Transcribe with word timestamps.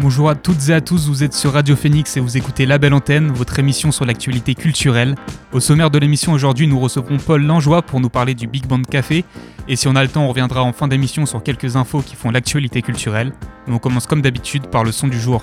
Bonjour 0.00 0.30
à 0.30 0.36
toutes 0.36 0.68
et 0.68 0.74
à 0.74 0.80
tous, 0.80 1.08
vous 1.08 1.24
êtes 1.24 1.34
sur 1.34 1.54
Radio 1.54 1.74
Phoenix 1.74 2.16
et 2.16 2.20
vous 2.20 2.36
écoutez 2.36 2.66
La 2.66 2.78
Belle 2.78 2.94
Antenne, 2.94 3.32
votre 3.32 3.58
émission 3.58 3.90
sur 3.90 4.04
l'actualité 4.04 4.54
culturelle. 4.54 5.16
Au 5.52 5.58
sommaire 5.58 5.90
de 5.90 5.98
l'émission 5.98 6.32
aujourd'hui, 6.32 6.68
nous 6.68 6.78
recevrons 6.78 7.16
Paul 7.16 7.42
Langeois 7.42 7.82
pour 7.82 7.98
nous 7.98 8.08
parler 8.08 8.36
du 8.36 8.46
Big 8.46 8.64
Band 8.64 8.82
Café. 8.82 9.24
Et 9.66 9.74
si 9.74 9.88
on 9.88 9.96
a 9.96 10.02
le 10.04 10.08
temps, 10.08 10.22
on 10.22 10.28
reviendra 10.28 10.62
en 10.62 10.72
fin 10.72 10.86
d'émission 10.86 11.26
sur 11.26 11.42
quelques 11.42 11.74
infos 11.74 12.00
qui 12.00 12.14
font 12.14 12.30
l'actualité 12.30 12.80
culturelle. 12.80 13.32
Mais 13.66 13.74
on 13.74 13.80
commence 13.80 14.06
comme 14.06 14.22
d'habitude 14.22 14.68
par 14.68 14.84
le 14.84 14.92
son 14.92 15.08
du 15.08 15.18
jour. 15.18 15.42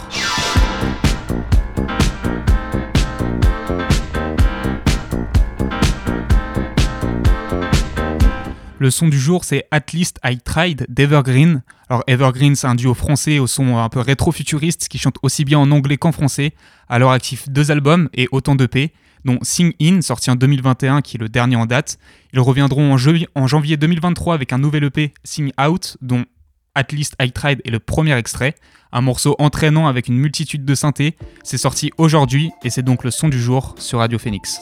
Le 8.77 8.91
son 8.91 9.07
du 9.07 9.17
jour, 9.17 9.45
c'est 9.45 9.67
At 9.71 9.85
Least 9.93 10.19
I 10.23 10.37
Tried 10.37 10.85
d'Evergreen. 10.89 11.63
Alors, 11.89 12.03
Evergreen, 12.07 12.55
c'est 12.55 12.67
un 12.67 12.75
duo 12.75 12.93
français 12.93 13.39
au 13.39 13.47
son 13.47 13.77
un 13.77 13.87
peu 13.87 14.01
rétro-futuriste 14.01 14.89
qui 14.89 14.97
chante 14.97 15.15
aussi 15.21 15.45
bien 15.45 15.59
en 15.59 15.71
anglais 15.71 15.97
qu'en 15.97 16.11
français. 16.11 16.53
Alors, 16.89 17.11
actif 17.11 17.47
deux 17.47 17.71
albums 17.71 18.09
et 18.13 18.27
autant 18.31 18.55
d'EP, 18.55 18.93
dont 19.23 19.39
Sing 19.43 19.71
In, 19.81 20.01
sorti 20.01 20.29
en 20.29 20.35
2021, 20.35 21.01
qui 21.01 21.15
est 21.15 21.19
le 21.19 21.29
dernier 21.29 21.55
en 21.55 21.65
date. 21.65 21.97
Ils 22.33 22.39
reviendront 22.41 22.93
en, 22.93 22.97
en 23.35 23.47
janvier 23.47 23.77
2023 23.77 24.33
avec 24.33 24.51
un 24.51 24.57
nouvel 24.57 24.83
EP, 24.83 25.13
Sing 25.23 25.51
Out, 25.57 25.95
dont 26.01 26.25
At 26.75 26.87
Least 26.91 27.15
I 27.21 27.31
Tried 27.31 27.61
est 27.63 27.71
le 27.71 27.79
premier 27.79 28.17
extrait. 28.17 28.55
Un 28.91 29.01
morceau 29.01 29.37
entraînant 29.39 29.87
avec 29.87 30.09
une 30.09 30.17
multitude 30.17 30.65
de 30.65 30.75
synthés. 30.75 31.15
C'est 31.43 31.57
sorti 31.57 31.91
aujourd'hui 31.97 32.51
et 32.63 32.69
c'est 32.69 32.83
donc 32.83 33.05
le 33.05 33.11
son 33.11 33.29
du 33.29 33.41
jour 33.41 33.75
sur 33.77 33.99
Radio 33.99 34.19
Phoenix. 34.19 34.59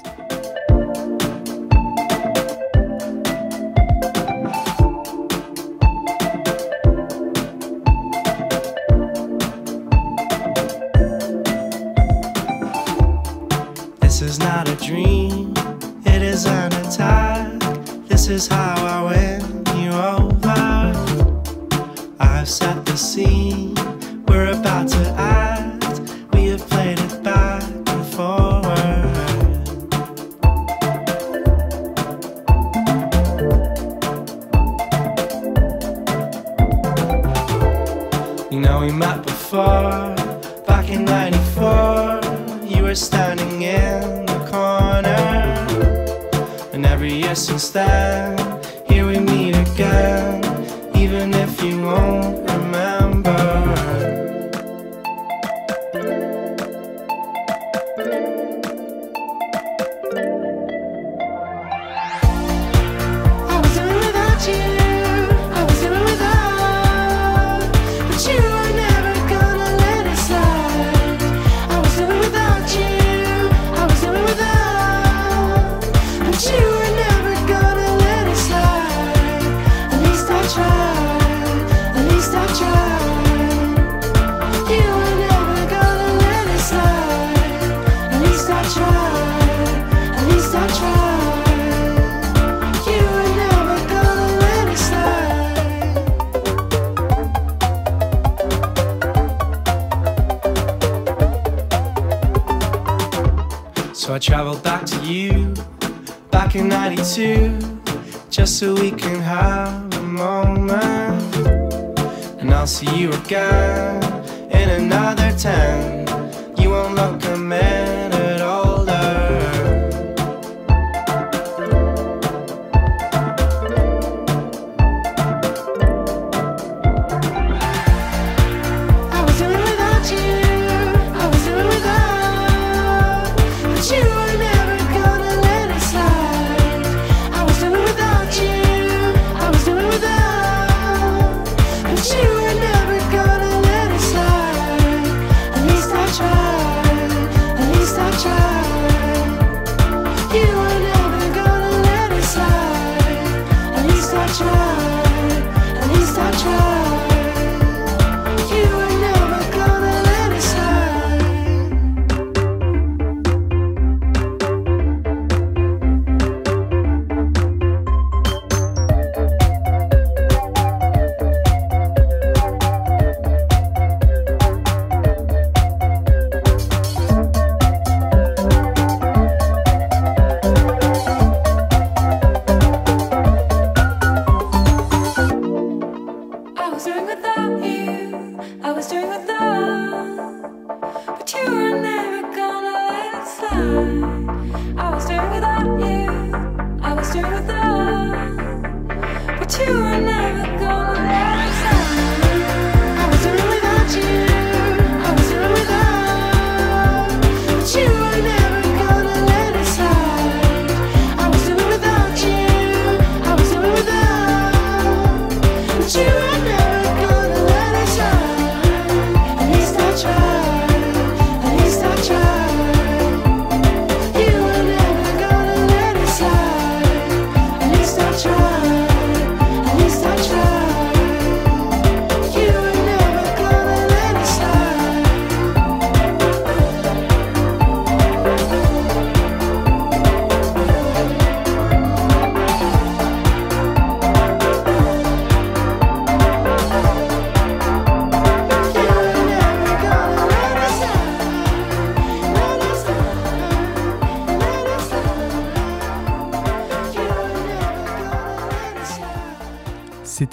Dream, 14.75 15.53
it 16.05 16.21
is 16.21 16.45
an 16.45 16.73
attack. 16.73 17.59
This 18.07 18.27
is 18.27 18.47
how 18.47 18.75
I 18.77 19.11
win 19.11 19.63
you 19.81 19.91
over. 19.91 20.53
I've 22.19 22.49
set 22.49 22.85
the 22.85 22.97
scene, 22.97 23.75
we're 24.25 24.51
about 24.51 24.87
to 24.89 25.15
act. 25.17 25.32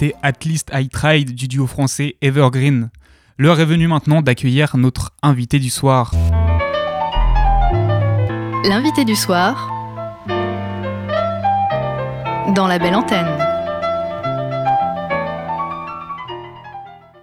C'était 0.01 0.15
At 0.23 0.45
Least 0.45 0.71
I 0.73 0.89
Tried 0.89 1.35
du 1.35 1.47
duo 1.47 1.67
français 1.67 2.15
Evergreen. 2.21 2.89
L'heure 3.37 3.59
est 3.59 3.65
venue 3.65 3.87
maintenant 3.87 4.23
d'accueillir 4.23 4.75
notre 4.75 5.11
invité 5.21 5.59
du 5.59 5.69
soir. 5.69 6.11
L'invité 8.63 9.05
du 9.05 9.15
soir 9.15 9.69
dans 12.55 12.65
la 12.65 12.79
belle 12.79 12.95
antenne. 12.95 13.27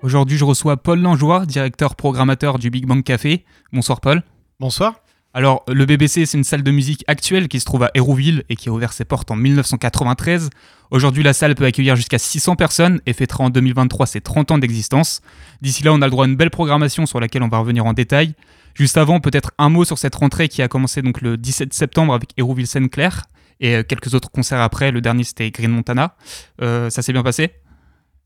Aujourd'hui, 0.03 0.39
je 0.39 0.45
reçois 0.45 0.77
Paul 0.77 1.01
Langeois, 1.01 1.47
directeur 1.47 1.97
programmateur 1.97 2.61
du 2.61 2.71
Big 2.71 2.87
Bang 2.87 3.03
Café. 3.03 3.45
Bonsoir 3.73 4.01
Paul. 4.01 4.23
Bonsoir. 4.61 5.01
Alors, 5.35 5.63
le 5.69 5.85
BBC, 5.85 6.25
c'est 6.25 6.39
une 6.39 6.45
salle 6.45 6.63
de 6.63 6.71
musique 6.71 7.05
actuelle 7.07 7.49
qui 7.49 7.61
se 7.61 7.67
trouve 7.67 7.83
à 7.83 7.91
Hérouville 7.95 8.45
et 8.49 8.57
qui 8.57 8.71
a 8.71 8.73
ouvert 8.73 8.95
ses 8.95 9.05
portes 9.05 9.31
en 9.31 9.37
1993. 9.37 10.49
Aujourd'hui, 10.91 11.23
la 11.23 11.35
salle 11.35 11.55
peut 11.55 11.67
accueillir 11.67 11.97
jusqu'à 11.97 12.19
600 12.19 12.57
personnes 12.57 13.01
et 13.05 13.13
fêtera 13.13 13.45
en 13.45 13.51
2023 13.51 14.07
ses 14.07 14.23
30 14.23 14.53
ans 14.53 14.59
d'existence. 14.59 15.21
D'ici 15.61 15.85
là, 15.85 15.93
on 15.93 16.01
a 16.01 16.07
le 16.07 16.11
droit 16.11 16.25
à 16.25 16.29
une 16.29 16.37
belle 16.37 16.51
programmation 16.51 17.05
sur 17.05 17.21
laquelle 17.21 17.43
on 17.43 17.49
va 17.49 17.59
revenir 17.59 17.85
en 17.85 17.93
détail. 17.93 18.35
Juste 18.75 18.97
avant, 18.97 19.21
peut-être 19.21 19.53
un 19.59 19.69
mot 19.69 19.85
sur 19.85 19.99
cette 19.99 20.15
rentrée 20.15 20.49
qui 20.49 20.63
a 20.63 20.69
commencé 20.69 21.03
donc 21.03 21.21
le 21.21 21.37
17 21.37 21.75
septembre 21.75 22.15
avec 22.15 22.31
Hérouville 22.39 22.67
Sainte-Claire 22.67 23.25
et 23.61 23.77
euh, 23.77 23.83
quelques 23.83 24.15
autres 24.15 24.31
concerts 24.31 24.61
après. 24.61 24.93
Le 24.93 25.03
dernier, 25.03 25.25
c'était 25.25 25.51
Green 25.51 25.71
Montana. 25.71 26.17
Euh, 26.63 26.89
ça 26.89 27.03
s'est 27.03 27.13
bien 27.13 27.23
passé? 27.23 27.51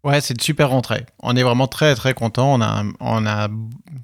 Ouais, 0.04 0.20
c'est 0.20 0.34
une 0.34 0.40
super 0.40 0.70
rentrée. 0.70 1.06
On 1.20 1.36
est 1.36 1.44
vraiment 1.44 1.68
très 1.68 1.94
très 1.94 2.12
content. 2.12 2.54
On 2.54 2.60
a 2.60 2.82
un, 3.44 3.48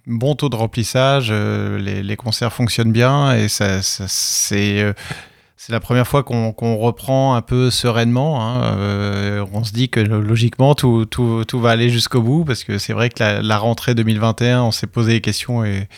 bon 0.06 0.36
taux 0.36 0.48
de 0.48 0.54
remplissage. 0.54 1.28
euh, 1.32 1.78
les, 1.78 2.16
concerts 2.16 2.52
fonctionnent 2.52 2.92
bien 2.92 3.34
et 3.34 3.48
euh, 3.60 4.92
c'est 5.56 5.72
la 5.72 5.80
première 5.80 6.06
fois 6.06 6.22
qu'on 6.22 6.76
reprend 6.76 7.34
un 7.34 7.42
peu 7.42 7.70
sereinement. 7.70 8.40
hein. 8.40 8.76
Euh, 8.78 9.44
on 9.52 9.64
se 9.64 9.72
dit 9.72 9.88
que 9.88 9.98
logiquement 9.98 10.76
tout, 10.76 11.08
va 11.54 11.70
aller 11.70 11.90
jusqu'au 11.90 12.22
bout 12.22 12.44
parce 12.44 12.62
que 12.62 12.78
c'est 12.78 12.92
vrai 12.92 13.08
que 13.08 13.20
la, 13.20 13.42
la 13.42 13.58
rentrée 13.58 13.96
2021, 13.96 14.62
on 14.62 14.70
s'est 14.70 14.86
posé 14.86 15.14
des 15.14 15.20
questions 15.20 15.64
et, 15.64 15.88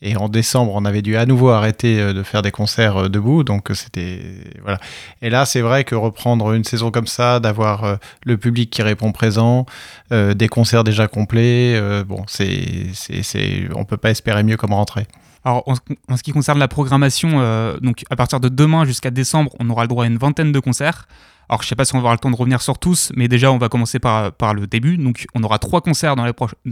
et 0.00 0.16
en 0.16 0.28
décembre, 0.28 0.72
on 0.74 0.84
avait 0.84 1.02
dû 1.02 1.16
à 1.16 1.26
nouveau 1.26 1.50
arrêter 1.50 2.00
euh, 2.00 2.12
de 2.12 2.22
faire 2.22 2.42
des 2.42 2.50
concerts 2.52 2.96
euh, 2.96 3.08
debout. 3.08 3.42
Donc 3.44 3.70
euh, 3.70 3.74
c'était 3.74 4.20
voilà. 4.62 4.78
Et 5.22 5.30
là, 5.30 5.44
c'est 5.44 5.60
vrai 5.60 5.84
que 5.84 5.94
reprendre 5.94 6.52
une 6.52 6.64
saison 6.64 6.90
comme 6.90 7.06
ça, 7.06 7.40
d'avoir 7.40 7.98
le 8.24 8.36
public 8.36 8.70
qui 8.70 8.82
répond 8.82 9.12
présent, 9.12 9.66
des 10.10 10.48
concerts 10.48 10.84
déjà 10.84 11.08
complets, 11.08 11.74
euh, 11.76 12.04
bon, 12.04 12.24
c'est, 12.26 12.86
c'est, 12.94 13.68
on 13.74 13.84
peut 13.84 13.96
pas 13.96 14.10
espérer 14.10 14.42
mieux 14.42 14.56
comme 14.56 14.72
rentrée. 14.72 15.06
Alors, 15.44 15.62
en, 15.66 15.74
ce- 16.16 16.22
qui 16.22 16.32
concerne 16.32 16.58
la 16.58 16.68
programmation, 16.68 17.40
donc 17.80 18.04
à 18.10 18.16
partir 18.16 18.40
de 18.40 18.48
demain 18.48 18.84
jusqu'à 18.84 19.10
décembre, 19.10 19.54
on 19.60 19.70
aura 19.70 19.82
le 19.82 19.88
droit 19.88 20.04
à 20.04 20.06
une 20.06 20.18
vingtaine 20.18 20.52
de 20.52 20.60
concerts. 20.60 21.06
Alors, 21.48 21.62
je 21.62 21.68
sais 21.68 21.74
pas 21.74 21.84
si 21.84 21.94
on 21.94 21.98
va 21.98 22.00
avoir 22.00 22.12
le 22.12 22.18
temps 22.18 22.30
de 22.30 22.36
revenir 22.36 22.60
sur 22.60 22.78
tous, 22.78 23.10
mais 23.16 23.26
déjà, 23.28 23.50
on 23.50 23.58
va 23.58 23.68
commencer 23.68 23.98
par, 23.98 24.32
le 24.54 24.66
début. 24.66 24.98
Donc, 24.98 25.26
on 25.34 25.42
aura 25.42 25.58
trois 25.58 25.80
concerts 25.80 26.14
dans 26.16 26.24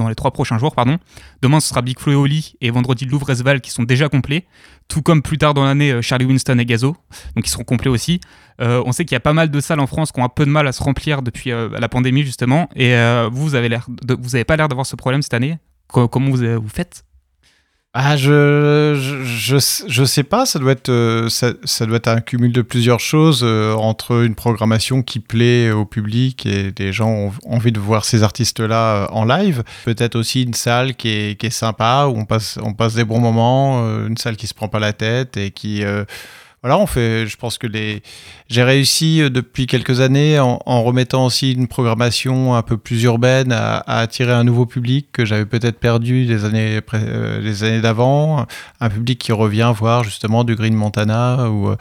les, 0.08 0.14
trois 0.14 0.31
prochains 0.32 0.58
jours. 0.58 0.75
Pardon. 0.75 0.99
Demain, 1.43 1.61
ce 1.61 1.69
sera 1.69 1.82
Big 1.82 1.99
Flo 1.99 2.12
et 2.12 2.17
Oli 2.17 2.55
et 2.61 2.70
vendredi 2.70 3.05
Louvre-Esval 3.06 3.61
qui 3.61 3.70
sont 3.70 3.84
déjà 3.84 4.08
complets. 4.08 4.44
Tout 4.88 5.02
comme 5.02 5.23
plus 5.23 5.38
tard 5.38 5.55
dans 5.55 5.64
l'année, 5.64 5.90
euh, 5.90 6.02
Charlie 6.02 6.26
Winston 6.26 6.58
et 6.58 6.64
Gazo, 6.64 6.96
donc 7.34 7.46
ils 7.46 7.50
seront 7.50 7.64
complets 7.64 7.90
aussi. 7.90 8.20
Euh, 8.61 8.82
on 8.87 8.93
sait 8.93 9.05
qu'il 9.05 9.14
y 9.14 9.17
a 9.17 9.20
pas 9.20 9.32
mal 9.32 9.50
de 9.50 9.61
salles 9.61 9.81
en 9.81 9.88
France 9.88 10.12
qui 10.12 10.20
ont 10.20 10.25
un 10.25 10.28
peu 10.28 10.46
de 10.46 10.50
mal 10.50 10.69
à 10.69 10.73
se 10.73 10.82
remplir 10.82 11.23
depuis 11.23 11.50
euh, 11.50 11.69
la 11.78 11.88
pandémie, 11.88 12.23
justement. 12.23 12.69
Et 12.76 12.94
vous, 13.32 13.43
vous 13.43 13.55
avez 13.55 13.69
l'air 13.69 13.87
vous 13.88 14.34
avez 14.37 14.44
pas 14.44 14.56
l'air 14.56 14.69
d'avoir 14.69 14.87
ce 14.87 14.94
problème 14.94 15.23
cette 15.23 15.34
année. 15.34 15.58
Co- 15.88 16.08
comment 16.08 16.31
vous 16.31 16.69
faites? 16.69 17.05
Ah, 17.98 18.14
je, 18.19 18.93
je, 19.25 19.56
je, 19.88 20.04
sais 20.04 20.22
pas, 20.22 20.44
ça 20.44 20.58
doit 20.58 20.72
être, 20.72 20.90
euh, 20.90 21.31
ça, 21.31 21.52
ça 21.64 21.87
doit 21.87 21.96
être 21.96 22.08
un 22.08 22.20
cumul 22.20 22.52
de 22.52 22.60
plusieurs 22.60 23.00
choses 23.00 23.40
euh, 23.43 23.72
entre 23.72 24.22
une 24.22 24.34
programmation 24.34 25.00
qui 25.00 25.19
plaît 25.19 25.70
au 25.70 25.87
public 25.87 26.44
et 26.44 26.75
les 26.78 26.93
gens 26.93 27.08
ont 27.08 27.32
envie 27.46 27.72
de 27.72 27.81
voir 27.81 28.04
ces 28.04 28.22
artistes-là 28.22 29.04
euh, 29.04 29.06
en 29.12 29.25
live. 29.25 29.64
Peut-être 29.87 30.14
aussi 30.14 30.43
une 30.43 30.52
salle 30.52 30.94
qui 30.94 31.08
est, 31.08 31.40
qui 31.40 31.46
est 31.46 31.50
sympa, 31.50 32.06
où 32.06 32.19
on 32.19 32.26
passe, 32.26 32.58
on 32.62 32.75
passe 32.75 32.93
des 32.93 33.04
bons 33.04 33.19
moments, 33.19 33.87
euh, 33.87 34.08
une 34.08 34.19
salle 34.19 34.37
qui 34.37 34.46
se 34.46 34.52
prend 34.52 34.69
pas 34.69 34.78
la 34.78 34.92
tête 34.92 35.38
et 35.38 35.50
qui, 35.50 35.82
euh, 35.82 36.04
voilà, 36.66 36.82
on 36.82 36.86
fait, 36.86 37.28
je 37.28 37.36
pense 37.36 37.58
que 37.58 37.68
les, 37.68 38.02
j'ai 38.48 38.64
réussi 38.64 39.22
euh, 39.22 39.30
depuis 39.30 39.68
quelques 39.68 40.00
années 40.00 40.40
en, 40.40 40.82
remettant 40.82 41.26
aussi 41.26 41.52
une 41.52 41.68
programmation 41.68 42.56
un 42.56 42.62
peu 42.62 42.76
plus 42.76 43.04
urbaine 43.04 43.52
à, 43.52 43.78
attirer 43.86 44.32
un 44.32 44.42
nouveau 44.42 44.66
public 44.66 45.06
que 45.12 45.24
j'avais 45.24 45.46
peut-être 45.46 45.78
perdu 45.78 46.24
les 46.24 46.44
années, 46.44 46.80
euh, 46.94 47.62
années 47.62 47.80
d'avant, 47.80 48.46
un 48.80 48.88
public 48.90 49.20
qui 49.20 49.30
revient 49.30 49.72
voir 49.76 50.02
justement 50.02 50.42
du 50.42 50.56
Green 50.56 50.74
Montana 50.74 51.48
ou 51.50 51.68
euh, 51.68 51.76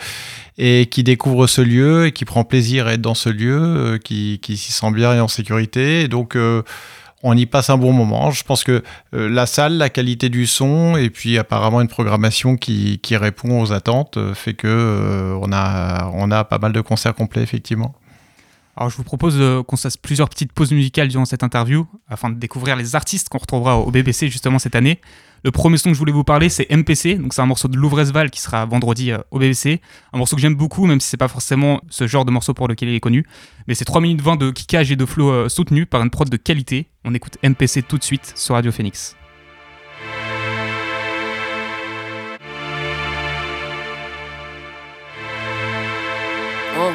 et 0.59 0.85
qui 0.85 1.03
découvre 1.03 1.47
ce 1.47 1.61
lieu 1.61 2.05
et 2.05 2.11
qui 2.11 2.23
prend 2.23 2.43
plaisir 2.43 2.85
à 2.85 2.93
être 2.93 3.01
dans 3.01 3.15
ce 3.15 3.29
lieu, 3.29 3.59
euh, 3.59 3.97
qui, 3.97 4.39
qui 4.39 4.55
s'y 4.55 4.71
sent 4.71 4.91
bien 4.91 5.15
et 5.15 5.19
en 5.19 5.27
sécurité. 5.27 6.07
Donc 6.07 6.37
on 7.25 7.35
y 7.35 7.47
passe 7.47 7.71
un 7.71 7.77
bon 7.77 7.91
moment. 7.91 8.29
Je 8.29 8.43
pense 8.43 8.63
que 8.63 8.83
euh, 9.15 9.27
la 9.27 9.47
salle, 9.47 9.77
la 9.77 9.89
qualité 9.89 10.29
du 10.29 10.45
son 10.45 10.95
et 10.95 11.09
puis 11.09 11.39
apparemment 11.39 11.81
une 11.81 11.87
programmation 11.87 12.55
qui, 12.55 12.99
qui 12.99 13.17
répond 13.17 13.61
aux 13.61 13.73
attentes 13.73 14.17
euh, 14.17 14.35
fait 14.35 14.53
que 14.53 14.67
euh, 14.67 15.37
on, 15.41 15.51
a, 15.51 16.11
on 16.13 16.29
a 16.29 16.43
pas 16.43 16.59
mal 16.59 16.71
de 16.71 16.81
concerts 16.81 17.15
complets 17.15 17.41
effectivement. 17.41 17.95
Alors 18.77 18.91
je 18.91 18.97
vous 18.97 19.03
propose 19.03 19.41
qu'on 19.65 19.75
se 19.75 19.83
fasse 19.83 19.97
plusieurs 19.97 20.29
petites 20.29 20.51
pauses 20.51 20.71
musicales 20.71 21.07
durant 21.07 21.25
cette 21.25 21.43
interview 21.43 21.87
afin 22.09 22.29
de 22.29 22.35
découvrir 22.35 22.75
les 22.75 22.95
artistes 22.95 23.29
qu'on 23.29 23.37
retrouvera 23.39 23.77
au 23.77 23.89
BBC 23.89 24.29
justement 24.29 24.59
cette 24.59 24.75
année. 24.75 24.99
Le 25.45 25.51
premier 25.51 25.77
son 25.77 25.89
que 25.89 25.93
je 25.93 25.99
voulais 25.99 26.11
vous 26.11 26.23
parler 26.23 26.49
c'est 26.49 26.67
MPC, 26.71 27.19
donc 27.19 27.35
c'est 27.35 27.41
un 27.41 27.45
morceau 27.45 27.67
de 27.67 27.77
Louvresval 27.77 28.31
qui 28.31 28.41
sera 28.41 28.65
vendredi 28.65 29.11
euh, 29.11 29.19
au 29.29 29.37
BBC. 29.37 29.79
Un 30.11 30.17
morceau 30.17 30.35
que 30.35 30.41
j'aime 30.41 30.55
beaucoup 30.55 30.87
même 30.87 30.99
si 30.99 31.07
c'est 31.07 31.17
pas 31.17 31.27
forcément 31.27 31.81
ce 31.87 32.07
genre 32.07 32.25
de 32.25 32.31
morceau 32.31 32.55
pour 32.55 32.67
lequel 32.67 32.89
il 32.89 32.95
est 32.95 32.99
connu. 32.99 33.27
Mais 33.67 33.75
c'est 33.75 33.85
3 33.85 34.01
minutes 34.01 34.21
20 34.21 34.37
de 34.37 34.49
kickage 34.49 34.91
et 34.91 34.95
de 34.95 35.05
flow 35.05 35.29
euh, 35.29 35.47
soutenu 35.47 35.85
par 35.85 36.01
une 36.01 36.09
prod 36.09 36.27
de 36.27 36.35
qualité. 36.35 36.87
On 37.03 37.13
écoute 37.13 37.37
MPC 37.43 37.83
tout 37.83 37.99
de 37.99 38.03
suite 38.03 38.33
sur 38.35 38.55
Radio 38.55 38.71
Phoenix. 38.71 39.15
Hein. 46.75 46.91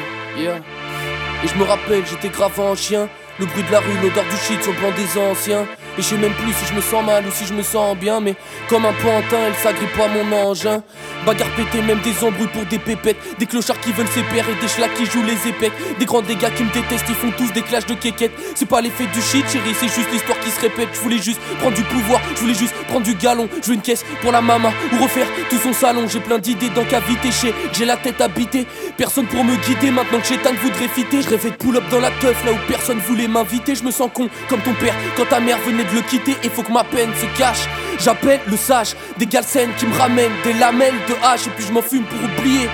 Et 1.43 1.47
je 1.47 1.55
me 1.55 1.63
rappelle, 1.63 2.03
j'étais 2.05 2.29
grave 2.29 2.59
en 2.59 2.75
chien. 2.75 3.07
Le 3.39 3.45
bruit 3.45 3.63
de 3.63 3.71
la 3.71 3.79
rue, 3.79 3.97
l'odeur 4.03 4.25
du 4.25 4.35
shit 4.35 4.61
sur 4.61 4.73
le 4.73 4.77
plan 4.77 4.91
des 4.91 5.17
anciens. 5.17 5.65
Et 5.97 6.01
je 6.01 6.07
sais 6.07 6.17
même 6.17 6.33
plus 6.33 6.53
si 6.53 6.65
je 6.65 6.73
me 6.73 6.81
sens 6.81 7.05
mal 7.05 7.25
ou 7.25 7.31
si 7.31 7.45
je 7.45 7.53
me 7.53 7.61
sens 7.61 7.97
bien. 7.97 8.19
Mais 8.19 8.35
comme 8.69 8.85
un 8.85 8.93
pantin, 8.93 9.37
elle 9.47 9.55
s'agrippe 9.55 9.99
à 9.99 10.07
mon 10.07 10.49
engin. 10.49 10.83
Bagarre 11.25 11.49
pétée, 11.51 11.81
même 11.81 11.99
des 11.99 12.23
embrouilles 12.23 12.47
pour 12.47 12.65
des 12.65 12.79
pépettes. 12.79 13.17
Des 13.37 13.45
clochards 13.45 13.79
qui 13.81 13.91
veulent 13.91 14.07
s'épérer, 14.07 14.53
des 14.59 14.67
schlacs 14.67 14.93
qui 14.95 15.05
jouent 15.05 15.23
les 15.23 15.49
épecs. 15.49 15.73
Des 15.99 16.05
grands 16.05 16.21
dégâts 16.21 16.51
qui 16.55 16.63
me 16.63 16.71
détestent, 16.71 17.05
ils 17.09 17.15
font 17.15 17.31
tous 17.37 17.51
des 17.53 17.61
clashs 17.61 17.85
de 17.85 17.93
quéquettes. 17.93 18.31
C'est 18.55 18.67
pas 18.67 18.81
l'effet 18.81 19.05
du 19.13 19.21
shit, 19.21 19.47
chérie, 19.47 19.75
c'est 19.79 19.87
juste 19.87 20.11
l'histoire 20.11 20.39
qui 20.39 20.49
se 20.49 20.59
répète. 20.59 20.89
Je 20.93 20.99
voulais 20.99 21.21
juste 21.21 21.39
prendre 21.59 21.75
du 21.75 21.83
pouvoir, 21.83 22.21
je 22.35 22.41
voulais 22.41 22.55
juste 22.55 22.73
prendre 22.87 23.05
du 23.05 23.13
galon. 23.15 23.47
Je 23.61 23.67
veux 23.67 23.73
une 23.75 23.81
caisse 23.81 24.03
pour 24.21 24.31
la 24.31 24.41
mama 24.41 24.71
ou 24.93 25.03
refaire 25.03 25.27
tout 25.49 25.57
son 25.57 25.73
salon. 25.73 26.07
J'ai 26.07 26.19
plein 26.19 26.39
d'idées 26.39 26.69
dans 26.69 26.85
cavité, 26.85 27.29
j'ai 27.71 27.85
la 27.85 27.97
tête 27.97 28.19
habitée. 28.21 28.65
Personne 28.97 29.25
pour 29.27 29.43
me 29.43 29.55
guider 29.57 29.91
maintenant 29.91 30.19
que 30.19 30.27
Chétan 30.27 30.51
voudrait 30.61 30.87
fitter. 30.87 31.21
Je 31.21 31.29
rêvais 31.29 31.51
de 31.51 31.55
pull-up 31.55 31.83
dans 31.91 31.99
la 31.99 32.11
teuf 32.11 32.43
là 32.45 32.51
où 32.53 32.57
personne 32.67 32.99
voulait 32.99 33.27
m'inviter. 33.27 33.75
Je 33.75 33.83
me 33.83 33.91
sens 33.91 34.09
con 34.13 34.29
comme 34.49 34.61
ton 34.61 34.73
père 34.73 34.95
quand 35.15 35.25
ta 35.25 35.39
mère 35.39 35.59
venait 35.59 35.80
de 35.83 35.95
le 35.95 36.01
quitter. 36.01 36.35
Et 36.43 36.49
faut 36.49 36.63
que 36.63 36.71
ma 36.71 36.83
peine 36.83 37.11
se 37.15 37.25
cache. 37.37 37.67
J'appelle 37.99 38.39
le 38.47 38.57
sage, 38.57 38.95
des 39.17 39.25
galsènes 39.25 39.73
qui 39.77 39.85
me 39.85 39.95
ramènent 39.95 40.31
des 40.43 40.53
lamelles 40.53 40.99
de 41.07 41.15
hache. 41.23 41.47
Et 41.47 41.51
puis 41.51 41.65
je 41.67 41.71
m'en 41.71 41.81
fume 41.81 42.03
pour 42.03 42.19
oublier. 42.23 42.69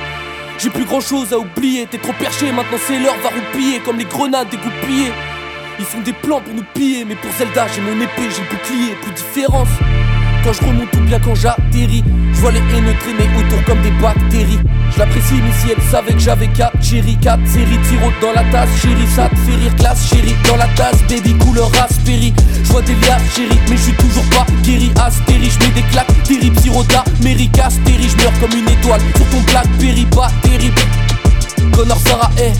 J'ai 0.58 0.70
plus 0.70 0.86
grand 0.86 1.02
chose 1.02 1.34
à 1.34 1.38
oublier. 1.38 1.86
T'es 1.86 1.98
trop 1.98 2.14
perché, 2.14 2.52
maintenant 2.52 2.80
c'est 2.86 3.00
l'heure, 3.00 3.18
va 3.22 3.30
roupiller 3.30 3.80
comme 3.80 3.98
les 3.98 4.06
grenades 4.06 4.50
dégoupillées. 4.50 5.14
Ils 5.80 5.86
font 5.86 6.02
des 6.02 6.14
plans 6.14 6.42
pour 6.42 6.54
nous 6.54 6.66
piller, 6.74 7.06
mais 7.06 7.16
pour 7.16 7.32
Zelda 7.32 7.68
j'ai 7.68 7.82
mon 7.82 8.02
épée, 8.02 8.30
j'ai 8.30 8.42
le 8.42 8.50
bouclier, 8.50 8.96
plus 9.02 9.12
de 9.12 9.18
différence. 9.18 9.70
Quand 10.48 10.54
je 10.54 10.66
remonte 10.66 10.96
ou 10.96 11.02
bien 11.02 11.20
quand 11.20 11.36
j'atterris, 11.36 12.06
je 12.32 12.40
vois 12.40 12.54
les 12.54 12.60
haineux 12.60 12.96
traîner 13.02 13.30
autour 13.38 13.62
comme 13.66 13.82
des 13.82 13.92
bactéries. 14.02 14.60
Je 14.94 14.98
l'apprécie, 14.98 15.42
mais 15.44 15.52
si 15.60 15.74
elle 15.76 15.84
savait 15.92 16.14
que 16.14 16.20
j'avais 16.20 16.48
4 16.48 16.72
chéri, 16.82 17.18
4 17.22 17.46
séries, 17.46 17.78
tiro 17.90 18.10
dans 18.22 18.32
la 18.32 18.46
tasse, 18.50 18.70
chérie, 18.82 19.08
ça 19.14 19.28
te 19.28 19.36
fait 19.36 19.58
rire, 19.58 19.76
classe, 19.76 20.08
chérie, 20.08 20.36
dans 20.48 20.56
la 20.56 20.68
tasse, 20.68 21.04
baby, 21.10 21.34
couleur 21.34 21.70
Raspberry. 21.74 22.34
Je 22.64 22.72
vois 22.72 22.82
des 22.82 22.96
liasses, 22.96 23.36
chérie, 23.36 23.60
mais 23.70 23.76
je 23.76 23.82
suis 23.82 23.94
toujours 23.96 24.24
pas 24.30 24.46
guéri, 24.64 24.90
astéri, 24.96 25.50
je 25.50 25.68
mets 25.68 25.74
des 25.74 25.88
claques, 25.92 26.24
terrible, 26.24 26.58
sirota, 26.62 27.04
méric, 27.22 27.60
astéri, 27.60 28.08
je 28.08 28.16
meurs 28.16 28.40
comme 28.40 28.58
une 28.58 28.70
étoile 28.70 29.02
sur 29.18 29.26
ton 29.28 29.42
Blackberry, 29.52 30.06
pas 30.06 30.32
terrible. 30.44 30.80
Connor 31.74 32.00
Sarah, 32.08 32.32
eh, 32.40 32.54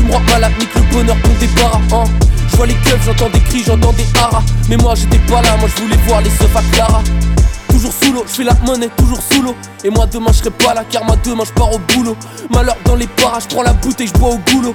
tu 0.00 0.06
me 0.06 0.12
rends 0.12 0.20
malade, 0.20 0.52
nique 0.58 0.74
le 0.74 0.82
bonheur 0.92 1.16
des 1.38 1.46
paras, 1.48 1.80
hein. 1.92 2.04
Je 2.50 2.56
vois 2.56 2.66
les 2.66 2.74
keufs, 2.74 3.04
j'entends 3.04 3.28
des 3.30 3.40
cris, 3.40 3.62
j'entends 3.64 3.92
des 3.92 4.06
haras. 4.18 4.42
Mais 4.68 4.76
moi 4.76 4.94
j'étais 4.94 5.18
pas 5.18 5.42
là, 5.42 5.56
moi 5.58 5.68
je 5.74 5.82
voulais 5.82 5.98
voir 6.06 6.20
les 6.22 6.30
seufs 6.30 6.56
à 6.56 6.62
Clara. 6.74 7.02
Toujours 7.68 7.92
sous 7.92 8.12
l'eau, 8.12 8.24
je 8.26 8.32
fais 8.32 8.44
la 8.44 8.54
monnaie, 8.66 8.88
toujours 8.96 9.20
sous 9.30 9.42
l'eau. 9.42 9.54
Et 9.84 9.90
moi 9.90 10.06
demain 10.06 10.32
je 10.32 10.38
serai 10.38 10.50
pas 10.50 10.74
là, 10.74 10.84
car 10.88 11.04
moi 11.04 11.16
demain 11.24 11.44
je 11.46 11.52
pars 11.52 11.72
au 11.72 11.78
boulot. 11.78 12.16
Malheur 12.50 12.76
dans 12.84 12.96
les 12.96 13.06
parages, 13.06 13.44
je 13.48 13.54
prends 13.54 13.62
la 13.62 13.72
bouteille, 13.72 14.08
je 14.08 14.18
bois 14.18 14.30
au 14.30 14.38
boulot. 14.38 14.74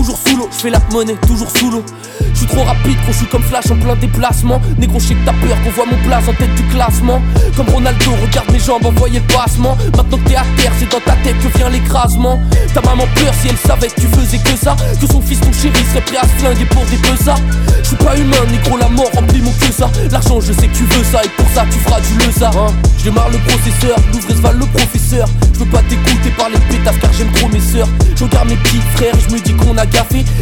Toujours 0.00 0.18
sous 0.26 0.34
l'eau, 0.34 0.48
je 0.50 0.56
fais 0.56 0.70
la 0.70 0.80
monnaie, 0.90 1.14
toujours 1.28 1.50
sous 1.58 1.70
l'eau. 1.70 1.84
Je 2.32 2.38
suis 2.38 2.46
trop 2.46 2.64
rapide 2.64 2.96
quand 3.04 3.12
je 3.12 3.18
suis 3.18 3.26
comme 3.26 3.42
Flash 3.42 3.70
en 3.70 3.76
plein 3.76 3.94
déplacement. 3.96 4.58
Négro, 4.78 4.98
je 4.98 5.08
sais 5.08 5.14
que 5.14 5.26
t'as 5.26 5.34
peur 5.34 5.62
qu'on 5.62 5.70
voit 5.72 5.84
mon 5.84 5.98
place 6.08 6.26
en 6.26 6.32
tête 6.32 6.54
du 6.54 6.62
classement. 6.74 7.20
Comme 7.54 7.68
Ronaldo, 7.68 8.12
regarde 8.22 8.50
mes 8.50 8.58
jambes, 8.58 8.86
envoyer 8.86 9.20
le 9.20 9.34
passement. 9.34 9.76
Maintenant 9.94 10.16
que 10.16 10.26
t'es 10.26 10.36
à 10.36 10.44
terre, 10.56 10.72
c'est 10.78 10.90
dans 10.90 11.00
ta 11.00 11.16
tête 11.16 11.36
que 11.42 11.58
vient 11.58 11.68
l'écrasement. 11.68 12.40
Ta 12.72 12.80
maman 12.80 13.04
pleure 13.14 13.34
si 13.42 13.48
elle 13.48 13.58
savait 13.58 13.88
que 13.88 14.00
tu 14.00 14.06
faisais 14.06 14.38
que 14.38 14.56
ça. 14.56 14.74
Que 14.98 15.06
son 15.06 15.20
fils, 15.20 15.38
ton 15.38 15.52
chéri, 15.52 15.84
serait 15.90 16.00
prêt 16.00 16.16
à 16.16 16.22
se 16.22 16.32
flinguer 16.40 16.64
pour 16.64 16.84
des 16.86 16.96
ça. 17.22 17.34
Je 17.82 17.88
suis 17.88 17.96
pas 17.96 18.16
humain, 18.16 18.40
négro, 18.50 18.78
la 18.78 18.88
mort 18.88 19.10
remplit 19.14 19.42
mon 19.42 19.52
que 19.52 19.70
ça. 19.70 19.90
L'argent, 20.10 20.40
je 20.40 20.54
sais 20.54 20.68
que 20.68 20.76
tu 20.76 20.84
veux 20.84 21.04
ça, 21.04 21.22
et 21.22 21.28
pour 21.36 21.46
ça, 21.54 21.66
tu 21.70 21.78
feras 21.78 22.00
du 22.00 22.24
le 22.24 22.32
ça. 22.32 22.50
Hein? 22.56 22.72
Je 22.96 23.04
démarre 23.04 23.28
le 23.28 23.38
processeur, 23.38 23.96
l'ouvre 24.14 24.52
le 24.52 24.66
professeur. 24.66 25.28
Je 25.52 25.58
veux 25.60 25.70
pas 25.70 25.82
t'écouter 25.82 26.30
parler 26.36 26.56
de 26.56 26.74
pétasse 26.74 26.96
car 27.00 27.12
j'aime 27.12 27.30
trop 27.32 27.48
mes 27.48 27.60
sœurs. 27.60 27.88
Je 28.16 28.24
regarde 28.24 28.48
mes 28.48 28.56
petits 28.56 28.80
frères 28.94 29.14
et 29.14 29.20
je 29.20 29.34
me 29.34 29.40
dis 29.40 29.54
qu'on 29.54 29.76
a 29.76 29.86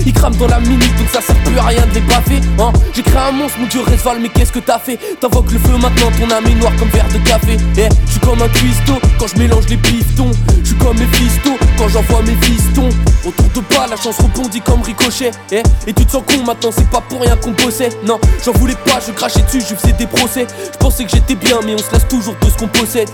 Ils 0.06 0.12
crament 0.12 0.36
dans 0.36 0.46
la 0.46 0.60
minute 0.60 0.96
donc 0.96 1.08
ça 1.12 1.20
sert 1.20 1.36
plus 1.44 1.58
à 1.58 1.64
rien 1.64 1.82
de 1.86 1.94
les. 1.94 2.40
Hein. 2.58 2.72
J'ai 2.94 3.02
créé 3.02 3.18
un 3.18 3.32
monstre, 3.32 3.58
mon 3.60 3.66
dieu 3.66 3.80
Resval, 3.80 4.18
mais 4.20 4.28
qu'est-ce 4.28 4.52
que 4.52 4.58
t'as 4.58 4.78
fait? 4.78 4.98
T'invoques 5.20 5.50
le 5.52 5.58
feu 5.58 5.76
maintenant, 5.76 6.10
ton 6.18 6.30
âme 6.34 6.46
est 6.46 6.54
noire 6.54 6.72
comme 6.78 6.88
verre 6.88 7.08
de 7.08 7.18
café. 7.18 7.56
Eh, 7.76 7.88
je 8.06 8.10
suis 8.12 8.20
comme 8.20 8.40
un 8.40 8.48
cuistot 8.48 8.98
quand 9.18 9.26
je 9.26 9.38
mélange 9.38 9.68
les 9.68 9.76
pistons. 9.76 10.30
Je 10.62 10.68
suis 10.68 10.76
comme 10.76 10.98
mes 10.98 11.06
fistos 11.06 11.58
quand 11.76 11.88
j'envoie 11.88 12.22
mes 12.22 12.36
fistons. 12.46 12.88
Autour 13.24 13.48
de 13.54 13.60
pas, 13.60 13.86
la 13.86 13.96
chance 13.96 14.18
rebondit 14.18 14.60
comme 14.60 14.82
ricochet. 14.82 15.30
Eh, 15.52 15.62
et 15.86 15.92
tu 15.92 16.06
te 16.06 16.12
sens 16.12 16.22
con 16.26 16.44
maintenant, 16.44 16.70
c'est 16.74 16.88
pas 16.90 17.00
pour 17.00 17.20
rien 17.20 17.36
qu'on 17.36 17.50
bossait. 17.50 17.90
Non, 18.06 18.18
j'en 18.44 18.52
voulais 18.52 18.76
pas, 18.86 19.00
je 19.06 19.12
crachais 19.12 19.42
dessus, 19.42 19.60
je 19.68 19.74
faisais 19.74 19.92
des 19.92 20.06
procès. 20.06 20.46
Je 20.72 20.78
pensais 20.78 21.04
que 21.04 21.10
j'étais 21.10 21.34
bien, 21.34 21.58
mais 21.64 21.74
on 21.74 21.78
se 21.78 21.92
laisse 21.92 22.08
toujours 22.08 22.36
de 22.40 22.48
ce 22.48 22.56
qu'on 22.56 22.68
possède. 22.68 23.08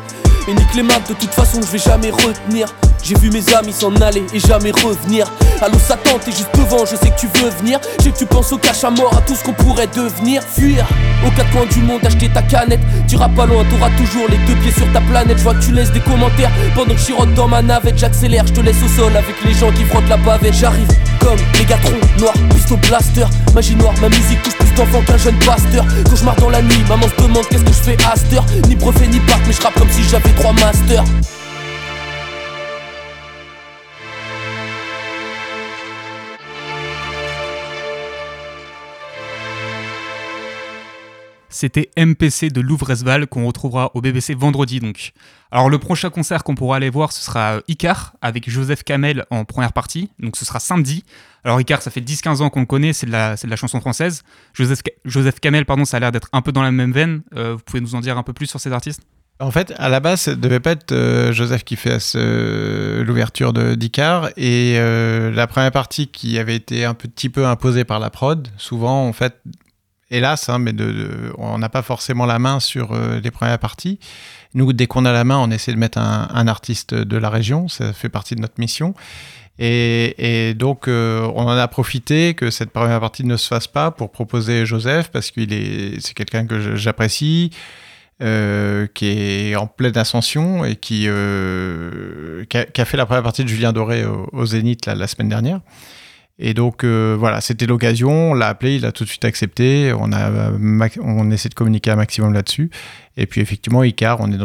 Et 0.46 0.52
nique 0.52 0.74
les 0.74 0.82
maths, 0.82 1.08
de 1.08 1.14
toute 1.14 1.32
façon, 1.32 1.60
je 1.62 1.72
vais 1.72 1.78
jamais 1.78 2.10
retenir. 2.10 2.68
J'ai 3.02 3.14
vu 3.16 3.30
mes 3.30 3.54
amis 3.54 3.72
s'en 3.72 3.94
aller 3.96 4.24
et 4.32 4.38
jamais 4.40 4.70
revenir. 4.70 5.26
Allô 5.60 5.78
Satan, 5.78 6.18
t'es 6.24 6.32
juste 6.32 6.48
devant, 6.54 6.86
je 6.86 6.96
sais 6.96 7.10
que 7.10 7.20
tu 7.20 7.26
veux 7.38 7.50
venir. 7.60 7.78
Je 7.98 8.04
sais 8.04 8.10
que 8.10 8.18
tu 8.18 8.26
penses 8.26 8.50
au 8.52 8.58
cache 8.58 8.82
à 8.84 8.90
mort, 8.90 9.14
à 9.16 9.20
tout 9.20 9.34
ce 9.34 9.44
qu'on 9.44 9.52
pourrait 9.52 9.88
devenir. 9.88 10.42
Fuir 10.42 10.86
aux 11.26 11.30
quatre 11.30 11.50
coins 11.50 11.66
du 11.66 11.80
monde, 11.80 12.04
acheter 12.04 12.30
ta 12.30 12.42
canette. 12.42 12.80
Tu 13.06 13.14
iras 13.14 13.28
pas 13.28 13.46
loin, 13.46 13.64
t'auras 13.70 13.90
toujours 13.90 14.26
les 14.28 14.38
deux 14.38 14.58
pieds 14.60 14.72
sur 14.72 14.90
ta 14.92 15.00
planète. 15.02 15.36
Je 15.38 15.42
vois 15.42 15.54
que 15.54 15.64
tu 15.64 15.72
laisses 15.72 15.92
des 15.92 16.00
commentaires 16.00 16.50
pendant 16.74 16.94
que 16.94 17.00
je 17.00 17.34
dans 17.34 17.48
ma 17.48 17.62
navette. 17.62 17.98
J'accélère, 17.98 18.46
je 18.46 18.52
te 18.52 18.60
laisse 18.60 18.82
au 18.82 18.88
sol 18.88 19.14
avec 19.16 19.36
les 19.44 19.52
gens 19.52 19.70
qui 19.72 19.84
frottent 19.84 20.08
la 20.08 20.16
bavette. 20.16 20.54
J'arrive 20.54 20.88
comme 21.24 21.38
Mégatron, 21.58 21.98
noir, 22.18 22.34
pistolet 22.54 22.80
blaster. 22.88 23.24
Magie 23.54 23.74
noire, 23.76 23.94
ma 24.00 24.08
musique 24.08 24.42
touche 24.42 24.56
plus 24.56 24.72
d'enfants 24.74 25.02
qu'un 25.06 25.16
jeune 25.16 25.38
pasteur. 25.38 25.84
Marche 26.24 26.38
dans 26.38 26.50
la 26.50 26.62
nuit, 26.62 26.84
maman 26.88 27.06
se 27.08 27.22
demande 27.22 27.46
qu'est-ce 27.48 27.64
que 27.64 27.72
je 27.72 27.82
fais 27.82 27.96
heure. 28.04 28.44
Ni 28.68 28.74
brevet 28.76 29.06
ni 29.06 29.18
bac, 29.20 29.40
mais 29.46 29.52
je 29.52 29.60
comme 29.60 29.90
si 29.90 30.02
j'avais 30.04 30.30
trois 30.30 30.52
masters. 30.52 31.04
C'était 41.54 41.90
MPC 41.96 42.50
de 42.50 42.60
Louvresval 42.60 43.28
qu'on 43.28 43.46
retrouvera 43.46 43.92
au 43.94 44.00
BBC 44.00 44.34
vendredi 44.34 44.80
donc. 44.80 45.12
Alors 45.52 45.70
le 45.70 45.78
prochain 45.78 46.10
concert 46.10 46.42
qu'on 46.42 46.56
pourra 46.56 46.78
aller 46.78 46.90
voir 46.90 47.12
ce 47.12 47.22
sera 47.24 47.58
euh, 47.58 47.60
Icar 47.68 48.14
avec 48.20 48.50
Joseph 48.50 48.82
Kamel 48.82 49.24
en 49.30 49.44
première 49.44 49.72
partie, 49.72 50.10
donc 50.18 50.36
ce 50.36 50.44
sera 50.44 50.58
samedi. 50.58 51.04
Alors 51.44 51.60
Icar 51.60 51.80
ça 51.80 51.92
fait 51.92 52.00
10-15 52.00 52.42
ans 52.42 52.50
qu'on 52.50 52.58
le 52.58 52.66
connaît, 52.66 52.92
c'est 52.92 53.06
de, 53.06 53.12
de 53.12 53.48
la 53.48 53.54
chanson 53.54 53.80
française. 53.80 54.24
Joseph, 54.52 54.80
Joseph 55.04 55.38
Kamel 55.38 55.64
pardon 55.64 55.84
ça 55.84 55.98
a 55.98 56.00
l'air 56.00 56.10
d'être 56.10 56.28
un 56.32 56.42
peu 56.42 56.50
dans 56.50 56.62
la 56.62 56.72
même 56.72 56.90
veine, 56.90 57.22
Euh, 57.36 57.54
vous 57.54 57.62
pouvez 57.64 57.80
nous 57.80 57.94
en 57.94 58.00
dire 58.00 58.18
un 58.18 58.24
peu 58.24 58.32
plus 58.32 58.46
sur 58.46 58.58
cet 58.58 58.72
artiste 58.72 59.02
En 59.38 59.52
fait, 59.52 59.72
à 59.76 59.88
la 59.88 60.00
base, 60.00 60.22
ça 60.22 60.34
devait 60.34 60.58
pas 60.58 60.72
être 60.72 60.90
euh, 60.90 61.32
Joseph 61.32 61.62
qui 61.62 61.76
fait 61.76 61.98
l'ouverture 63.04 63.52
de 63.52 63.76
d'Icar 63.76 64.30
et 64.36 64.76
la 64.76 65.46
première 65.46 65.70
partie 65.70 66.08
qui 66.08 66.36
avait 66.36 66.56
été 66.56 66.84
un 66.84 66.94
petit 66.94 67.28
peu 67.28 67.46
imposée 67.46 67.84
par 67.84 68.00
la 68.00 68.10
prod. 68.10 68.48
Souvent, 68.56 69.06
en 69.06 69.12
fait, 69.12 69.40
hélas, 70.10 70.48
hein, 70.48 70.58
mais 70.58 70.72
on 71.38 71.58
n'a 71.58 71.68
pas 71.68 71.82
forcément 71.82 72.26
la 72.26 72.38
main 72.38 72.60
sur 72.60 72.92
euh, 72.92 73.20
les 73.20 73.30
premières 73.30 73.58
parties. 73.58 73.98
Nous, 74.54 74.72
dès 74.72 74.86
qu'on 74.86 75.04
a 75.04 75.12
la 75.12 75.24
main, 75.24 75.38
on 75.38 75.50
essaie 75.50 75.72
de 75.72 75.78
mettre 75.78 75.98
un, 75.98 76.46
artiste 76.46 76.94
de 76.94 77.16
la 77.16 77.30
région. 77.30 77.68
Ça 77.68 77.92
fait 77.92 78.08
partie 78.08 78.34
de 78.34 78.40
notre 78.40 78.58
mission. 78.58 78.94
Et, 79.58 80.54
donc, 80.56 80.88
euh, 80.88 81.28
on 81.34 81.42
en 81.42 81.56
a 81.56 81.68
profité 81.68 82.34
que 82.34 82.50
cette 82.50 82.70
première 82.70 83.00
partie 83.00 83.24
ne 83.24 83.36
se 83.36 83.48
fasse 83.48 83.68
pas 83.68 83.90
pour 83.90 84.10
proposer 84.10 84.66
Joseph 84.66 85.10
parce 85.12 85.30
qu'il 85.30 85.52
est, 85.52 86.00
c'est 86.00 86.14
quelqu'un 86.14 86.46
que 86.46 86.76
j'apprécie 86.76 87.50
euh, 88.22 88.86
qui 88.94 89.06
est 89.06 89.56
en 89.56 89.66
pleine 89.66 89.96
ascension 89.98 90.64
et 90.64 90.76
qui, 90.76 91.08
a, 91.08 92.84
fait 92.84 92.96
la 92.96 93.06
première 93.06 93.22
partie 93.22 93.44
de 93.44 93.48
Julien 93.48 93.72
Doré 93.72 94.04
au, 94.04 94.46
Zénith 94.46 94.86
la 94.86 95.06
semaine 95.06 95.28
dernière. 95.28 95.60
Et 96.40 96.52
donc 96.52 96.82
euh, 96.82 97.16
voilà, 97.16 97.40
c'était 97.40 97.66
l'occasion, 97.66 98.32
on 98.32 98.34
l'a 98.34 98.48
appelé, 98.48 98.74
il 98.74 98.84
a 98.84 98.90
tout 98.90 99.04
de 99.04 99.08
suite 99.08 99.24
accepté, 99.24 99.94
on, 99.96 100.12
a, 100.12 100.50
on 101.00 101.30
essaie 101.30 101.48
de 101.48 101.54
communiquer 101.54 101.92
un 101.92 101.96
maximum 101.96 102.32
là-dessus. 102.32 102.70
Et 103.16 103.26
puis 103.26 103.40
effectivement, 103.40 103.84
Icar, 103.84 104.20
on 104.20 104.32
est 104.32 104.38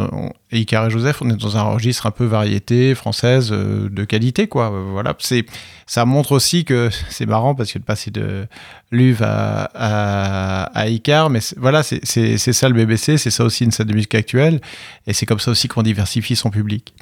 et 0.51 0.89
Joseph, 0.89 1.23
on 1.23 1.29
est 1.31 1.35
dans 1.35 1.57
un 1.57 1.63
registre 1.63 2.05
un 2.05 2.11
peu 2.11 2.25
variété 2.25 2.93
française 2.93 3.49
euh, 3.51 3.89
de 3.89 4.03
qualité, 4.03 4.47
quoi. 4.47 4.71
Euh, 4.71 4.89
Voilà, 4.91 5.15
c'est, 5.17 5.47
ça 5.87 6.05
montre 6.05 6.33
aussi 6.33 6.63
que 6.63 6.89
c'est 7.09 7.25
marrant 7.25 7.55
parce 7.55 7.71
que 7.71 7.79
de 7.79 7.83
passer 7.83 8.11
de 8.11 8.45
Luve 8.91 9.23
à, 9.23 10.69
à, 10.75 10.87
Icar, 10.89 11.31
mais 11.31 11.39
voilà, 11.57 11.81
c'est 11.81 12.37
ça 12.37 12.69
le 12.69 12.75
BBC, 12.75 13.17
c'est 13.17 13.31
ça 13.31 13.43
aussi 13.43 13.63
une 13.63 13.71
scène 13.71 13.87
de 13.87 13.93
musique 13.95 14.13
actuelle, 14.13 14.61
et 15.07 15.13
c'est 15.13 15.25
comme 15.25 15.39
ça 15.39 15.49
aussi 15.49 15.67
qu'on 15.67 15.81
diversifie 15.83 16.35
son 16.35 16.51
public. 16.51 16.93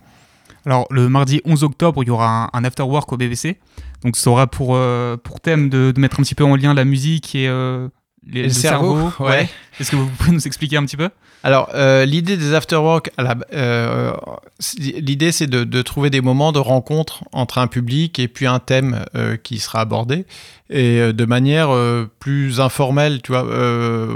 Alors 0.65 0.87
le 0.89 1.09
mardi 1.09 1.41
11 1.45 1.63
octobre 1.63 2.03
il 2.03 2.07
y 2.07 2.11
aura 2.11 2.45
un, 2.45 2.49
un 2.53 2.63
after 2.63 2.83
work 2.83 3.11
au 3.11 3.17
BBC, 3.17 3.59
donc 4.03 4.17
ça 4.17 4.29
aura 4.29 4.47
pour, 4.47 4.75
euh, 4.75 5.17
thème 5.41 5.69
de, 5.69 5.91
de 5.91 5.99
mettre 5.99 6.19
un 6.19 6.23
petit 6.23 6.35
peu 6.35 6.43
en 6.43 6.55
lien 6.55 6.73
la 6.73 6.85
musique 6.85 7.35
et, 7.35 7.47
euh, 7.47 7.87
les- 8.29 8.43
le 8.43 8.49
cerveau, 8.49 9.09
ouais. 9.19 9.49
Est-ce 9.79 9.91
que 9.91 9.95
vous 9.95 10.07
pouvez 10.07 10.31
nous 10.31 10.47
expliquer 10.47 10.77
un 10.77 10.85
petit 10.85 10.97
peu? 10.97 11.09
Alors, 11.43 11.69
euh, 11.75 12.03
l'idée 12.03 12.35
des 12.35 12.55
afterwork, 12.55 13.11
euh, 13.53 14.11
l'idée 14.79 15.31
c'est 15.31 15.45
de, 15.45 15.63
de 15.63 15.81
trouver 15.83 16.09
des 16.09 16.19
moments 16.19 16.51
de 16.51 16.57
rencontre 16.59 17.23
entre 17.31 17.59
un 17.59 17.67
public 17.67 18.17
et 18.17 18.27
puis 18.27 18.47
un 18.47 18.57
thème 18.57 19.05
euh, 19.15 19.37
qui 19.37 19.59
sera 19.59 19.81
abordé, 19.81 20.25
et 20.71 20.99
euh, 20.99 21.13
de 21.13 21.25
manière 21.25 21.69
plus 22.19 22.59
informelle, 22.59 23.21
tu 23.21 23.31
vois, 23.33 23.45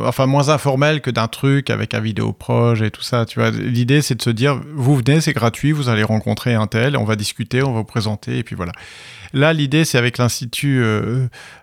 enfin 0.08 0.26
moins 0.26 0.50
informelle 0.50 1.00
que 1.02 1.12
d'un 1.12 1.28
truc 1.28 1.70
avec 1.70 1.94
un 1.94 2.00
vidéo 2.00 2.34
proche 2.34 2.82
et 2.82 2.90
tout 2.90 3.04
ça, 3.04 3.26
tu 3.28 3.40
vois. 3.40 3.52
L'idée 3.52 4.02
c'est 4.02 4.16
de 4.16 4.22
se 4.24 4.32
dire, 4.32 4.60
vous 4.74 4.96
venez, 4.98 5.22
c'est 5.22 5.34
gratuit, 5.34 5.72
vous 5.74 5.90
allez 5.90 6.04
rencontrer 6.04 6.56
un 6.56 6.66
tel, 6.66 6.98
on 6.98 7.06
va 7.06 7.16
discuter, 7.16 7.62
on 7.62 7.72
va 7.72 7.80
vous 7.80 7.84
présenter, 7.86 8.40
et 8.40 8.44
puis 8.44 8.56
voilà. 8.56 8.72
Là, 9.34 9.54
l'idée 9.54 9.86
c'est 9.86 9.98
avec 9.98 10.18
l'Institut 10.18 10.84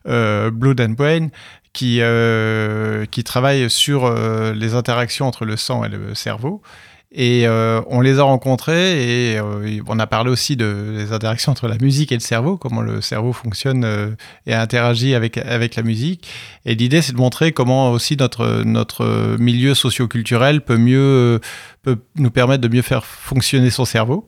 Blood 0.06 0.80
and 0.80 0.94
Brain, 0.96 1.28
qui, 1.72 1.98
euh, 2.00 3.04
qui 3.06 3.24
travaille 3.24 3.68
sur 3.70 4.04
euh, 4.04 4.52
les 4.52 4.74
interactions 4.74 5.26
entre 5.26 5.44
le 5.44 5.56
sang 5.56 5.84
et 5.84 5.88
le 5.88 6.14
cerveau. 6.14 6.62
Et 7.10 7.46
euh, 7.46 7.80
on 7.86 8.02
les 8.02 8.18
a 8.18 8.22
rencontrés 8.22 9.32
et 9.32 9.38
euh, 9.38 9.80
on 9.86 9.98
a 9.98 10.06
parlé 10.06 10.30
aussi 10.30 10.56
de 10.56 10.92
les 10.94 11.12
interactions 11.12 11.52
entre 11.52 11.66
la 11.66 11.78
musique 11.78 12.12
et 12.12 12.16
le 12.16 12.20
cerveau, 12.20 12.58
comment 12.58 12.82
le 12.82 13.00
cerveau 13.00 13.32
fonctionne 13.32 14.14
et 14.46 14.52
interagit 14.52 15.14
avec, 15.14 15.38
avec 15.38 15.74
la 15.76 15.82
musique. 15.82 16.28
Et 16.66 16.74
l'idée, 16.74 17.00
c'est 17.00 17.12
de 17.12 17.16
montrer 17.16 17.52
comment 17.52 17.92
aussi 17.92 18.18
notre, 18.18 18.62
notre 18.62 19.36
milieu 19.38 19.74
socioculturel 19.74 20.60
peut 20.60 20.76
mieux 20.76 21.40
peut 21.82 21.96
nous 22.16 22.30
permettre 22.30 22.60
de 22.60 22.68
mieux 22.68 22.82
faire 22.82 23.06
fonctionner 23.06 23.70
son 23.70 23.86
cerveau. 23.86 24.26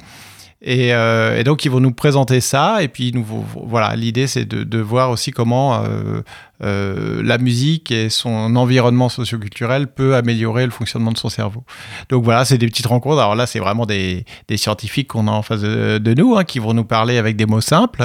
Et, 0.62 0.92
euh, 0.92 1.38
et 1.38 1.44
donc, 1.44 1.64
ils 1.64 1.70
vont 1.70 1.80
nous 1.80 1.92
présenter 1.92 2.40
ça. 2.40 2.82
Et 2.82 2.88
puis, 2.88 3.12
nous, 3.14 3.24
voilà, 3.66 3.96
l'idée, 3.96 4.26
c'est 4.26 4.44
de, 4.44 4.78
voir 4.78 5.10
aussi 5.10 5.30
comment 5.30 5.82
euh, 5.82 6.20
euh, 6.62 7.22
la 7.24 7.38
musique 7.38 7.90
et 7.90 8.10
son 8.10 8.54
environnement 8.56 9.08
socioculturel 9.08 9.86
peut 9.86 10.16
améliorer 10.16 10.66
le 10.66 10.70
fonctionnement 10.70 11.12
de 11.12 11.18
son 11.18 11.30
cerveau. 11.30 11.64
Donc, 12.10 12.24
voilà, 12.24 12.44
c'est 12.44 12.58
des 12.58 12.66
petites 12.66 12.86
rencontres. 12.86 13.20
Alors 13.20 13.36
là, 13.36 13.46
c'est 13.46 13.58
vraiment 13.58 13.86
des, 13.86 14.26
scientifiques 14.56 15.08
qu'on 15.08 15.28
a 15.28 15.30
en 15.30 15.42
face 15.42 15.62
de, 15.62 16.14
nous, 16.14 16.36
hein, 16.36 16.44
qui 16.44 16.58
vont 16.58 16.74
nous 16.74 16.84
parler 16.84 17.16
avec 17.16 17.36
des 17.36 17.46
mots 17.46 17.62
simples. 17.62 18.02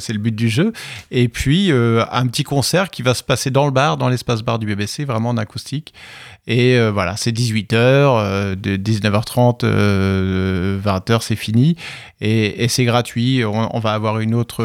C'est 0.00 0.14
le 0.14 0.18
but 0.18 0.34
du 0.34 0.48
jeu. 0.48 0.72
Et 1.10 1.28
puis, 1.28 1.70
un 1.70 2.26
petit 2.28 2.44
concert 2.44 2.88
qui 2.88 3.02
va 3.02 3.12
se 3.12 3.22
passer 3.22 3.50
dans 3.50 3.66
le 3.66 3.72
bar, 3.72 3.98
dans 3.98 4.08
l'espace 4.08 4.40
bar 4.40 4.58
du 4.58 4.66
BBC, 4.66 5.04
vraiment 5.04 5.30
en 5.30 5.36
acoustique. 5.36 5.92
Et 6.50 6.76
euh, 6.76 6.90
voilà, 6.90 7.16
c'est 7.16 7.30
18h, 7.30 7.74
euh, 7.76 8.56
de 8.56 8.76
19h30, 8.76 9.60
20h, 10.82 11.22
c'est 11.22 11.36
fini. 11.36 11.76
Et, 12.20 12.66
c'est 12.66 12.84
gratuit. 12.84 13.44
On, 13.44 13.74
on 13.76 13.78
va 13.78 13.92
avoir 13.92 14.18
une 14.18 14.34
autre. 14.34 14.64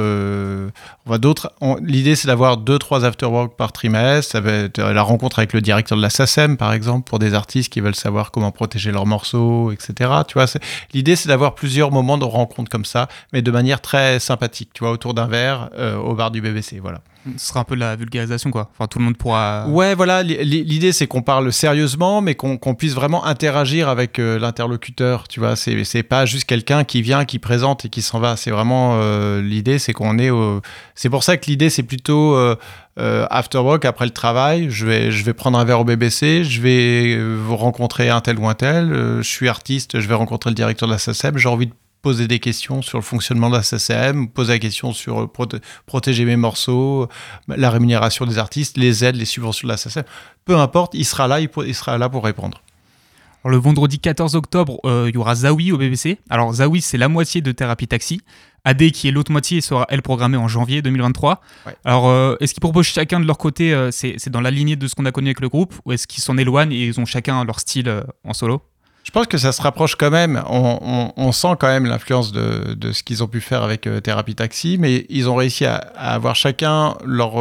Euh, 1.06 1.10
on 1.10 1.12
va 1.12 1.18
d'autres. 1.18 1.52
L'idée, 1.82 2.16
c'est 2.16 2.28
d'avoir 2.28 2.58
deux, 2.58 2.78
trois 2.80 2.98
after 3.06 3.26
afterwork 3.26 3.56
par 3.56 3.72
trimestre, 3.72 4.32
ça 4.32 4.42
va 4.42 4.52
être 4.52 4.80
la 4.80 5.02
rencontre 5.02 5.40
avec 5.40 5.54
le 5.54 5.62
directeur 5.62 5.98
de 5.98 6.02
la 6.02 6.10
SACEM, 6.10 6.58
par 6.58 6.74
exemple, 6.74 7.08
pour 7.10 7.20
des 7.20 7.34
artistes 7.34 7.72
qui 7.72 7.80
veulent 7.80 7.96
savoir 7.96 8.32
comment 8.32 8.52
protéger 8.52 8.92
leurs 8.92 9.06
morceaux, 9.06 9.72
etc. 9.72 10.12
Tu 10.28 10.34
vois, 10.34 10.46
l'idée, 10.94 11.16
c'est 11.16 11.30
d'avoir 11.30 11.56
plusieurs 11.56 11.92
moments 11.92 12.18
de 12.18 12.26
rencontre 12.26 12.70
comme 12.70 12.86
ça, 12.86 13.08
mais 13.34 13.42
de 13.42 13.52
manière 13.52 13.82
très 13.82 14.20
sympathique, 14.20 14.70
tu 14.74 14.84
vois, 14.84 14.92
autour 14.92 15.14
d'un 15.14 15.28
verre 15.28 15.70
euh, 15.78 15.96
au 15.98 16.14
bar 16.16 16.32
du 16.32 16.42
BBC, 16.42 16.80
voilà. 16.82 17.02
Ce 17.38 17.48
sera 17.48 17.62
un 17.62 17.64
peu 17.64 17.74
de 17.74 17.80
la 17.80 17.96
vulgarisation, 17.96 18.52
quoi. 18.52 18.70
Enfin, 18.78 18.86
tout 18.86 19.00
le 19.00 19.06
monde 19.06 19.18
pourra. 19.18 19.66
Ouais, 19.68 19.96
voilà, 19.96 20.22
li- 20.22 20.38
li- 20.46 20.64
l'idée 20.64 20.92
c'est 20.92 21.08
qu'on 21.08 21.24
parle 21.24 21.52
sérieusement, 21.52 22.22
mais 22.22 22.36
qu'on 22.36 22.58
puisse 22.76 22.94
vraiment 22.94 23.26
interagir 23.26 23.90
avec 23.90 24.20
euh, 24.20 24.38
l'interlocuteur, 24.38 25.28
tu 25.28 25.40
vois. 25.40 25.56
C'est 25.56 25.84
c'est 25.86 26.04
pas 26.04 26.28
juste 26.28 26.46
quelqu'un 26.46 26.84
qui 26.84 27.02
vient, 27.02 27.26
qui 27.26 27.40
présente 27.40 27.84
et 27.86 27.90
qui 27.90 28.04
s'en 28.04 28.20
va. 28.20 28.36
C'est 28.38 28.52
vraiment 28.52 29.00
euh, 29.02 29.42
l'idée, 29.42 29.80
c'est 29.80 29.92
qu'on 29.92 30.20
est 30.20 30.30
au. 30.30 30.62
C'est 30.96 31.10
pour 31.10 31.24
ça 31.24 31.36
que 31.36 31.46
l'idée 31.48 31.70
c'est 31.70 31.84
plutôt 31.84 32.36
euh, 32.36 32.56
euh, 33.00 33.28
after 33.30 33.58
work, 33.60 33.84
après 33.84 34.06
le 34.06 34.12
travail. 34.12 34.68
Je 34.70 34.86
vais, 34.86 35.12
je 35.12 35.24
vais 35.26 35.34
prendre 35.34 35.60
un 35.60 35.66
verre 35.66 35.82
au 35.82 35.84
BBC, 35.84 36.46
je 36.46 36.62
vais 36.62 37.14
euh, 37.16 37.44
rencontrer 37.50 38.10
un 38.10 38.22
tel 38.22 38.40
ou 38.40 38.48
un 38.48 38.56
tel. 38.56 38.90
je 38.92 39.22
suis 39.28 39.50
artiste, 39.50 40.00
je 40.00 40.08
vais 40.08 40.16
rencontrer 40.16 40.50
le 40.50 40.56
directeur 40.56 40.88
de 40.88 40.94
la 40.94 41.00
SACEM. 41.00 41.38
J'ai 41.38 41.50
envie 41.50 41.68
de 41.68 41.74
poser 42.02 42.28
des 42.28 42.40
questions 42.40 42.82
sur 42.82 42.98
le 42.98 43.04
fonctionnement 43.04 43.50
de 43.50 43.56
la 43.58 43.64
SACEM, 43.64 44.30
poser 44.30 44.54
la 44.54 44.60
question 44.60 44.94
sur 44.94 45.26
proté- 45.28 45.60
protéger 45.86 46.24
mes 46.24 46.38
morceaux, 46.38 47.10
la 47.48 47.70
rémunération 47.70 48.26
des 48.26 48.38
artistes, 48.38 48.78
les 48.78 49.04
aides, 49.04 49.16
les 49.16 49.26
subventions 49.26 49.68
de 49.68 49.74
la 49.74 49.78
SACEM. 49.78 50.04
Peu 50.46 50.56
importe, 50.56 50.94
il 50.94 51.04
sera 51.04 51.28
là, 51.28 51.42
il, 51.42 51.76
sera 51.76 51.98
là 51.98 52.08
pour 52.08 52.24
répondre. 52.24 52.62
Alors, 53.44 53.52
le 53.52 53.58
vendredi 53.58 54.00
14 54.00 54.36
octobre, 54.36 54.80
il 54.84 55.14
y 55.14 55.18
aura 55.18 55.36
Zawi 55.36 55.72
au 55.72 55.78
BBC. 55.78 56.20
Alors, 56.30 56.54
Zawi, 56.54 56.82
c'est 56.82 56.98
la 56.98 57.10
moitié 57.10 57.42
de 57.42 57.52
Thérapie 57.52 57.88
Taxi. 57.88 58.22
AD, 58.66 58.92
qui 58.92 59.08
est 59.08 59.12
l'autre 59.12 59.32
moitié, 59.32 59.62
sera, 59.62 59.86
elle, 59.90 60.02
programmée 60.02 60.38
en 60.38 60.48
janvier 60.50 60.82
2023. 60.82 61.40
Ouais. 61.68 61.76
Alors, 61.86 62.10
euh, 62.10 62.36
est-ce 62.42 62.54
qu'ils 62.54 62.62
proposent 62.62 62.88
chacun 62.88 63.20
de 63.22 63.26
leur 63.26 63.38
côté, 63.38 63.74
euh, 63.74 63.92
c'est 63.92 64.30
dans 64.30 64.42
la 64.42 64.52
lignée 64.52 64.76
de 64.76 64.88
ce 64.88 64.96
qu'on 64.96 65.06
a 65.06 65.12
connu 65.12 65.28
avec 65.28 65.40
le 65.40 65.48
groupe, 65.50 65.74
ou 65.86 65.92
est-ce 65.94 66.08
qu'ils 66.08 66.24
s'en 66.24 66.38
éloignent 66.38 66.74
et 66.74 66.86
ils 66.88 67.00
ont 67.00 67.06
chacun 67.06 67.44
leur 67.46 67.60
style 67.60 67.88
euh, 67.88 68.02
en 68.28 68.34
solo? 68.34 68.62
Je 69.04 69.12
pense 69.12 69.28
que 69.28 69.38
ça 69.38 69.52
se 69.52 69.62
rapproche 69.62 69.96
quand 69.96 70.10
même. 70.10 70.42
On, 70.50 70.80
on- 70.82 71.14
on 71.16 71.32
sent 71.32 71.56
quand 71.60 71.68
même 71.68 71.86
l'influence 71.86 72.32
de, 72.32 72.74
de 72.74 72.92
ce 72.92 73.04
qu'ils 73.04 73.24
ont 73.24 73.28
pu 73.28 73.40
faire 73.40 73.62
avec 73.62 73.86
euh, 73.86 74.00
Thérapie 74.00 74.34
Taxi, 74.34 74.78
mais 74.80 75.06
ils 75.10 75.30
ont 75.30 75.36
réussi 75.36 75.64
à, 75.66 75.76
à 75.96 76.16
avoir 76.16 76.36
chacun 76.36 76.96
leur, 77.06 77.34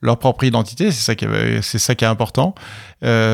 leur 0.00 0.18
propre 0.18 0.44
identité. 0.44 0.90
C'est 0.90 1.02
ça 1.04 1.14
qui 1.14 1.26
est, 1.26 1.60
c'est 1.60 1.78
ça 1.78 1.94
qui 1.94 2.04
est 2.06 2.08
important. 2.08 2.54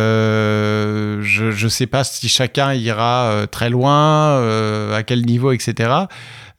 Euh, 0.07 1.19
je 1.23 1.65
ne 1.65 1.69
sais 1.69 1.87
pas 1.87 2.05
si 2.05 2.29
chacun 2.29 2.73
ira 2.75 3.47
très 3.51 3.71
loin, 3.71 4.29
euh, 4.41 4.97
à 4.97 5.03
quel 5.03 5.25
niveau, 5.25 5.53
etc. 5.53 5.91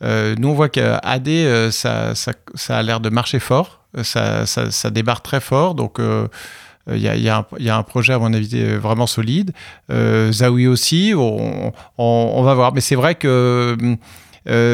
Euh, 0.03 0.35
nous, 0.37 0.49
on 0.49 0.53
voit 0.53 0.69
qu'AD, 0.69 1.27
euh, 1.27 1.71
ça, 1.71 2.13
ça, 2.15 2.33
ça 2.55 2.77
a 2.77 2.83
l'air 2.83 2.99
de 2.99 3.09
marcher 3.09 3.39
fort. 3.39 3.81
Euh, 3.97 4.03
Ça, 4.03 4.45
ça, 4.45 4.69
débarque 4.89 5.23
très 5.23 5.39
fort. 5.39 5.73
Donc, 5.75 5.99
il 5.99 7.01
y, 7.01 7.07
a, 7.09 7.15
y 7.15 7.29
a 7.29 7.77
un- 7.77 7.83
projet, 7.83 8.13
à 8.13 8.19
mon 8.19 8.31
avis, 8.33 8.63
vraiment 8.75 9.07
solide. 9.07 9.51
Euh, 9.91 10.31
Zawi 10.31 10.67
aussi, 10.67 11.13
on, 11.17 11.73
on- 11.97 12.43
va 12.43 12.53
voir. 12.53 12.73
Mais 12.73 12.81
c'est 12.81 12.95
vrai 12.95 13.15
que 13.15 13.75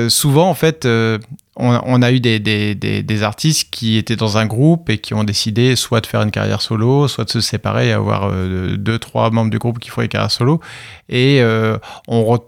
souvent, 0.10 0.50
en 0.50 0.53
fait, 0.53 0.88
on, 1.56 2.02
a 2.02 2.12
eu 2.12 2.20
des, 2.20 3.24
artistes 3.24 3.70
qui 3.70 3.98
étaient 3.98 4.16
dans 4.16 4.38
un 4.38 4.46
groupe 4.46 4.90
et 4.90 4.98
qui 4.98 5.14
ont 5.14 5.24
décidé 5.24 5.76
soit 5.76 6.02
de 6.02 6.08
faire 6.08 6.22
une 6.22 6.32
carrière 6.32 6.62
solo, 6.62 7.08
soit 7.08 7.26
de 7.26 7.30
se 7.30 7.42
séparer 7.42 7.90
et 7.90 7.92
avoir 7.92 8.30
euh, 8.32 8.76
deux, 8.76 8.98
trois 8.98 9.30
membres 9.30 9.52
du 9.52 9.60
groupe 9.60 9.80
qui 9.80 9.90
font 9.90 10.02
une 10.02 10.08
carrière 10.08 10.32
solo. 10.32 10.60
Et 11.10 11.42
euh, 11.42 11.78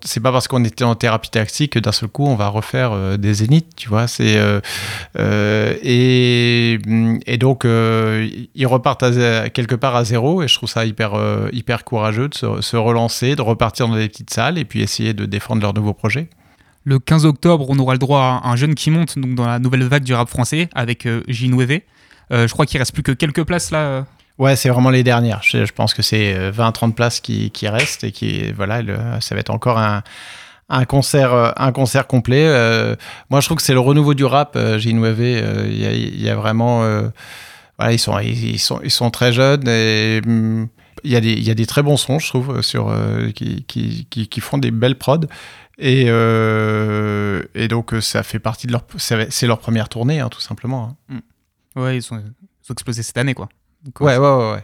c'est 0.03 0.21
pas 0.21 0.31
parce 0.31 0.47
qu'on 0.47 0.63
était 0.63 0.83
en 0.83 0.95
thérapie 0.95 1.29
tactique 1.29 1.73
que 1.73 1.79
d'un 1.79 1.91
seul 1.91 2.09
coup, 2.09 2.25
on 2.25 2.35
va 2.35 2.47
refaire 2.47 2.93
euh, 2.93 3.17
des 3.17 3.35
zéniths, 3.35 3.75
tu 3.75 3.89
vois. 3.89 4.07
Euh, 4.19 5.73
et, 5.83 6.79
donc 7.37 7.65
ils 7.65 8.67
repartent 8.67 9.05
quelque 9.53 9.75
part 9.75 9.95
à 9.95 10.03
zéro 10.03 10.41
et 10.41 10.47
je 10.47 10.55
trouve 10.55 10.69
ça 10.69 10.85
hyper 10.85 11.13
hyper 11.51 11.83
courageux 11.83 12.29
de 12.29 12.33
se, 12.33 12.61
se 12.61 12.77
relancer, 12.77 13.35
de 13.35 13.41
repartir 13.41 13.87
dans 13.87 13.95
des 13.95 14.07
petites 14.07 14.33
salles 14.33 14.57
et 14.57 14.65
puis 14.65 14.81
essayer 14.81 15.13
de 15.13 15.25
défendre 15.25 15.61
leur 15.61 15.73
nouveau 15.73 15.93
projet. 15.93 16.29
Le 16.85 16.99
15 16.99 17.25
octobre, 17.25 17.65
on 17.67 17.79
aura 17.79 17.93
le 17.93 17.99
droit 17.99 18.41
à 18.43 18.47
un 18.47 18.55
jeune 18.55 18.75
qui 18.75 18.91
monte 18.91 19.17
donc 19.17 19.33
dans 19.33 19.47
la 19.47 19.57
nouvelle 19.57 19.83
vague 19.83 20.03
du 20.03 20.13
rap 20.13 20.29
français 20.29 20.69
avec 20.75 21.07
euh, 21.07 21.21
J9V. 21.27 21.81
Euh, 22.31 22.47
je 22.47 22.53
crois 22.53 22.65
qu'il 22.65 22.77
reste 22.77 22.93
plus 22.93 23.03
que 23.03 23.11
quelques 23.11 23.43
places 23.43 23.71
là. 23.71 23.79
euh. 23.79 24.01
Ouais, 24.37 24.55
c'est 24.55 24.69
vraiment 24.69 24.89
les 24.89 25.03
dernières. 25.03 25.41
Je, 25.43 25.71
pense 25.71 25.93
que 25.93 26.01
c'est 26.01 26.35
euh, 26.35 26.51
20-30 26.51 26.93
places 26.93 27.21
qui, 27.21 27.51
restent 27.63 28.03
et 28.03 28.11
qui, 28.11 28.51
voilà, 28.51 28.81
ça 29.21 29.33
va 29.33 29.39
être 29.39 29.49
encore 29.49 29.79
un, 29.79 30.03
concert, 30.85 31.53
un 31.55 31.71
concert 31.71 32.05
complet. 32.05 32.45
Moi, 33.29 33.39
je 33.39 33.45
trouve 33.45 33.57
que 33.57 33.63
c'est 33.63 33.73
le 33.73 33.79
renouveau 33.79 34.13
du 34.13 34.25
rap. 34.25 34.57
J9V, 34.57 35.19
euh, 35.21 35.67
il 35.69 36.21
y, 36.21 36.29
a, 36.29 36.35
vraiment, 36.35 36.83
ils 37.89 37.97
sont, 37.97 38.19
ils, 38.19 38.59
sont, 38.59 38.81
ils 38.83 38.91
sont 38.91 39.09
très 39.09 39.31
jeunes 39.31 39.67
et 39.69 40.21
hum, 40.25 40.67
il 41.05 41.11
y 41.11 41.15
a 41.15 41.21
des, 41.21 41.31
il 41.31 41.43
y 41.43 41.51
a 41.51 41.55
des 41.55 41.65
très 41.65 41.81
bons 41.83 41.97
sons, 41.97 42.19
je 42.19 42.27
trouve, 42.27 42.61
sur, 42.61 42.93
qui, 43.35 43.63
qui, 43.63 44.05
qui, 44.09 44.27
qui 44.27 44.39
font 44.41 44.57
des 44.57 44.71
belles 44.71 44.97
prods. 44.97 45.27
Et, 45.77 46.05
euh, 46.07 47.43
et 47.53 47.67
donc, 47.67 47.93
euh, 47.93 48.01
ça 48.01 48.23
fait 48.23 48.39
partie 48.39 48.67
de 48.67 48.71
leur, 48.71 48.83
c'est 48.97 49.47
leur 49.47 49.59
première 49.59 49.89
tournée, 49.89 50.19
hein, 50.19 50.29
tout 50.29 50.41
simplement. 50.41 50.97
hein. 51.09 51.19
Ouais, 51.75 51.97
ils, 51.97 52.01
sont, 52.01 52.17
ils 52.17 52.71
ont 52.71 52.73
explosé 52.73 53.03
cette 53.03 53.17
année 53.17 53.33
quoi. 53.33 53.49
Donc, 53.83 53.99
Ouais, 53.99 54.17
ouais, 54.17 54.35
ouais, 54.37 54.51
ouais. 54.53 54.63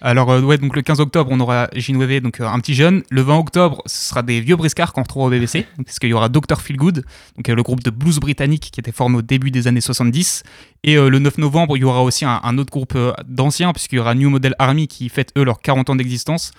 Alors, 0.00 0.30
euh, 0.30 0.40
ouais, 0.40 0.58
donc 0.58 0.76
le 0.76 0.82
15 0.82 1.00
octobre, 1.00 1.28
on 1.32 1.40
aura 1.40 1.66
J9V, 1.74 2.20
donc 2.20 2.40
euh, 2.40 2.46
un 2.46 2.58
petit 2.60 2.72
jeune. 2.74 3.02
Le 3.10 3.20
20 3.20 3.36
octobre, 3.36 3.82
ce 3.86 4.10
sera 4.10 4.22
des 4.22 4.40
vieux 4.40 4.54
briscards 4.54 4.92
qu'on 4.92 5.02
retrouvera 5.02 5.26
au 5.26 5.30
BBC, 5.30 5.66
parce 5.84 5.98
qu'il 5.98 6.08
y 6.08 6.12
aura 6.12 6.28
Dr. 6.28 6.60
Feelgood, 6.60 7.04
donc 7.36 7.48
euh, 7.48 7.54
le 7.54 7.62
groupe 7.64 7.82
de 7.82 7.90
blues 7.90 8.18
britannique 8.20 8.70
qui 8.72 8.80
était 8.80 8.92
formé 8.92 9.16
au 9.18 9.22
début 9.22 9.50
des 9.50 9.66
années 9.66 9.80
70. 9.80 10.44
Et 10.84 10.96
euh, 10.96 11.10
le 11.10 11.18
9 11.18 11.38
novembre, 11.38 11.76
il 11.76 11.80
y 11.80 11.84
aura 11.84 12.02
aussi 12.04 12.24
un, 12.24 12.40
un 12.42 12.58
autre 12.58 12.70
groupe 12.70 12.94
euh, 12.94 13.12
d'anciens, 13.26 13.72
puisqu'il 13.72 13.96
y 13.96 13.98
aura 13.98 14.14
New 14.14 14.30
Model 14.30 14.54
Army 14.60 14.86
qui 14.86 15.08
fête 15.08 15.32
eux 15.36 15.42
leurs 15.44 15.60
40 15.60 15.90
ans 15.90 15.96
d'existence. 15.96 16.52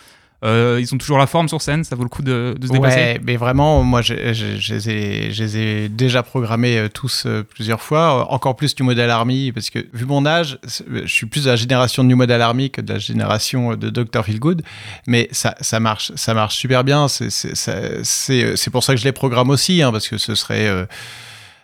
Euh, 0.45 0.78
ils 0.80 0.93
ont 0.95 0.97
toujours 0.97 1.17
la 1.17 1.28
forme 1.28 1.49
sur 1.49 1.62
scène, 1.62 1.84
ça 1.84 1.95
vaut 1.95 2.04
le 2.04 2.10
coup 2.10 2.21
de, 2.21 2.56
se 2.62 2.71
déplacer. 2.71 2.95
Ouais, 2.95 3.21
mais 3.23 3.36
vraiment, 3.36 3.84
moi, 3.84 4.02
je, 4.02 4.13
les 4.13 5.58
ai, 5.58 5.89
déjà 5.89 6.23
programmés 6.23 6.78
euh, 6.78 6.88
tous 6.88 7.23
euh, 7.25 7.43
plusieurs 7.43 7.82
fois. 7.82 8.32
Encore 8.32 8.56
plus 8.56 8.73
New 8.80 8.86
Model 8.86 9.10
Army, 9.10 9.52
parce 9.52 9.69
que 9.69 9.86
vu 9.93 10.06
mon 10.06 10.25
âge, 10.25 10.58
je 10.63 11.06
suis 11.08 11.25
plus 11.25 11.43
de 11.43 11.49
la 11.49 11.56
génération 11.58 12.04
New 12.04 12.15
Model 12.15 12.41
Army 12.41 12.69
que 12.69 12.80
de 12.80 12.93
la 12.93 12.99
génération 12.99 13.75
de 13.75 13.89
Dr. 13.89 14.23
Feelgood. 14.23 14.62
Mais 15.08 15.28
ça, 15.32 15.80
marche, 15.80 16.12
ça 16.15 16.34
marche 16.34 16.56
super 16.56 16.84
bien. 16.84 17.08
C'est 17.10 18.69
pour 18.71 18.84
ça 18.84 18.93
que 18.93 18.99
je 18.99 19.06
les 19.06 19.12
programme 19.12 19.49
aussi, 19.49 19.82
hein, 19.82 19.91
parce 19.91 20.08
que 20.08 20.17
ce 20.17 20.36
serait. 20.36 20.88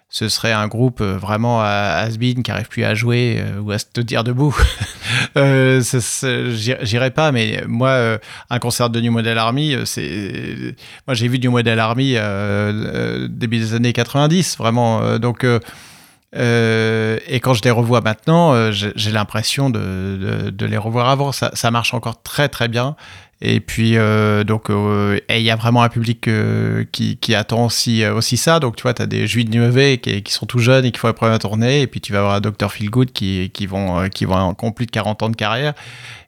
Ce 0.09 0.29
serait 0.29 0.53
un 0.53 0.67
groupe 0.67 1.01
euh, 1.01 1.17
vraiment 1.17 1.61
à 1.61 2.03
has-been 2.05 2.43
qui 2.43 2.51
arrive 2.51 2.67
plus 2.67 2.83
à 2.83 2.93
jouer 2.93 3.37
euh, 3.39 3.59
ou 3.59 3.71
à 3.71 3.79
se 3.79 3.85
tenir 3.91 4.23
debout. 4.23 4.55
euh, 5.37 5.81
J'irai 5.81 7.11
pas, 7.11 7.31
mais 7.31 7.63
moi, 7.67 8.19
un 8.49 8.59
concert 8.59 8.89
de 8.89 9.01
New 9.01 9.11
Model 9.11 9.37
Army, 9.37 9.75
c'est. 9.85 10.75
Moi, 11.07 11.15
j'ai 11.15 11.27
vu 11.27 11.39
New 11.39 11.51
Model 11.51 11.79
Army 11.79 12.15
début 13.29 13.57
des 13.57 13.73
années 13.73 13.93
90, 13.93 14.57
vraiment. 14.57 15.17
donc. 15.19 15.43
et 15.43 17.39
quand 17.41 17.53
je 17.53 17.63
les 17.63 17.71
revois 17.71 18.01
maintenant, 18.01 18.71
j'ai 18.71 19.11
l'impression 19.11 19.69
de, 19.69 20.65
les 20.65 20.77
revoir 20.77 21.09
avant. 21.09 21.31
Ça 21.31 21.71
marche 21.71 21.93
encore 21.93 22.21
très 22.21 22.49
très 22.49 22.67
bien. 22.67 22.95
Et 23.41 23.59
puis 23.59 23.97
euh, 23.97 24.45
donc 24.45 24.69
euh, 24.69 25.19
il 25.29 25.41
y 25.41 25.51
a 25.51 25.57
vraiment 25.57 25.83
un 25.83 25.89
public 25.89 26.27
euh, 26.27 26.85
qui, 26.91 27.35
attend 27.35 27.65
aussi 27.65 28.37
ça. 28.37 28.59
Donc 28.59 28.77
tu 28.77 28.83
vois, 28.83 28.93
tu 28.93 29.01
as 29.01 29.07
des 29.07 29.27
juifs 29.27 29.49
de 29.49 29.57
Nueve 29.57 29.97
qui, 29.99 30.23
qui 30.23 30.33
sont 30.33 30.45
tout 30.45 30.59
jeunes 30.59 30.85
et 30.85 30.91
qui 30.91 30.99
font 30.99 31.07
la 31.07 31.13
première 31.13 31.39
tournée. 31.39 31.81
Et 31.81 31.87
puis 31.87 31.99
tu 31.99 32.13
vas 32.13 32.19
avoir 32.19 32.35
un 32.35 32.41
Dr 32.41 32.71
Feelgood 32.71 33.11
qui 33.11 33.51
qui 33.53 33.65
vont 33.65 34.07
qui 34.09 34.25
vont 34.25 34.55
ont 34.59 34.71
plus 34.71 34.85
de 34.85 34.91
40 34.91 35.23
ans 35.23 35.29
de 35.29 35.35
carrière. 35.35 35.73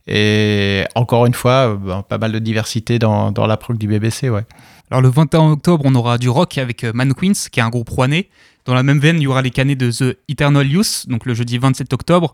Et 0.06 0.84
encore 0.96 1.26
une 1.26 1.34
fois, 1.34 1.76
ben, 1.76 2.02
pas 2.02 2.18
mal 2.18 2.32
de 2.32 2.40
diversité 2.40 3.00
dans, 3.00 3.32
dans 3.32 3.46
la 3.46 3.58
prog 3.58 3.78
du 3.78 3.88
BBC, 3.88 4.30
ouais. 4.30 4.46
Alors 4.90 5.02
le 5.02 5.10
21 5.10 5.52
octobre, 5.52 5.84
on 5.86 5.96
aura 5.96 6.18
du 6.18 6.30
rock 6.30 6.58
avec 6.58 6.84
Man 6.84 7.14
Queens, 7.14 7.50
qui 7.52 7.60
est 7.60 7.64
un 7.64 7.70
groupe 7.70 7.90
rouennais. 7.90 8.30
Dans 8.64 8.74
la 8.74 8.84
même 8.84 9.00
veine, 9.00 9.18
il 9.18 9.24
y 9.24 9.28
aura 9.28 9.42
les 9.42 9.52
canets 9.52 9.76
de 9.76 9.92
The 9.92 10.18
Eternal 10.30 10.66
Youth, 10.66 11.06
donc 11.08 11.26
le 11.26 11.34
jeudi 11.34 11.58
27 11.58 11.92
octobre. 11.92 12.34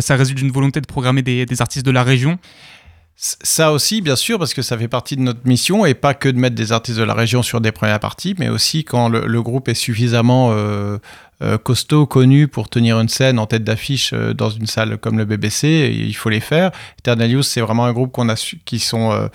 Ça 0.00 0.14
résulte 0.16 0.38
d'une 0.38 0.52
volonté 0.52 0.80
de 0.80 0.86
programmer 0.86 1.22
des 1.22 1.60
artistes 1.60 1.86
de 1.86 1.90
la 1.90 2.04
région. 2.04 2.38
Ça 3.20 3.72
aussi, 3.72 4.00
bien 4.00 4.14
sûr, 4.14 4.38
parce 4.38 4.54
que 4.54 4.62
ça 4.62 4.78
fait 4.78 4.86
partie 4.86 5.16
de 5.16 5.22
notre 5.22 5.40
mission 5.44 5.84
et 5.84 5.94
pas 5.94 6.14
que 6.14 6.28
de 6.28 6.38
mettre 6.38 6.54
des 6.54 6.70
artistes 6.70 7.00
de 7.00 7.02
la 7.02 7.14
région 7.14 7.42
sur 7.42 7.60
des 7.60 7.72
premières 7.72 7.98
parties, 7.98 8.36
mais 8.38 8.48
aussi 8.48 8.84
quand 8.84 9.08
le, 9.08 9.42
groupe 9.42 9.68
est 9.68 9.74
suffisamment 9.74 10.50
euh, 10.52 10.98
euh, 11.40 11.56
costaud, 11.56 12.04
connu 12.04 12.48
pour 12.48 12.68
tenir 12.68 12.98
une 12.98 13.08
scène 13.08 13.38
en 13.38 13.46
tête 13.46 13.62
d'affiche 13.62 14.12
euh, 14.12 14.34
dans 14.34 14.50
une 14.50 14.66
salle 14.66 14.98
comme 14.98 15.18
le 15.18 15.24
BBC, 15.24 15.92
il 15.96 16.14
faut 16.16 16.30
les 16.30 16.40
faire. 16.40 16.72
Eternal 16.98 17.44
c'est 17.44 17.60
vraiment 17.60 17.84
un 17.84 17.92
groupe 17.92 18.10
qu'on 18.10 18.28
a 18.28 18.34
qui 18.64 18.80
sont 18.80 19.12
euh, 19.12 19.28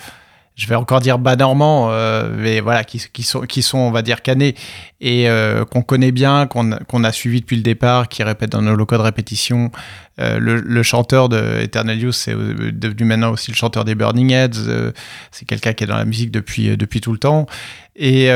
je 0.56 0.68
vais 0.68 0.76
encore 0.76 1.00
dire 1.00 1.18
bas 1.18 1.36
normand, 1.36 1.90
euh, 1.90 2.30
mais 2.38 2.60
voilà, 2.60 2.84
qui, 2.84 3.00
sont, 3.24 3.42
qui 3.42 3.64
sont, 3.64 3.80
on 3.80 3.92
va 3.92 4.04
dire, 4.04 4.22
canés 4.22 4.54
et 5.02 5.28
euh, 5.28 5.66
qu'on 5.66 5.82
connaît 5.82 6.12
bien, 6.12 6.46
qu'on 6.46 6.72
a 6.72 7.12
suivi 7.12 7.42
depuis 7.42 7.56
le 7.56 7.64
départ, 7.64 8.08
qui 8.08 8.22
répètent 8.22 8.52
dans 8.52 8.62
nos 8.62 8.76
locaux 8.76 8.98
de 8.98 9.02
répétition. 9.02 9.72
Euh, 10.20 10.38
le, 10.40 10.84
chanteur 10.84 11.28
de 11.28 11.60
Eternal 11.62 12.00
Youth, 12.00 12.14
c'est 12.14 12.36
devenu 12.36 13.06
maintenant 13.06 13.32
aussi 13.32 13.50
le 13.50 13.56
chanteur 13.56 13.84
des 13.84 13.96
Burning 13.96 14.32
Heads. 14.32 14.94
c'est 15.32 15.46
quelqu'un 15.46 15.74
qui 15.74 15.86
est 15.86 15.88
dans 15.88 15.98
la 15.98 16.06
musique 16.06 16.30
depuis, 16.30 16.78
depuis 16.78 17.02
tout 17.02 17.12
le 17.12 17.18
temps. 17.18 17.48
Et, 17.96 18.28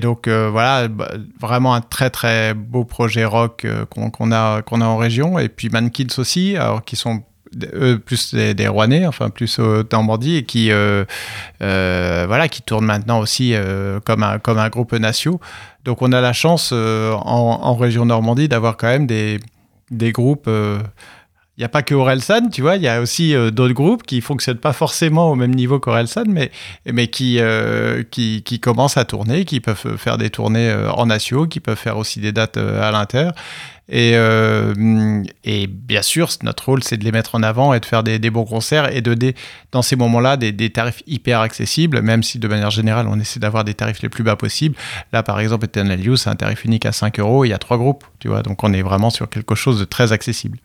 donc 0.00 0.28
voilà, 0.28 0.88
bah, 0.88 1.12
vraiment 1.40 1.74
un 1.74 1.80
très 1.80 2.10
très 2.10 2.54
beau 2.54 2.84
projet 2.84 3.24
rock 3.24 3.66
qu'on 3.90 4.32
a, 4.32 4.62
a 4.68 4.84
en 4.84 4.96
région. 4.96 5.38
Et 5.38 5.48
puis 5.48 5.68
Mankids 5.68 6.18
aussi, 6.18 6.56
alors 6.56 6.84
qui 6.84 6.96
sont 6.96 7.22
eux, 7.74 7.98
plus 7.98 8.34
des, 8.34 8.68
Rouennais, 8.68 9.06
enfin 9.06 9.30
plus 9.30 9.58
au 9.58 9.82
Normandie, 9.90 10.36
et 10.36 10.44
qui, 10.44 10.70
euh, 10.70 11.04
euh, 11.62 12.24
voilà, 12.26 12.48
qui 12.48 12.62
tournent 12.62 12.86
maintenant 12.86 13.20
aussi 13.20 13.52
euh, 13.54 14.00
comme, 14.00 14.22
un, 14.22 14.38
comme 14.38 14.58
un 14.58 14.68
groupe 14.68 14.92
national. 14.92 15.38
Donc 15.84 16.02
on 16.02 16.12
a 16.12 16.20
la 16.20 16.32
chance 16.32 16.70
euh, 16.72 17.12
en, 17.12 17.74
région 17.76 18.06
Normandie 18.06 18.48
d'avoir 18.48 18.76
quand 18.76 18.88
même 18.88 19.06
des, 19.06 19.38
des 19.90 20.12
groupes. 20.12 20.48
euh, 20.48 20.78
il 21.56 21.62
n'y 21.62 21.64
a 21.64 21.70
pas 21.70 21.82
que 21.82 21.94
Orelsan, 21.94 22.50
tu 22.50 22.60
vois, 22.60 22.76
il 22.76 22.82
y 22.82 22.88
a 22.88 23.00
aussi 23.00 23.34
euh, 23.34 23.50
d'autres 23.50 23.72
groupes 23.72 24.02
qui 24.02 24.20
fonctionnent 24.20 24.58
pas 24.58 24.74
forcément 24.74 25.30
au 25.30 25.34
même 25.36 25.54
niveau 25.54 25.80
qu'Orelsan, 25.80 26.24
mais, 26.28 26.50
mais 26.84 27.08
qui, 27.08 27.38
euh, 27.40 28.02
qui, 28.10 28.42
qui 28.42 28.60
commencent 28.60 28.98
à 28.98 29.06
tourner, 29.06 29.46
qui 29.46 29.60
peuvent 29.60 29.96
faire 29.96 30.18
des 30.18 30.28
tournées 30.28 30.68
euh, 30.68 30.90
en 30.90 31.06
nationaux, 31.06 31.46
qui 31.46 31.60
peuvent 31.60 31.78
faire 31.78 31.96
aussi 31.96 32.20
des 32.20 32.32
dates 32.32 32.58
euh, 32.58 32.86
à 32.86 32.90
l'inter. 32.90 33.30
Et, 33.88 34.12
euh, 34.14 35.22
et 35.44 35.68
bien 35.68 36.02
sûr, 36.02 36.28
notre 36.42 36.66
rôle, 36.66 36.82
c'est 36.82 36.96
de 36.96 37.04
les 37.04 37.12
mettre 37.12 37.36
en 37.36 37.42
avant 37.42 37.72
et 37.72 37.78
de 37.78 37.86
faire 37.86 38.02
des, 38.02 38.18
bons 38.30 38.44
concerts 38.44 38.94
et 38.94 39.00
de, 39.00 39.14
des, 39.14 39.34
dans 39.70 39.82
ces 39.82 39.94
moments-là, 39.94 40.36
des, 40.36 40.70
tarifs 40.70 41.02
hyper 41.06 41.40
accessibles, 41.40 42.02
même 42.02 42.22
si 42.24 42.38
de 42.38 42.48
manière 42.48 42.70
générale, 42.70 43.06
on 43.08 43.18
essaie 43.20 43.38
d'avoir 43.38 43.62
des 43.64 43.74
tarifs 43.74 44.02
les 44.02 44.08
plus 44.08 44.24
bas 44.24 44.34
possibles. 44.34 44.74
Là, 45.12 45.22
par 45.22 45.38
exemple, 45.38 45.66
Eternal 45.66 46.00
Youth, 46.00 46.18
c'est 46.18 46.30
un 46.30 46.34
tarif 46.34 46.64
unique 46.64 46.84
à 46.84 46.92
5 46.92 47.20
euros, 47.20 47.44
il 47.44 47.50
y 47.50 47.52
a 47.52 47.58
trois 47.58 47.78
groupes, 47.78 48.04
tu 48.18 48.28
vois, 48.28 48.42
donc 48.42 48.64
on 48.64 48.72
est 48.72 48.82
vraiment 48.82 49.10
sur 49.10 49.28
quelque 49.28 49.54
chose 49.54 49.78
de 49.78 49.84
très 49.84 50.12
accessible. 50.12 50.58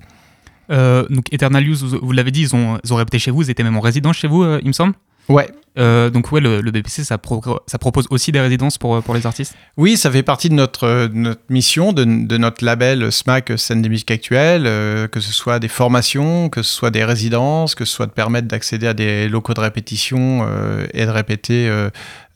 Euh, 0.71 1.05
donc 1.09 1.31
Eternal 1.31 1.63
Youth, 1.63 1.81
vous, 1.81 2.11
l'avez 2.11 2.31
dit, 2.31 2.41
ils 2.41 2.55
ont, 2.55 2.79
ils 2.83 2.93
répété 2.93 3.19
chez 3.19 3.29
vous, 3.29 3.43
ils 3.43 3.49
étaient 3.51 3.63
même 3.63 3.77
en 3.77 3.81
résidence 3.81 4.17
chez 4.17 4.27
vous, 4.27 4.43
euh, 4.43 4.59
il 4.63 4.67
me 4.67 4.73
semble? 4.73 4.93
Ouais, 5.29 5.47
Euh, 5.79 6.09
donc 6.09 6.33
ouais, 6.33 6.41
le, 6.41 6.59
le 6.59 6.69
BPC, 6.71 7.05
ça, 7.05 7.17
pro- 7.17 7.41
ça 7.65 7.77
propose 7.77 8.05
aussi 8.09 8.33
des 8.33 8.41
résidences 8.41 8.77
pour, 8.77 9.01
pour 9.01 9.13
les 9.13 9.25
artistes? 9.25 9.55
Oui, 9.77 9.95
ça 9.95 10.11
fait 10.11 10.21
partie 10.21 10.49
de 10.49 10.53
notre, 10.53 10.83
euh, 10.83 11.07
notre 11.13 11.39
mission, 11.47 11.93
de, 11.93 12.03
de 12.03 12.37
notre 12.37 12.65
label 12.65 13.09
SMAC 13.09 13.53
Scène 13.57 13.81
des 13.81 13.87
musiques 13.87 14.11
actuelles, 14.11 14.63
euh, 14.65 15.07
que 15.07 15.21
ce 15.21 15.31
soit 15.31 15.59
des 15.59 15.69
formations, 15.69 16.49
que 16.49 16.61
ce 16.61 16.73
soit 16.73 16.91
des 16.91 17.05
résidences, 17.05 17.73
que 17.75 17.85
ce 17.85 17.93
soit 17.95 18.07
de 18.07 18.11
permettre 18.11 18.49
d'accéder 18.49 18.85
à 18.87 18.93
des 18.93 19.29
locaux 19.29 19.53
de 19.53 19.61
répétition 19.61 20.45
et 20.93 21.05
de 21.05 21.09
répéter 21.11 21.71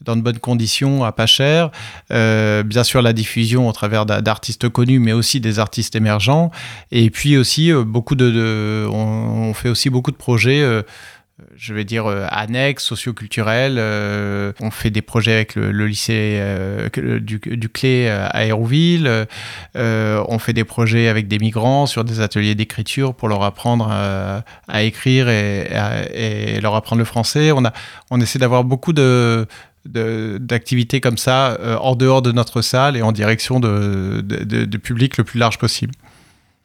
dans 0.02 0.16
de 0.16 0.22
bonnes 0.22 0.40
conditions, 0.40 1.04
à 1.04 1.12
pas 1.12 1.26
cher. 1.26 1.72
Euh, 2.12 2.64
bien 2.64 2.84
sûr, 2.86 3.02
la 3.02 3.12
diffusion 3.12 3.68
au 3.68 3.72
travers 3.74 4.06
d'a- 4.06 4.22
d'artistes 4.22 4.70
connus, 4.70 5.00
mais 5.00 5.12
aussi 5.14 5.42
des 5.42 5.60
artistes 5.60 5.96
émergents. 5.96 6.52
Et 6.92 7.10
puis 7.10 7.36
aussi, 7.38 7.72
euh, 7.72 7.84
beaucoup 7.84 8.16
de, 8.16 8.30
de- 8.32 8.88
on, 8.90 9.50
on 9.50 9.54
fait 9.54 9.68
aussi 9.70 9.90
beaucoup 9.90 10.12
de 10.12 10.16
projets. 10.18 10.62
euh, 10.62 10.84
je 11.58 11.74
vais 11.74 11.84
dire 11.84 12.06
euh, 12.06 12.26
annexes, 12.30 12.86
socioculturels. 12.86 13.76
euh, 13.78 14.54
on 14.62 14.72
fait 14.72 14.90
des 14.90 15.02
projets 15.02 15.34
avec 15.34 15.56
le, 15.56 15.70
lycée 15.86 16.38
euh, 16.40 16.88
du, 17.20 17.40
du 17.40 17.70
Clé 17.70 18.08
euh, 18.08 18.28
à 18.30 18.46
Hérouville. 18.46 19.26
euh, 19.76 20.24
on 20.30 20.40
fait 20.40 20.54
des 20.54 20.64
projets 20.64 21.08
avec 21.10 21.28
des 21.28 21.38
migrants 21.40 21.88
sur 21.88 22.06
des 22.06 22.22
ateliers 22.22 22.56
d'écriture 22.56 23.14
pour 23.14 23.28
leur 23.28 23.44
apprendre 23.44 23.90
euh, 23.92 24.40
à 24.70 24.84
écrire 24.84 25.28
et, 25.28 26.60
leur 26.62 26.76
apprendre 26.76 27.00
le 27.00 27.06
français. 27.06 27.52
On, 27.52 27.66
a, 27.66 27.74
on 28.12 28.22
essaie 28.22 28.40
d'avoir 28.40 28.64
beaucoup 28.64 28.94
de 28.94 29.46
d'activités 29.88 31.00
comme 31.00 31.18
ça 31.20 31.58
euh, 31.60 31.78
en 31.78 31.96
dehors 31.96 32.24
de 32.24 32.32
notre 32.32 32.64
salle 32.64 32.98
et 32.98 33.04
en 33.04 33.12
direction 33.12 33.60
de, 33.60 34.20
de, 34.26 34.44
de- 34.44 34.66
de 34.66 34.78
public 34.78 35.18
le 35.18 35.24
plus 35.24 35.38
large 35.40 35.60
possible. 35.60 35.94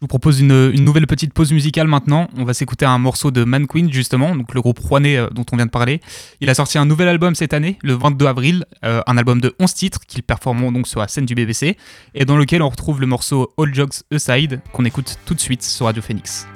Je 0.01 0.05
vous 0.07 0.09
propose 0.09 0.41
une, 0.41 0.71
nouvelle 0.83 1.07
petite 1.07 1.35
pause 1.35 1.53
musicale 1.53 1.87
maintenant. 1.87 2.31
On 2.39 2.45
va 2.45 2.55
s'écouter 2.55 2.87
un 2.87 2.97
morceau 2.97 3.31
de 3.31 3.45
Man 3.45 3.67
Queen, 3.67 3.93
justement, 3.93 4.35
donc 4.35 4.55
le 4.55 4.63
groupe 4.63 4.79
rouennais 4.79 5.19
euh, 5.19 5.29
dont 5.29 5.45
on 5.53 5.57
vient 5.57 5.67
de 5.67 5.71
parler. 5.71 6.01
Il 6.41 6.49
a 6.49 6.55
sorti 6.55 6.79
un 6.79 6.87
nouvel 6.87 7.07
album 7.07 7.35
cette 7.35 7.53
année, 7.53 7.77
le 7.83 7.93
22 7.93 8.25
avril, 8.27 8.65
euh, 8.83 9.03
un 9.07 9.19
album 9.19 9.43
de 9.43 9.55
11 9.61 9.75
titres 9.75 10.01
qu'ils 10.07 10.23
performeront 10.23 10.73
donc 10.73 10.89
sur 10.89 11.01
la 11.01 11.09
scène 11.09 11.27
du 11.27 11.35
BBC, 11.35 11.77
et 12.15 12.25
dans 12.25 12.39
lequel 12.39 12.63
on 12.63 12.71
retrouve 12.71 12.99
le 12.99 13.07
morceau 13.07 13.53
All 13.59 13.75
Jokes 13.75 13.97
Aside, 14.11 14.63
qu'on 14.73 14.87
écoute 14.87 15.19
tout 15.27 15.35
de 15.35 15.41
suite 15.41 15.63
sur 15.63 15.85
Radio 15.85 16.01
Phoenix. 16.01 16.47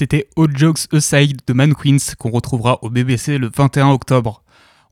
C'était 0.00 0.28
All 0.38 0.56
Jokes 0.56 0.86
Aside 0.94 1.42
de 1.46 1.52
Man 1.52 1.74
Queens 1.74 2.14
qu'on 2.18 2.30
retrouvera 2.30 2.78
au 2.80 2.88
BBC 2.88 3.36
le 3.36 3.50
21 3.54 3.90
octobre. 3.90 4.42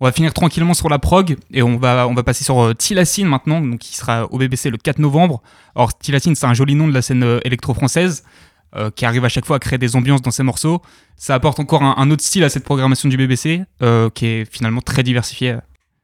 On 0.01 0.05
va 0.05 0.13
finir 0.13 0.35
tranquillement 0.35 0.75
sur 0.75 0.91
la 0.91 0.99
prog 0.99 1.39
et 1.51 1.63
on 1.63 1.79
va, 1.79 2.07
passer 2.23 2.45
sur 2.45 2.61
euh, 2.61 2.75
Tilacine 2.75 3.27
maintenant, 3.27 3.79
qui 3.79 3.97
sera 3.97 4.31
au 4.31 4.37
BBC 4.37 4.69
le 4.69 4.77
4 4.77 4.99
novembre. 4.99 5.41
Alors 5.75 5.97
Tilacine, 5.97 6.35
c'est 6.35 6.45
un 6.45 6.53
joli 6.53 6.75
nom 6.75 6.87
de 6.87 6.93
la 6.93 7.01
scène 7.01 7.23
euh, 7.23 7.41
électro-française 7.45 8.23
euh, 8.77 8.91
qui 8.91 9.07
arrive 9.07 9.25
à 9.25 9.31
chaque 9.31 9.47
fois 9.47 9.57
à 9.57 9.59
créer 9.59 9.79
des 9.79 9.97
ambiances 9.97 10.21
dans 10.21 10.31
ses 10.31 10.43
morceaux. 10.43 10.83
Ça 11.17 11.35
apporte 11.35 11.59
encore 11.59 11.83
un, 11.83 12.11
autre 12.11 12.23
style 12.23 12.45
à 12.45 12.51
cette 12.51 12.65
programmation 12.65 13.09
du 13.09 13.17
BBC 13.17 13.63
euh, 13.81 14.11
qui 14.11 14.27
est 14.27 14.45
finalement 14.45 14.83
très 14.83 15.03
diversifiée. 15.03 15.57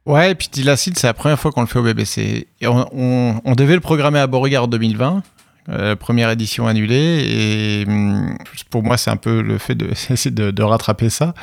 Ouais, 0.06 0.30
et 0.30 0.34
puis 0.34 0.48
Tilacide, 0.48 0.96
c'est 0.96 1.08
la 1.08 1.14
première 1.14 1.38
fois 1.38 1.52
qu'on 1.52 1.60
le 1.60 1.66
fait 1.66 1.78
au 1.78 1.82
BBC. 1.82 2.48
On, 2.62 3.38
on- 3.44 3.52
devait 3.54 3.74
le 3.74 3.80
programmer 3.80 4.18
à 4.18 4.26
Beauregard 4.26 4.64
en 4.64 4.66
2020, 4.66 5.22
euh, 5.68 5.96
première 5.96 6.30
édition 6.30 6.66
annulée. 6.66 7.84
Et 7.84 7.84
hum, 7.88 8.36
pour 8.70 8.82
moi, 8.82 8.96
c'est 8.96 9.10
un 9.10 9.16
peu 9.16 9.40
le 9.40 9.58
fait 9.58 9.74
de, 9.74 10.50
de, 10.50 10.62
rattraper 10.62 11.10
ça. 11.10 11.34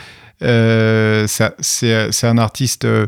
Euh, 0.43 1.27
c'est 1.27 2.23
un 2.27 2.37
artiste 2.37 2.85
euh, 2.85 3.07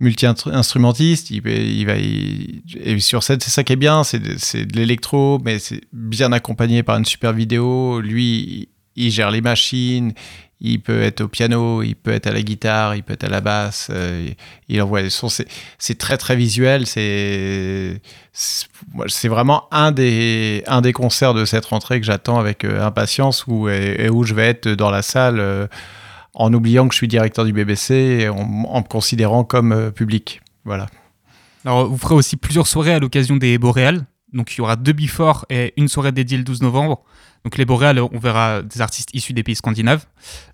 multi-instrumentiste. 0.00 1.30
Il, 1.30 1.42
va- 1.86 1.96
et 1.96 3.00
sur 3.00 3.22
scène, 3.22 3.40
c'est 3.40 3.50
ça 3.50 3.64
qui 3.64 3.74
est 3.74 3.76
bien. 3.76 4.04
C'est 4.04 4.18
de, 4.18 4.64
de 4.64 4.76
l'électro, 4.76 5.40
mais 5.44 5.58
c'est 5.58 5.82
bien 5.92 6.32
accompagné 6.32 6.82
par 6.82 6.96
une 6.96 7.04
super 7.04 7.32
vidéo. 7.32 8.00
Lui, 8.00 8.68
il 8.96 9.10
gère 9.10 9.30
les 9.30 9.40
machines. 9.40 10.12
Il 10.62 10.80
peut 10.80 11.02
être 11.02 11.22
au 11.22 11.28
piano, 11.28 11.82
il 11.82 11.94
peut 11.94 12.10
être 12.10 12.26
à 12.26 12.32
la 12.32 12.42
guitare, 12.42 12.94
il 12.94 13.02
peut 13.02 13.14
être 13.14 13.24
à 13.24 13.28
la 13.28 13.40
basse. 13.40 13.88
euh, 13.90 14.28
il 14.68 14.82
envoie 14.82 15.00
des 15.02 15.08
sons. 15.08 15.28
C'est, 15.28 15.98
très 15.98 16.18
très 16.18 16.36
visuel. 16.36 16.86
C'est, 16.86 18.00
vraiment 19.24 19.68
un 19.72 19.90
des, 19.90 20.62
un 20.66 20.82
des 20.82 20.92
concerts 20.92 21.32
de 21.32 21.46
cette 21.46 21.64
rentrée 21.64 21.98
que 21.98 22.06
j'attends 22.06 22.38
avec 22.38 22.64
euh, 22.64 22.84
impatience 22.84 23.46
où, 23.46 23.68
et, 23.70 24.10
où 24.10 24.24
je 24.24 24.34
vais 24.34 24.48
être 24.48 24.68
dans 24.68 24.90
la 24.90 25.00
salle 25.00 25.40
euh, 25.40 25.66
en 26.34 26.52
oubliant 26.52 26.86
que 26.88 26.92
je 26.94 26.98
suis 26.98 27.08
directeur 27.08 27.46
du 27.46 27.54
BBC 27.54 28.28
en, 28.28 28.64
en 28.64 28.80
me 28.80 28.86
considérant 28.86 29.44
comme 29.44 29.90
public. 29.92 30.42
Voilà. 30.66 30.86
Vous 31.64 31.96
ferez 31.96 32.14
aussi 32.14 32.36
plusieurs 32.36 32.66
soirées 32.66 32.92
à 32.94 32.98
l'occasion 32.98 33.36
des 33.36 33.56
Boréales. 33.58 34.04
Donc, 34.32 34.54
il 34.54 34.58
y 34.58 34.60
aura 34.60 34.76
deux 34.76 34.92
before 34.92 35.44
et 35.50 35.72
une 35.76 35.88
soirée 35.88 36.12
dédiée 36.12 36.38
le 36.38 36.44
12 36.44 36.62
novembre. 36.62 37.02
Donc, 37.44 37.56
les 37.56 37.64
Boréales, 37.64 38.00
on 38.00 38.18
verra 38.18 38.62
des 38.62 38.80
artistes 38.80 39.10
issus 39.14 39.32
des 39.32 39.42
pays 39.42 39.54
scandinaves. 39.56 40.04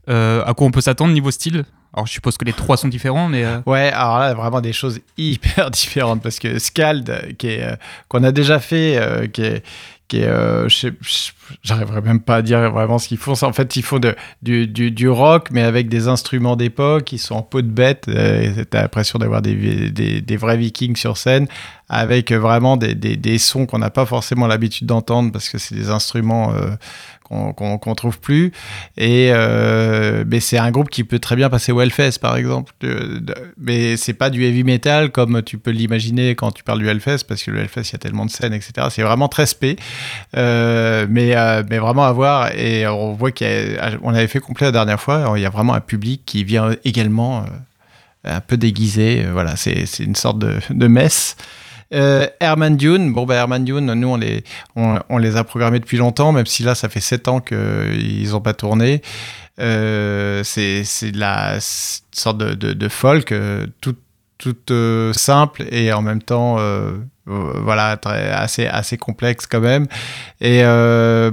Euh, 0.09 0.45
à 0.45 0.55
quoi 0.55 0.67
on 0.67 0.71
peut 0.71 0.81
s'attendre 0.81 1.13
niveau 1.13 1.31
style? 1.31 1.65
Alors, 1.93 2.07
je 2.07 2.13
suppose 2.13 2.37
que 2.37 2.45
les 2.45 2.53
trois 2.53 2.77
sont 2.77 2.89
différents, 2.89 3.29
mais 3.29 3.45
euh, 3.45 3.59
Ouais, 3.67 3.91
alors 3.93 4.19
là, 4.19 4.35
vraiment 4.35 4.61
des 4.61 4.73
choses 4.73 5.01
hyper 5.17 5.71
différentes 5.73 6.23
parce 6.23 6.39
que 6.39 6.59
Scald, 6.59 7.37
qui 7.39 7.49
est, 7.49 7.63
euh, 7.63 7.77
qu'on 8.09 8.23
a 8.23 8.33
déjà 8.33 8.61
fait, 8.61 9.31
qui 9.33 9.43
est, 9.43 9.65
qui 10.09 10.19
est 10.19 10.29
j'arriverai 11.63 12.01
même 12.01 12.21
pas 12.21 12.37
à 12.37 12.43
dire 12.43 12.71
vraiment 12.71 12.99
ce 12.99 13.09
qu'ils 13.09 13.19
font. 13.19 13.33
En 13.43 13.53
fait, 13.53 13.77
ils 13.77 13.83
font 13.83 14.01
du, 14.43 14.67
du, 14.67 14.91
du 14.91 15.09
rock, 15.09 15.49
mais 15.51 15.63
avec 15.63 15.89
des 15.89 16.09
instruments 16.09 16.57
d'époque. 16.57 17.13
Ils 17.13 17.19
sont 17.19 17.35
en 17.35 17.43
peau 17.43 17.63
de 17.63 17.69
bête. 17.69 18.07
Euh, 18.09 18.65
T'as 18.69 18.83
l'impression 18.83 19.19
d'avoir 19.19 19.43
des, 19.43 19.91
des, 19.91 20.21
des 20.21 20.37
vrais 20.37 20.57
vikings 20.57 20.97
sur 20.97 21.17
scène, 21.17 21.47
avec 21.89 22.33
vraiment 22.33 22.77
des, 22.77 22.95
des, 22.95 23.39
sons 23.39 23.67
qu'on 23.67 23.79
n'a 23.79 23.91
pas 23.91 24.07
forcément 24.07 24.47
l'habitude 24.49 24.87
d'entendre 24.89 25.31
parce 25.31 25.49
que 25.49 25.59
c'est 25.59 25.75
des 25.77 25.89
instruments 25.91 26.53
euh, 26.53 26.71
qu'on 27.23 27.53
qu'on 27.53 27.95
trouve 27.95 28.19
plus. 28.19 28.53
Et 28.97 29.31
euh, 29.33 30.25
mais 30.27 30.41
c'est 30.41 30.59
un 30.59 30.71
groupe 30.73 30.91
qui 30.91 31.05
peut 31.05 31.19
très 31.21 31.37
bien 31.37 31.49
passer 31.49 31.71
au 31.73 31.81
Hellfest, 31.81 32.19
par 32.21 32.37
exemple. 32.37 32.73
De- 32.81 33.19
de- 33.21 33.35
mais 33.57 33.97
c'est 33.97 34.15
pas 34.15 34.31
du 34.31 34.43
heavy 34.45 34.65
metal 34.65 35.11
comme 35.11 35.43
tu 35.43 35.59
peux 35.59 35.71
l'imaginer 35.71 36.35
quand 36.35 36.51
tu 36.53 36.65
parles 36.65 36.81
du 36.81 36.89
Hellfest, 36.89 37.19
parce 37.29 37.43
que 37.45 37.51
le 37.53 37.61
Hellfest, 37.61 37.83
il 37.91 37.93
y 37.93 37.97
a 37.97 37.99
tellement 37.99 38.27
de 38.27 38.31
scènes, 38.31 38.53
etc. 38.53 38.89
C'est 38.91 39.03
vraiment 39.03 39.29
très 39.29 39.47
spé. 39.47 39.77
Euh, 40.37 41.07
mais, 41.09 41.37
euh, 41.37 41.63
mais 41.71 41.79
vraiment 41.79 42.05
à 42.05 42.13
voir. 42.13 42.51
Et 42.57 42.87
on 42.89 43.13
voit 43.15 43.31
qu'on 43.31 44.15
avait 44.15 44.27
fait 44.29 44.41
complet 44.41 44.67
la 44.67 44.73
dernière 44.73 45.01
fois. 45.01 45.33
Il 45.37 45.43
y 45.43 45.47
a 45.47 45.51
vraiment 45.51 45.75
un 45.75 45.81
public 45.81 46.23
qui 46.27 46.43
vient 46.45 46.71
également 46.85 47.45
euh, 47.45 48.37
un 48.37 48.41
peu 48.41 48.57
déguisé. 48.57 49.25
Euh, 49.25 49.33
Voilà, 49.33 49.55
c'est 49.57 49.87
c'est 49.87 50.03
une 50.05 50.17
sorte 50.17 50.39
de, 50.41 50.55
de 50.71 50.87
messe. 50.89 51.37
Euh, 51.95 52.27
Herman 52.41 52.77
Dune, 52.77 53.13
bon 53.13 53.27
bah 53.27 53.37
Herman 53.37 53.65
Dune, 53.65 53.93
nous 53.95 54.09
on 54.09 54.17
les, 54.17 54.43
on, 54.75 55.19
les 55.19 55.37
a 55.37 55.45
programmés 55.45 55.79
depuis 55.79 55.99
longtemps, 55.99 56.33
même 56.33 56.47
si 56.47 56.63
là 56.63 56.75
ça 56.75 56.89
fait 56.89 57.01
7 57.01 57.29
ans 57.29 57.41
qu'ils 57.41 58.31
n'ont 58.31 58.41
pas 58.41 58.55
tourné. 58.55 59.03
Euh, 59.59 60.43
c'est 60.45 60.85
la 61.15 61.59
sorte 61.61 62.39
de, 62.39 62.55
de, 62.55 62.89
folk, 62.89 63.33
euh, 63.33 63.67
toute 63.81 64.73
simple 65.15 65.65
et 65.71 65.93
en 65.93 66.03
même 66.03 66.23
temps 66.23 66.59
voilà 67.25 67.99
assez 68.05 68.67
assez 68.67 68.97
complexe 68.97 69.47
quand 69.47 69.61
même. 69.61 69.87
Et 70.41 70.63
le, 70.63 71.33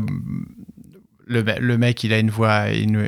le 1.28 1.78
mec 1.78 2.04
il 2.04 2.14
a 2.14 2.20
une 2.20 2.30
voix, 2.30 2.70
une, 2.70 3.00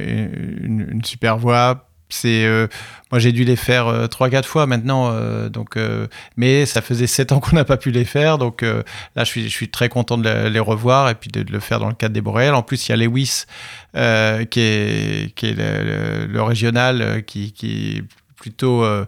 une 0.63 1.05
super 1.05 1.37
voix. 1.37 1.89
Euh, 2.25 2.67
moi 3.11 3.19
j'ai 3.19 3.31
dû 3.31 3.43
les 3.43 3.55
faire 3.55 3.87
euh, 3.87 4.07
trois 4.07 4.29
quatre 4.29 4.47
fois 4.47 4.65
maintenant, 4.65 5.11
euh, 5.11 5.49
donc 5.49 5.77
euh, 5.77 6.07
mais 6.37 6.65
ça 6.65 6.81
faisait 6.81 7.07
sept 7.07 7.31
ans 7.31 7.39
qu'on 7.39 7.55
n'a 7.55 7.65
pas 7.65 7.77
pu 7.77 7.91
les 7.91 8.05
faire, 8.05 8.37
donc 8.37 8.63
euh, 8.63 8.83
là 9.15 9.23
je 9.23 9.47
suis 9.47 9.69
très 9.69 9.89
content 9.89 10.17
de 10.17 10.27
le- 10.29 10.49
les 10.49 10.59
revoir 10.59 11.09
et 11.09 11.15
puis 11.15 11.29
de, 11.29 11.45
le 11.49 11.59
faire 11.59 11.79
dans 11.79 11.87
le 11.89 11.93
cadre 11.95 12.13
des 12.13 12.21
Boréales. 12.21 12.55
En 12.55 12.63
plus 12.63 12.87
il 12.87 12.91
y 12.91 12.93
a 12.93 12.97
Lewis 12.97 13.45
euh, 13.95 14.45
qui 14.45 14.59
est 14.59 15.33
qui 15.35 15.47
est 15.47 15.55
le, 15.57 16.41
régional 16.41 17.01
euh, 17.01 17.21
qui 17.21 17.51
qui 17.53 17.97
est 17.97 18.03
plutôt 18.35 18.83
euh, 18.83 19.05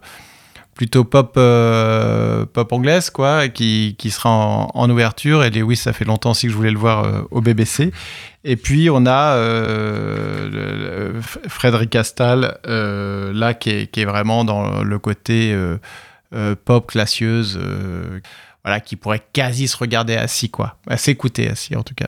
plutôt 0.77 1.03
pop 1.03 1.33
euh, 1.37 2.45
pop 2.45 2.71
anglaise 2.71 3.09
quoi 3.09 3.49
qui, 3.49 3.95
qui 3.97 4.11
sera 4.11 4.29
en, 4.29 4.69
en 4.73 4.89
ouverture. 4.89 5.43
Et 5.43 5.49
Lewis 5.49 5.75
ça 5.75 5.91
fait 5.91 6.05
longtemps 6.05 6.31
aussi 6.31 6.45
que 6.45 6.53
je 6.53 6.57
voulais 6.57 6.71
le 6.71 6.77
voir 6.77 7.03
euh, 7.03 7.21
au 7.31 7.41
BBC 7.41 7.91
et 8.43 8.55
puis 8.55 8.89
on 8.89 9.05
a 9.05 9.33
euh, 9.35 11.19
Frédéric 11.49 11.89
Castal 11.89 12.59
euh, 12.67 13.33
là 13.33 13.53
qui 13.55 13.71
est, 13.71 13.87
qui 13.87 14.01
est 14.01 14.05
vraiment 14.05 14.45
dans 14.45 14.83
le 14.83 14.99
côté 14.99 15.57
pop 16.63 16.87
classieuse 16.87 17.59
voilà 18.63 18.79
qui 18.79 18.95
pourrait 18.95 19.23
quasi 19.33 19.67
se 19.67 19.75
regarder 19.75 20.15
assis 20.15 20.49
quoi. 20.49 20.77
À 20.87 20.97
s'écouter 20.97 21.49
assis 21.49 21.75
en 21.75 21.83
tout 21.83 21.95
cas 21.95 22.07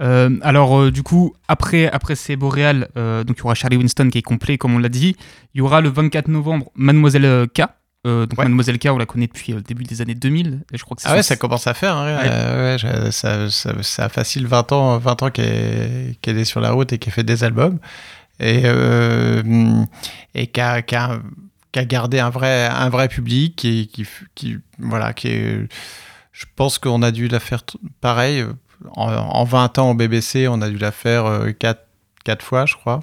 Euh, 0.00 0.30
alors, 0.42 0.78
euh, 0.78 0.90
du 0.92 1.02
coup, 1.02 1.34
après, 1.48 1.90
après 1.90 2.14
ces 2.14 2.36
boréales, 2.36 2.88
euh, 2.96 3.24
donc 3.24 3.36
il 3.38 3.40
y 3.40 3.42
aura 3.44 3.54
Charlie 3.54 3.76
Winston 3.76 4.08
qui 4.10 4.18
est 4.18 4.22
complet, 4.22 4.56
comme 4.58 4.74
on 4.74 4.78
l'a 4.78 4.88
dit. 4.88 5.16
Il 5.54 5.58
y 5.58 5.60
aura 5.60 5.80
le 5.80 5.88
24 5.88 6.28
novembre 6.28 6.70
Mademoiselle 6.76 7.46
K. 7.54 7.62
Donc, 8.04 8.38
Ouais. 8.38 8.44
Mademoiselle 8.44 8.78
K, 8.78 8.86
on 8.90 8.96
la 8.96 9.04
connaît 9.04 9.26
depuis 9.26 9.52
le 9.52 9.60
début 9.60 9.84
des 9.84 10.00
années 10.00 10.14
2000. 10.14 10.60
Et 10.72 10.78
je 10.78 10.84
crois 10.84 10.96
que 10.96 11.02
Ah 11.04 11.12
ouais, 11.14 11.22
ça 11.22 11.36
commence 11.36 11.66
à 11.66 11.74
faire. 11.74 11.94
hein, 11.94 12.16
ouais, 12.16 12.76
je- 12.78 13.10
ça, 13.10 13.50
ça, 13.50 13.74
ça 13.82 14.04
a 14.06 14.08
facile 14.08 14.46
20 14.46 14.72
ans, 14.72 14.96
20 14.98 15.22
ans 15.24 15.30
qu'elle 15.30 16.16
est, 16.24 16.44
sur 16.44 16.60
la 16.60 16.70
route 16.70 16.90
et 16.92 16.98
qu'elle 16.98 17.12
fait 17.12 17.24
des 17.24 17.44
albums. 17.44 17.78
Et, 18.40 18.62
et 20.34 20.46
qu'a- 20.46 20.80
qu'a 20.82 21.20
gardé 21.84 22.18
un 22.20 22.30
vrai, 22.30 22.66
un 22.66 22.88
vrai 22.88 23.08
public 23.08 23.56
qui, 23.56 23.88
qui, 23.88 24.06
qui, 24.34 24.56
voilà, 24.78 25.12
qui 25.12 25.28
est, 25.28 25.68
je 26.32 26.44
pense 26.56 26.78
qu'on 26.78 27.02
a 27.02 27.10
dû 27.10 27.28
la 27.28 27.40
faire 27.40 27.62
pareil. 28.00 28.44
Euh, 28.84 28.88
En, 28.96 29.10
en 29.12 29.44
20 29.44 29.78
ans 29.78 29.90
au 29.90 29.94
BBC, 29.94 30.48
on 30.48 30.60
a 30.62 30.68
dû 30.68 30.78
la 30.78 30.92
faire 30.92 31.24
4, 31.58 31.80
quatre 32.24 32.44
fois, 32.44 32.66
je 32.66 32.74
crois. 32.74 33.00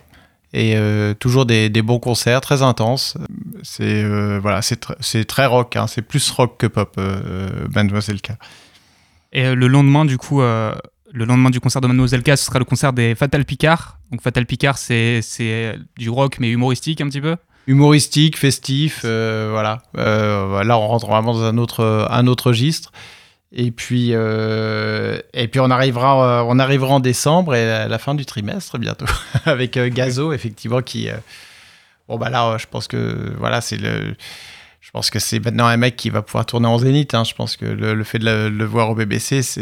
Et 0.54 0.78
euh, 0.78 1.14
toujours 1.14 1.46
des, 1.46 1.70
des 1.70 1.82
bons 1.82 2.00
concerts, 2.00 2.40
très 2.40 2.62
intenses. 2.62 3.18
C'est 3.64 3.84
euh, 3.84 4.40
voilà, 4.42 4.62
c'est 4.62 4.82
tr- 4.88 5.26
très 5.26 5.46
rock, 5.48 5.76
hein, 5.76 5.88
c'est 5.88 6.02
plus 6.02 6.30
rock 6.32 6.56
que 6.58 6.68
pop, 6.68 6.94
euh, 6.98 7.68
Mademoiselle 7.74 8.22
K. 8.22 8.32
Et 9.34 9.46
euh, 9.48 9.56
le 9.56 9.68
lendemain, 9.68 10.06
du 10.06 10.18
coup, 10.18 10.42
euh, 10.42 10.74
le 11.12 11.26
lendemain 11.26 11.50
du 11.50 11.60
concert 11.60 11.82
de 11.82 11.88
Mademoiselle 11.88 12.24
K, 12.24 12.38
ce 12.38 12.46
sera 12.46 12.60
le 12.60 12.64
concert 12.66 12.94
des 12.94 13.16
Fatal 13.16 13.44
Picard. 13.44 14.00
Donc, 14.12 14.22
Fatal 14.22 14.46
Picard, 14.46 14.78
c'est 14.78 15.22
du 15.98 16.10
rock, 16.10 16.38
mais 16.40 16.50
humoristique 16.50 17.02
un 17.02 17.08
petit 17.10 17.22
peu? 17.22 17.36
humoristique, 17.68 18.38
festif, 18.38 19.02
euh, 19.06 19.50
voilà. 19.52 19.82
Euh, 19.98 20.64
là, 20.64 20.78
on 20.78 20.88
rentre 20.88 21.08
vraiment 21.08 21.34
dans 21.34 21.44
un 21.44 21.58
autre, 21.58 22.08
un 22.12 22.28
autre 22.28 22.50
registre. 22.50 22.92
Et 23.58 23.72
puis, 23.72 24.10
euh, 24.12 25.18
et 25.34 25.48
puis 25.48 25.62
on 25.62 25.70
arrivera, 25.72 26.42
euh, 26.42 26.46
on 26.48 26.60
arrivera 26.60 26.96
en 26.96 27.00
décembre 27.00 27.56
et 27.56 27.72
à 27.72 27.88
la 27.88 27.98
fin 27.98 28.14
du 28.14 28.26
trimestre 28.26 28.78
bientôt 28.78 29.06
avec 29.46 29.78
euh, 29.78 29.90
Gazo, 29.90 30.34
effectivement, 30.34 30.82
qui. 30.82 31.10
euh, 31.10 31.16
bon 32.10 32.18
bah 32.18 32.30
là, 32.30 32.58
je 32.58 32.66
pense 32.70 32.88
que 32.88 33.34
voilà, 33.40 33.62
c'est 33.62 33.78
le. 33.78 34.16
Je 34.82 34.92
pense 34.92 35.10
que 35.10 35.20
c'est 35.20 35.40
maintenant 35.44 35.66
un 35.66 35.78
mec 35.78 35.96
qui 35.96 36.10
va 36.12 36.22
pouvoir 36.22 36.46
tourner 36.46 36.68
en 36.68 36.78
zénith. 36.78 37.16
hein. 37.16 37.24
Je 37.24 37.34
pense 37.34 37.58
que 37.58 37.66
le, 37.66 37.96
le 37.96 38.04
fait 38.04 38.20
de 38.20 38.26
le, 38.26 38.50
le 38.50 38.66
voir 38.66 38.90
au 38.92 38.96
BBC, 38.96 39.42
c'est 39.42 39.62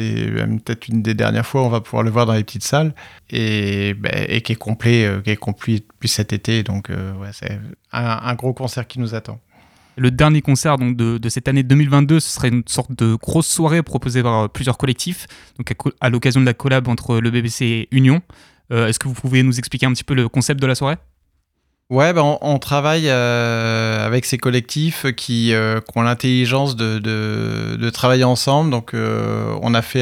peut-être 0.66 0.88
une 0.90 1.02
des 1.02 1.14
dernières 1.14 1.46
fois 1.46 1.62
où 1.62 1.66
on 1.66 1.70
va 1.70 1.80
pouvoir 1.80 2.04
le 2.04 2.10
voir 2.12 2.26
dans 2.26 2.34
les 2.34 2.44
petites 2.44 2.64
salles 2.66 2.94
et, 3.30 3.94
ben, 3.94 4.26
et 4.28 4.42
qui 4.42 4.52
est 4.52 4.56
complet, 4.58 5.06
euh, 5.06 5.22
qui 5.22 5.30
est 5.30 5.36
complet 5.38 5.80
depuis 5.80 6.10
cet 6.10 6.34
été. 6.34 6.62
Donc 6.64 6.90
ouais, 6.90 7.30
c'est 7.32 7.58
un, 7.94 8.20
un 8.24 8.34
gros 8.36 8.54
concert 8.54 8.86
qui 8.86 9.00
nous 9.00 9.16
attend. 9.16 9.40
Le 9.96 10.12
dernier 10.12 10.42
concert 10.42 10.78
donc, 10.78 10.96
de, 10.96 11.30
cette 11.30 11.48
année 11.48 11.64
2022, 11.64 12.20
ce 12.20 12.30
serait 12.30 12.50
une 12.50 12.64
sorte 12.66 12.92
de 12.94 13.16
grosse 13.16 13.48
soirée 13.48 13.84
proposée 13.84 14.24
par 14.24 14.44
euh, 14.44 14.48
plusieurs 14.48 14.78
collectifs, 14.78 15.28
donc 15.58 15.74
à, 16.02 16.10
l'occasion 16.10 16.42
de 16.42 16.46
la 16.46 16.54
collab 16.54 16.88
entre 16.88 17.20
le 17.20 17.30
BBC 17.30 17.66
et 17.66 17.88
Union. 17.92 18.22
Euh, 18.72 18.88
Est-ce 18.88 18.98
que 18.98 19.08
vous 19.08 19.14
pouvez 19.14 19.44
nous 19.44 19.60
expliquer 19.60 19.86
un 19.86 19.94
petit 19.94 20.04
peu 20.04 20.16
le 20.16 20.28
concept 20.30 20.60
de 20.60 20.68
la 20.68 20.76
soirée? 20.76 20.98
Ouais, 21.90 22.12
ben, 22.14 22.38
on, 22.42 22.58
travaille 22.58 23.08
euh, 23.08 24.04
avec 24.04 24.26
ces 24.26 24.40
collectifs 24.40 25.06
qui, 25.16 25.54
ont 25.96 26.02
l'intelligence 26.02 26.76
de, 26.76 27.90
travailler 27.92 28.24
ensemble. 28.24 28.72
Donc, 28.72 28.94
on 28.96 29.74
a 29.76 29.82
fait 29.84 30.02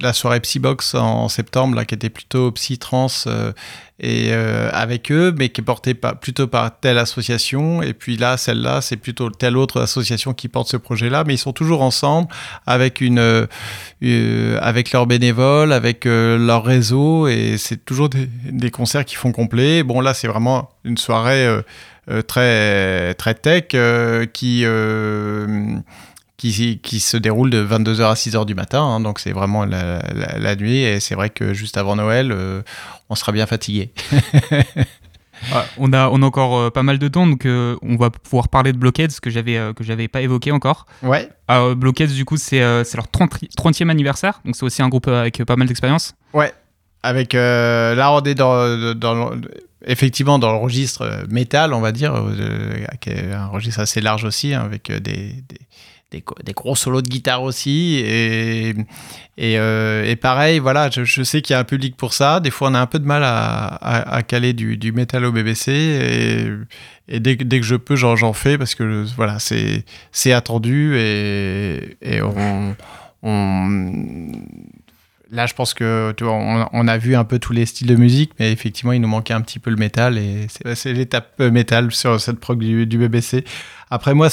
la 0.00 0.12
soirée 0.12 0.40
Psybox 0.40 0.94
en 0.94 1.28
septembre, 1.28 1.76
là, 1.76 1.84
qui 1.84 1.94
était 1.94 2.10
plutôt 2.10 2.50
psy-trans 2.50 3.06
euh, 3.28 3.52
et 3.98 4.28
euh, 4.30 4.68
avec 4.72 5.10
eux, 5.10 5.34
mais 5.38 5.48
qui 5.48 5.62
est 5.62 5.64
portée 5.64 5.94
par, 5.94 6.20
plutôt 6.20 6.46
par 6.46 6.78
telle 6.78 6.98
association. 6.98 7.82
Et 7.82 7.94
puis 7.94 8.18
là, 8.18 8.36
celle-là, 8.36 8.82
c'est 8.82 8.96
plutôt 8.96 9.30
telle 9.30 9.56
autre 9.56 9.80
association 9.80 10.34
qui 10.34 10.48
porte 10.48 10.68
ce 10.68 10.76
projet-là. 10.76 11.24
Mais 11.26 11.34
ils 11.34 11.38
sont 11.38 11.54
toujours 11.54 11.80
ensemble 11.80 12.28
avec 12.66 13.00
une, 13.00 13.18
euh, 13.18 13.46
euh, 14.02 14.58
avec 14.60 14.92
leurs 14.92 15.06
bénévoles, 15.06 15.72
avec 15.72 16.04
euh, 16.04 16.36
leur 16.36 16.64
réseau, 16.64 17.26
et 17.26 17.56
c'est 17.56 17.84
toujours 17.84 18.10
des, 18.10 18.28
des 18.50 18.70
concerts 18.70 19.06
qui 19.06 19.14
font 19.14 19.32
complet. 19.32 19.82
Bon, 19.82 20.02
là, 20.02 20.12
c'est 20.12 20.28
vraiment 20.28 20.70
une 20.84 20.98
soirée 20.98 21.46
euh, 21.46 21.62
euh, 22.10 22.22
très, 22.22 23.14
très 23.14 23.34
tech 23.34 23.74
qui, 24.32 24.64
qui, 26.36 26.78
qui 26.82 27.00
se 27.00 27.16
déroule 27.16 27.50
de 27.50 27.64
22h 27.64 28.02
à 28.10 28.14
6h 28.14 28.44
du 28.44 28.54
matin, 28.54 28.82
hein, 28.82 29.00
donc 29.00 29.18
c'est 29.20 29.32
vraiment 29.32 29.64
la, 29.64 29.98
la- 30.14 30.38
la 30.38 30.56
nuit, 30.56 30.82
et 30.82 31.00
c'est 31.00 31.14
vrai 31.14 31.30
que 31.30 31.54
juste 31.54 31.76
avant 31.78 31.96
Noël, 31.96 32.30
euh, 32.32 32.62
on 33.08 33.14
sera 33.14 33.32
bien 33.32 33.46
fatigué. 33.46 33.90
Ah, 35.52 35.66
on, 35.76 35.92
a, 35.92 36.08
on 36.08 36.22
a 36.22 36.26
encore 36.26 36.56
euh, 36.58 36.70
pas 36.70 36.82
mal 36.82 36.98
de 36.98 37.08
temps, 37.08 37.26
donc 37.26 37.44
euh, 37.44 37.76
on 37.82 37.96
va 37.96 38.08
pouvoir 38.08 38.48
parler 38.48 38.72
de 38.72 38.78
Blockheads 38.78 39.20
que 39.20 39.28
j'avais 39.28 39.60
que 39.76 39.84
j'avais 39.84 40.08
pas 40.08 40.22
évoqué 40.22 40.50
encore. 40.50 40.86
Ouais, 41.02 41.28
Ah, 41.46 41.74
Blockheads, 41.76 42.06
du 42.14 42.24
coup, 42.24 42.38
c'est 42.38 42.60
leur 42.60 43.08
30, 43.12 43.34
30e 43.56 43.90
anniversaire, 43.90 44.40
donc 44.46 44.56
c'est 44.56 44.64
aussi 44.64 44.80
un 44.80 44.88
groupe 44.88 45.08
avec 45.08 45.44
pas 45.44 45.56
mal 45.56 45.68
d'expérience. 45.68 46.14
Ouais, 46.32 46.54
avec 47.02 47.34
là 47.34 48.10
on 48.12 48.22
est 48.22 48.34
dans, 48.34 48.94
dans 48.94 49.30
le- 49.30 49.42
effectivement 49.84 50.38
dans 50.38 50.52
le 50.52 50.58
registre 50.58 51.24
métal, 51.28 51.74
on 51.74 51.80
va 51.80 51.92
dire, 51.92 52.14
euh, 52.16 52.86
qui 53.02 53.10
est 53.10 53.30
un 53.30 53.48
registre 53.48 53.80
assez 53.80 54.00
large 54.00 54.24
aussi, 54.24 54.54
hein, 54.54 54.62
avec 54.64 54.90
des, 54.90 55.02
des, 55.02 55.60
des, 56.10 56.52
gros 56.52 56.76
solos 56.76 57.02
de 57.02 57.08
guitare 57.08 57.42
aussi. 57.42 58.00
Et, 58.04 58.70
et, 59.36 59.58
euh, 59.58 60.14
pareil, 60.16 60.58
voilà, 60.58 60.90
je, 60.90 61.22
sais 61.22 61.42
qu'il 61.42 61.54
y 61.54 61.56
a 61.56 61.60
un 61.60 61.64
public 61.64 61.96
pour 61.96 62.12
ça. 62.12 62.40
Des 62.40 62.50
fois, 62.50 62.70
on 62.70 62.74
a 62.74 62.80
un 62.80 62.86
peu 62.86 62.98
de 62.98 63.06
mal 63.06 63.22
à, 63.24 64.22
caler 64.26 64.52
du, 64.52 64.76
du 64.76 64.92
métal 64.92 65.24
au 65.24 65.32
BBC. 65.32 65.72
Et, 65.72 66.48
et 67.08 67.20
dès, 67.20 67.36
dès 67.36 67.60
que 67.60 67.66
je 67.66 67.76
peux, 67.76 67.96
j'en 67.96 68.32
fais 68.32 68.58
parce 68.58 68.74
que 68.74 69.04
voilà, 69.16 69.38
c'est 69.40 70.32
attendu 70.32 70.96
et, 70.96 71.96
et 72.02 72.20
on, 72.22 72.74
là, 75.30 75.46
je 75.46 75.54
pense 75.54 75.74
que 75.74 76.14
on, 76.22 76.88
a 76.88 76.98
vu 76.98 77.16
un 77.16 77.24
peu 77.24 77.38
tous 77.38 77.52
les 77.52 77.66
styles 77.66 77.86
de 77.86 77.96
musique, 77.96 78.32
mais 78.38 78.52
effectivement, 78.52 78.92
il 78.92 79.00
nous 79.00 79.08
manquait 79.08 79.34
un 79.34 79.40
petit 79.40 79.58
peu 79.58 79.70
le 79.70 79.76
métal 79.76 80.18
et 80.18 80.46
c'est 80.74 80.92
l'étape 80.92 81.34
euh, 81.40 81.50
métal 81.50 81.92
sur 81.92 82.20
cette 82.20 82.40
prog 82.40 82.58
du, 82.58 82.98
BBC. 82.98 83.44
Après, 83.90 84.14
moi, 84.14 84.28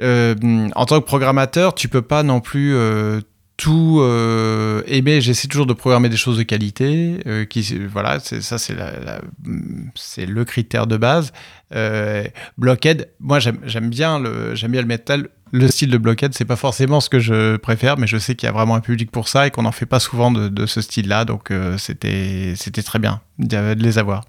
en 0.00 0.86
tant 0.86 1.00
que 1.00 1.06
programmateur, 1.06 1.74
tu 1.74 1.88
peux 1.88 2.02
pas 2.02 2.22
non 2.22 2.40
plus 2.40 2.74
euh, 2.74 3.20
tout 3.56 3.98
euh, 4.00 4.82
aimer. 4.86 5.20
J'essaie 5.20 5.48
toujours 5.48 5.66
de 5.66 5.72
programmer 5.72 6.08
des 6.08 6.16
choses 6.16 6.38
de 6.38 6.42
qualité. 6.42 7.18
euh, 7.26 7.46
voilà, 7.90 8.18
ça, 8.20 8.58
c'est 8.58 10.26
le 10.26 10.44
critère 10.44 10.86
de 10.86 10.96
base. 10.96 11.32
Euh, 11.74 12.24
Blockhead, 12.58 13.10
moi, 13.20 13.38
j'aime 13.38 13.90
bien 13.90 14.18
le, 14.18 14.54
j'aime 14.54 14.72
le 14.72 14.84
métal. 14.84 15.28
Le 15.52 15.68
style 15.68 15.90
de 15.90 15.98
Blockhead, 15.98 16.34
c'est 16.34 16.44
pas 16.44 16.56
forcément 16.56 16.98
ce 16.98 17.08
que 17.08 17.20
je 17.20 17.56
préfère, 17.56 17.96
mais 17.96 18.08
je 18.08 18.18
sais 18.18 18.34
qu'il 18.34 18.48
y 18.48 18.50
a 18.50 18.52
vraiment 18.52 18.74
un 18.74 18.80
public 18.80 19.12
pour 19.12 19.28
ça 19.28 19.46
et 19.46 19.52
qu'on 19.52 19.62
n'en 19.62 19.70
fait 19.70 19.86
pas 19.86 20.00
souvent 20.00 20.32
de, 20.32 20.66
ce 20.66 20.80
style-là, 20.80 21.24
donc 21.24 21.52
euh, 21.52 21.78
c'était 21.78 22.82
très 22.82 22.98
bien 22.98 23.20
de 23.38 23.74
les 23.74 23.98
avoir. 23.98 24.24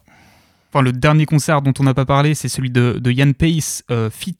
Enfin, 0.71 0.84
le 0.84 0.91
dernier 0.91 1.25
concert 1.25 1.63
dont 1.63 1.73
on 1.80 1.84
n'a 1.84 1.95
pas 1.95 2.06
parlé, 2.06 2.36
c'est 2.36 2.49
celui 2.49 2.69
de, 2.69 2.99
de 3.01 3.12
Yann 3.12 3.34
Pace, 3.34 3.84
euh, 3.89 4.12
Fit. 4.12 4.38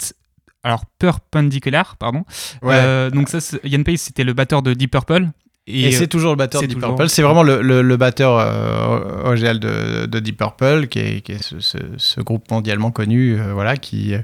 Alors, 0.66 0.84
Perpendicular, 1.00 1.96
pardon. 1.98 2.24
Euh, 2.64 3.10
donc, 3.12 3.30
ça, 3.30 3.38
Yann 3.64 3.84
Pace, 3.84 4.02
c'était 4.02 4.24
le 4.24 4.34
batteur 4.34 4.62
de 4.62 4.74
Deep 4.74 4.92
Purple. 4.92 5.28
Et, 5.68 5.92
c'est 5.92 6.08
toujours 6.08 6.32
le 6.32 6.38
batteur 6.38 6.62
de 6.62 6.68
Deep 6.68 6.78
toujours- 6.80 6.96
Purple. 6.96 7.10
C'est 7.10 7.22
vraiment 7.24 7.42
le, 7.44 7.62
le- 7.62 7.82
le 7.82 7.98
batteur 7.98 8.38
euh, 8.40 9.24
original 9.26 9.60
de, 9.60 10.06
de 10.06 10.20
Deep 10.20 10.38
Purple, 10.38 10.88
qui 10.88 11.00
est, 11.00 11.22
qui 11.22 11.32
est 11.34 11.42
ce, 11.44 11.60
ce- 11.60 11.78
ce 11.98 12.22
groupe 12.22 12.50
mondialement 12.52 12.92
connu, 12.92 13.40
euh, 13.40 13.54
voilà, 13.54 13.76
qui, 13.78 14.14
euh, 14.14 14.20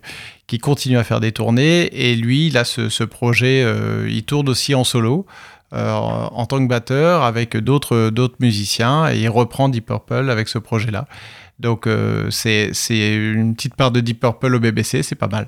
qui 0.48 0.60
continue 0.60 0.98
à 0.98 1.04
faire 1.04 1.20
des 1.20 1.32
tournées. 1.32 1.90
Et 1.94 2.16
lui, 2.16 2.48
il 2.48 2.58
a 2.58 2.64
ce, 2.64 2.90
ce 2.90 3.04
projet, 3.04 3.64
euh, 3.64 4.08
il 4.10 4.24
tourne 4.24 4.50
aussi 4.50 4.76
en 4.76 4.84
solo. 4.84 5.26
en 5.74 6.46
tant 6.48 6.60
que 6.60 6.68
batteur 6.68 7.24
avec 7.24 7.56
d'autres 7.56 8.10
d'autres 8.10 8.36
musiciens 8.42 9.10
et 9.10 9.20
il 9.22 9.30
reprend 9.30 9.70
Deep 9.70 9.86
Purple 9.86 10.30
avec 10.30 10.48
ce 10.50 10.60
projet-là. 10.60 11.08
Donc 11.60 11.88
euh, 11.88 12.30
c'est 12.30 12.72
c'est 12.74 13.16
une 13.16 13.56
petite 13.56 13.76
part 13.76 13.92
de 13.92 14.02
Deep 14.02 14.20
Purple 14.20 14.54
au 14.56 14.60
BBC, 14.60 15.02
c'est 15.02 15.16
pas 15.16 15.30
mal. 15.30 15.48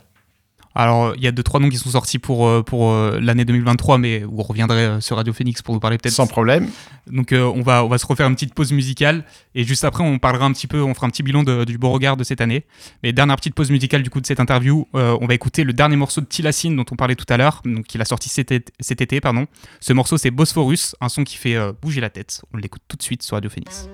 Alors, 0.76 1.14
il 1.16 1.24
y 1.24 1.28
a 1.28 1.32
deux, 1.32 1.44
trois 1.44 1.60
noms 1.60 1.70
qui 1.70 1.78
sont 1.78 1.92
sortis 1.92 2.18
pour, 2.20 2.48
euh, 2.48 2.64
pour 2.64 2.92
euh, 2.92 3.20
l'année 3.22 3.46
2023, 3.46 3.98
mais 4.00 4.20
vous 4.24 4.42
reviendrez 4.42 4.86
euh, 4.86 5.02
sur 5.02 5.18
Radio 5.18 5.32
Phoenix 5.34 5.62
pour 5.62 5.74
nous 5.76 5.80
parler 5.80 5.98
peut-être. 6.00 6.16
Sans 6.16 6.26
problème. 6.28 6.70
Donc, 7.08 7.34
on, 7.34 7.62
va, 7.62 7.84
on 7.84 7.90
va 7.90 7.98
se 7.98 8.06
refaire 8.06 8.28
une 8.28 8.34
petite 8.34 8.54
pause 8.54 8.72
musicale. 8.72 9.24
Et 9.56 9.64
juste 9.66 9.84
après, 9.84 10.04
on 10.04 10.18
parlera 10.20 10.46
un 10.46 10.52
petit 10.54 10.68
peu, 10.68 10.82
on 10.82 10.94
fera 10.94 11.06
un 11.06 11.10
petit 11.10 11.22
bilan 11.24 11.44
de- 11.44 11.64
du 11.66 11.78
Beauregard 11.78 12.18
de 12.18 12.24
cette 12.24 12.42
année. 12.42 12.66
Mais 13.04 13.14
dernière 13.14 13.36
petite 13.36 13.54
pause 13.56 13.70
musicale 13.72 14.04
du 14.04 14.10
coup 14.10 14.22
de 14.22 14.26
cette 14.26 14.40
interview, 14.40 14.88
euh, 14.96 15.18
on 15.22 15.28
va 15.28 15.34
écouter 15.34 15.64
le 15.64 15.74
dernier 15.74 15.96
morceau 15.96 16.22
de 16.22 16.26
Tilacine 16.26 16.76
dont 16.76 16.86
on 16.92 16.96
parlait 16.96 17.16
tout 17.16 17.26
à 17.30 17.38
l'heure, 17.38 17.62
donc 17.66 17.86
qu'il 17.86 18.02
a 18.02 18.06
sorti 18.06 18.30
cet 18.30 18.52
été, 18.52 18.72
cet 18.80 19.02
été, 19.02 19.20
pardon. 19.22 19.46
Ce 19.80 19.94
morceau, 19.94 20.18
c'est 20.18 20.32
Bosphorus, 20.32 20.96
un 21.02 21.10
son 21.10 21.24
qui 21.24 21.38
fait 21.38 21.56
euh, 21.56 21.72
bouger 21.82 22.02
la 22.02 22.10
tête. 22.10 22.42
On 22.54 22.58
l'écoute 22.58 22.82
tout 22.88 22.98
de 22.98 23.04
suite 23.04 23.22
sur 23.22 23.36
Radio 23.36 23.50
Phoenix. 23.50 23.90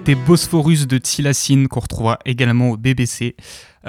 C'était 0.00 0.14
Bosphorus 0.14 0.86
de 0.86 0.96
Tilacine 0.96 1.68
qu'on 1.68 1.80
retrouvera 1.80 2.18
également 2.24 2.70
au 2.70 2.78
BBC. 2.78 3.36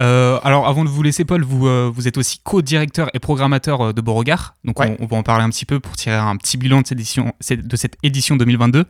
Euh, 0.02 0.42
alors 0.44 0.68
avant 0.68 0.84
de 0.84 0.90
vous 0.90 1.02
laisser 1.04 1.24
Paul, 1.24 1.42
vous, 1.42 1.68
euh, 1.68 1.90
vous 1.94 2.06
êtes 2.06 2.18
aussi 2.18 2.40
co-directeur 2.44 3.10
et 3.14 3.20
programmateur 3.20 3.80
euh, 3.80 3.94
de 3.94 4.02
Beauregard. 4.02 4.56
Donc 4.66 4.78
Ouais. 4.82 4.98
on, 5.00 5.06
on 5.06 5.08
va 5.08 5.16
en 5.16 5.24
parler 5.24 5.46
un 5.46 5.50
petit 5.50 5.66
peu 5.66 5.80
pour 5.80 5.96
tirer 5.96 6.18
un 6.18 6.36
petit 6.36 6.58
bilan 6.58 6.82
de 6.82 6.88
cette 6.88 6.98
édition, 7.00 7.32
de 7.50 7.76
cette 7.78 7.96
édition 8.04 8.36
2022. 8.36 8.84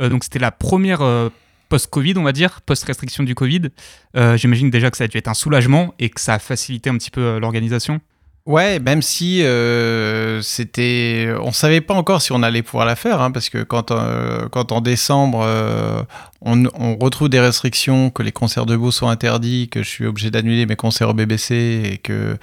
Euh, 0.00 0.08
donc 0.08 0.24
c'était 0.24 0.40
la 0.40 0.50
première 0.50 0.98
post-Covid, 1.68 2.14
on 2.16 2.24
va 2.24 2.32
dire, 2.32 2.60
post-restriction 2.62 3.22
du 3.22 3.36
Covid. 3.36 3.68
J'imagine 4.34 4.68
déjà 4.68 4.90
que 4.90 4.96
ça 4.96 5.04
a 5.04 5.06
dû 5.08 5.16
être 5.16 5.28
un 5.28 5.34
soulagement 5.34 5.94
et 6.00 6.10
que 6.10 6.20
ça 6.20 6.34
a 6.34 6.38
facilité 6.40 6.90
un 6.90 6.96
petit 6.98 7.12
peu 7.12 7.38
l'organisation. 7.38 8.00
Ouais, 8.46 8.78
même 8.78 9.00
si 9.00 9.42
euh, 9.42 10.42
c'était, 10.42 11.32
on 11.40 11.50
savait 11.50 11.80
pas 11.80 11.94
encore 11.94 12.20
si 12.20 12.30
on 12.32 12.42
allait 12.42 12.62
pouvoir 12.62 12.84
la 12.84 12.94
faire, 12.94 13.22
hein, 13.22 13.30
parce 13.30 13.48
que 13.48 13.62
quand 13.62 13.90
euh, 13.90 14.50
quand 14.50 14.70
en 14.70 14.82
décembre 14.82 15.40
euh, 15.42 16.02
on, 16.42 16.66
on 16.78 16.98
retrouve 16.98 17.30
des 17.30 17.40
restrictions, 17.40 18.10
que 18.10 18.22
les 18.22 18.32
concerts 18.32 18.66
debout 18.66 18.92
sont 18.92 19.08
interdits, 19.08 19.70
que 19.70 19.82
je 19.82 19.88
suis 19.88 20.04
obligé 20.04 20.30
d'annuler 20.30 20.66
mes 20.66 20.76
concerts 20.76 21.08
au 21.08 21.14
BBC 21.14 21.54
et 21.90 21.96
que 21.96 22.36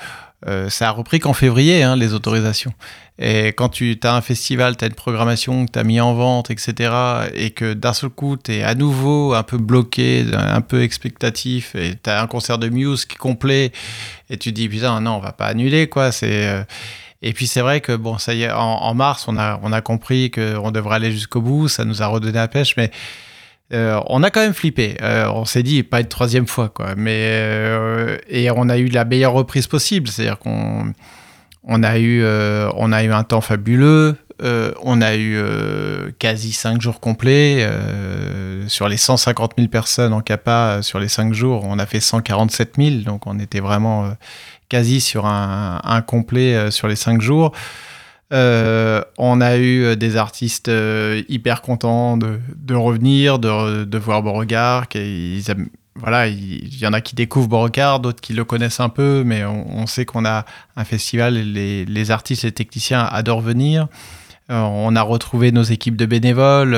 euh, 0.47 0.69
ça 0.69 0.89
a 0.89 0.91
repris 0.91 1.19
qu'en 1.19 1.33
février 1.33 1.83
hein, 1.83 1.95
les 1.95 2.13
autorisations. 2.13 2.73
Et 3.19 3.49
quand 3.49 3.69
tu 3.69 3.99
as 4.03 4.15
un 4.15 4.21
festival, 4.21 4.77
tu 4.77 4.83
as 4.85 4.87
une 4.87 4.95
programmation 4.95 5.65
que 5.65 5.71
tu 5.73 5.77
as 5.79 5.83
mis 5.83 6.01
en 6.01 6.13
vente, 6.15 6.49
etc. 6.49 6.91
Et 7.35 7.51
que 7.51 7.73
d'un 7.73 7.93
seul 7.93 8.09
coup, 8.09 8.35
tu 8.35 8.53
es 8.53 8.63
à 8.63 8.73
nouveau 8.73 9.35
un 9.35 9.43
peu 9.43 9.57
bloqué, 9.57 10.25
un 10.33 10.61
peu 10.61 10.81
expectatif, 10.81 11.75
et 11.75 11.93
tu 12.03 12.09
as 12.09 12.21
un 12.21 12.27
concert 12.27 12.57
de 12.57 12.69
Muse 12.69 13.05
qui 13.05 13.15
est 13.15 13.19
complet, 13.19 13.71
et 14.31 14.37
tu 14.37 14.51
dis, 14.51 14.67
putain, 14.67 14.99
non, 15.01 15.17
on 15.17 15.19
va 15.19 15.33
pas 15.33 15.45
annuler, 15.47 15.87
quoi. 15.87 16.11
C'est. 16.11 16.47
euh, 16.47 16.63
Et 17.21 17.33
puis 17.33 17.45
c'est 17.45 17.61
vrai 17.61 17.81
que, 17.81 17.95
bon, 17.95 18.17
ça 18.17 18.33
y 18.33 18.41
est, 18.41 18.51
en, 18.51 18.57
en 18.57 18.93
mars, 18.95 19.25
on 19.27 19.37
a, 19.37 19.59
on 19.61 19.71
a 19.71 19.81
compris 19.81 20.31
qu'on 20.31 20.71
devrait 20.71 20.95
aller 20.95 21.11
jusqu'au 21.11 21.41
bout, 21.41 21.67
ça 21.67 21.85
nous 21.85 22.01
a 22.01 22.07
redonné 22.07 22.33
la 22.33 22.47
pêche, 22.47 22.73
mais 22.77 22.89
euh, 23.73 23.99
on 24.07 24.23
a 24.23 24.29
quand 24.29 24.41
même 24.41 24.53
flippé. 24.53 24.97
Euh, 25.01 25.29
on 25.33 25.45
s'est 25.45 25.63
dit, 25.63 25.83
pas 25.83 26.01
une 26.01 26.07
troisième 26.07 26.47
fois, 26.47 26.69
quoi. 26.69 26.95
Mais, 26.95 27.21
euh, 27.23 28.17
et 28.27 28.51
on 28.51 28.69
a 28.69 28.77
eu 28.77 28.87
la 28.87 29.05
meilleure 29.05 29.33
reprise 29.33 29.67
possible, 29.67 30.07
c'est-à-dire 30.07 30.39
qu'on 30.39 30.93
on 31.63 31.83
a, 31.83 31.97
eu, 31.99 32.23
euh, 32.23 32.69
on 32.75 32.91
a 32.91 33.03
eu 33.03 33.11
un 33.11 33.23
temps 33.23 33.41
fabuleux, 33.41 34.17
euh, 34.41 34.71
on 34.81 35.01
a 35.01 35.15
eu 35.15 35.35
euh, 35.35 36.11
quasi 36.17 36.51
5 36.51 36.81
jours 36.81 36.99
complets. 36.99 37.67
sur 38.67 38.87
les 38.87 38.97
150 38.97 39.53
000 39.57 39.67
personnes 39.69 40.13
en 40.13 40.21
CAPA, 40.21 40.81
sur 40.81 40.99
les 40.99 41.07
5 41.07 41.33
jours, 41.33 41.63
on 41.65 41.79
a 41.79 41.85
fait 41.85 41.99
147 41.99 42.75
000, 42.77 42.95
donc 43.05 43.27
on 43.27 43.39
était 43.39 43.59
vraiment 43.59 44.11
quasi 44.69 45.01
sur 45.01 45.25
un, 45.25 45.81
un 45.83 46.01
complet 46.01 46.71
sur 46.71 46.87
les 46.87 46.95
5 46.95 47.21
jours. 47.21 47.51
Euh, 48.31 49.01
on 49.17 49.41
a 49.41 49.57
eu 49.57 49.83
euh, 49.83 49.95
des 49.95 50.15
artistes 50.15 50.69
euh, 50.69 51.21
hyper 51.27 51.61
contents 51.61 52.17
de, 52.17 52.39
revenir, 52.73 53.39
de, 53.39 53.97
voir 53.97 54.23
Beauregard. 54.23 54.85
aiment- 54.95 55.69
voilà, 55.95 56.27
il 56.27 56.79
y 56.79 56.87
en 56.87 56.93
a 56.93 57.01
qui 57.01 57.15
découvrent 57.15 57.49
Beauregard, 57.49 57.99
d'autres 57.99 58.21
qui 58.21 58.33
le 58.33 58.45
connaissent 58.45 58.79
un 58.79 58.89
peu, 58.89 59.23
mais 59.25 59.43
on, 59.43 59.85
sait 59.87 60.05
qu'on 60.05 60.23
a 60.23 60.45
un 60.77 60.85
festival 60.85 61.35
et 61.35 61.43
les, 61.43 61.85
les 61.85 62.11
artistes 62.11 62.45
et 62.45 62.47
les 62.47 62.53
techniciens 62.53 63.03
adorent 63.03 63.41
venir. 63.41 63.87
On 64.47 64.95
a 64.95 65.01
retrouvé 65.01 65.51
nos 65.51 65.63
équipes 65.63 65.95
de 65.97 66.05
bénévoles, 66.05 66.77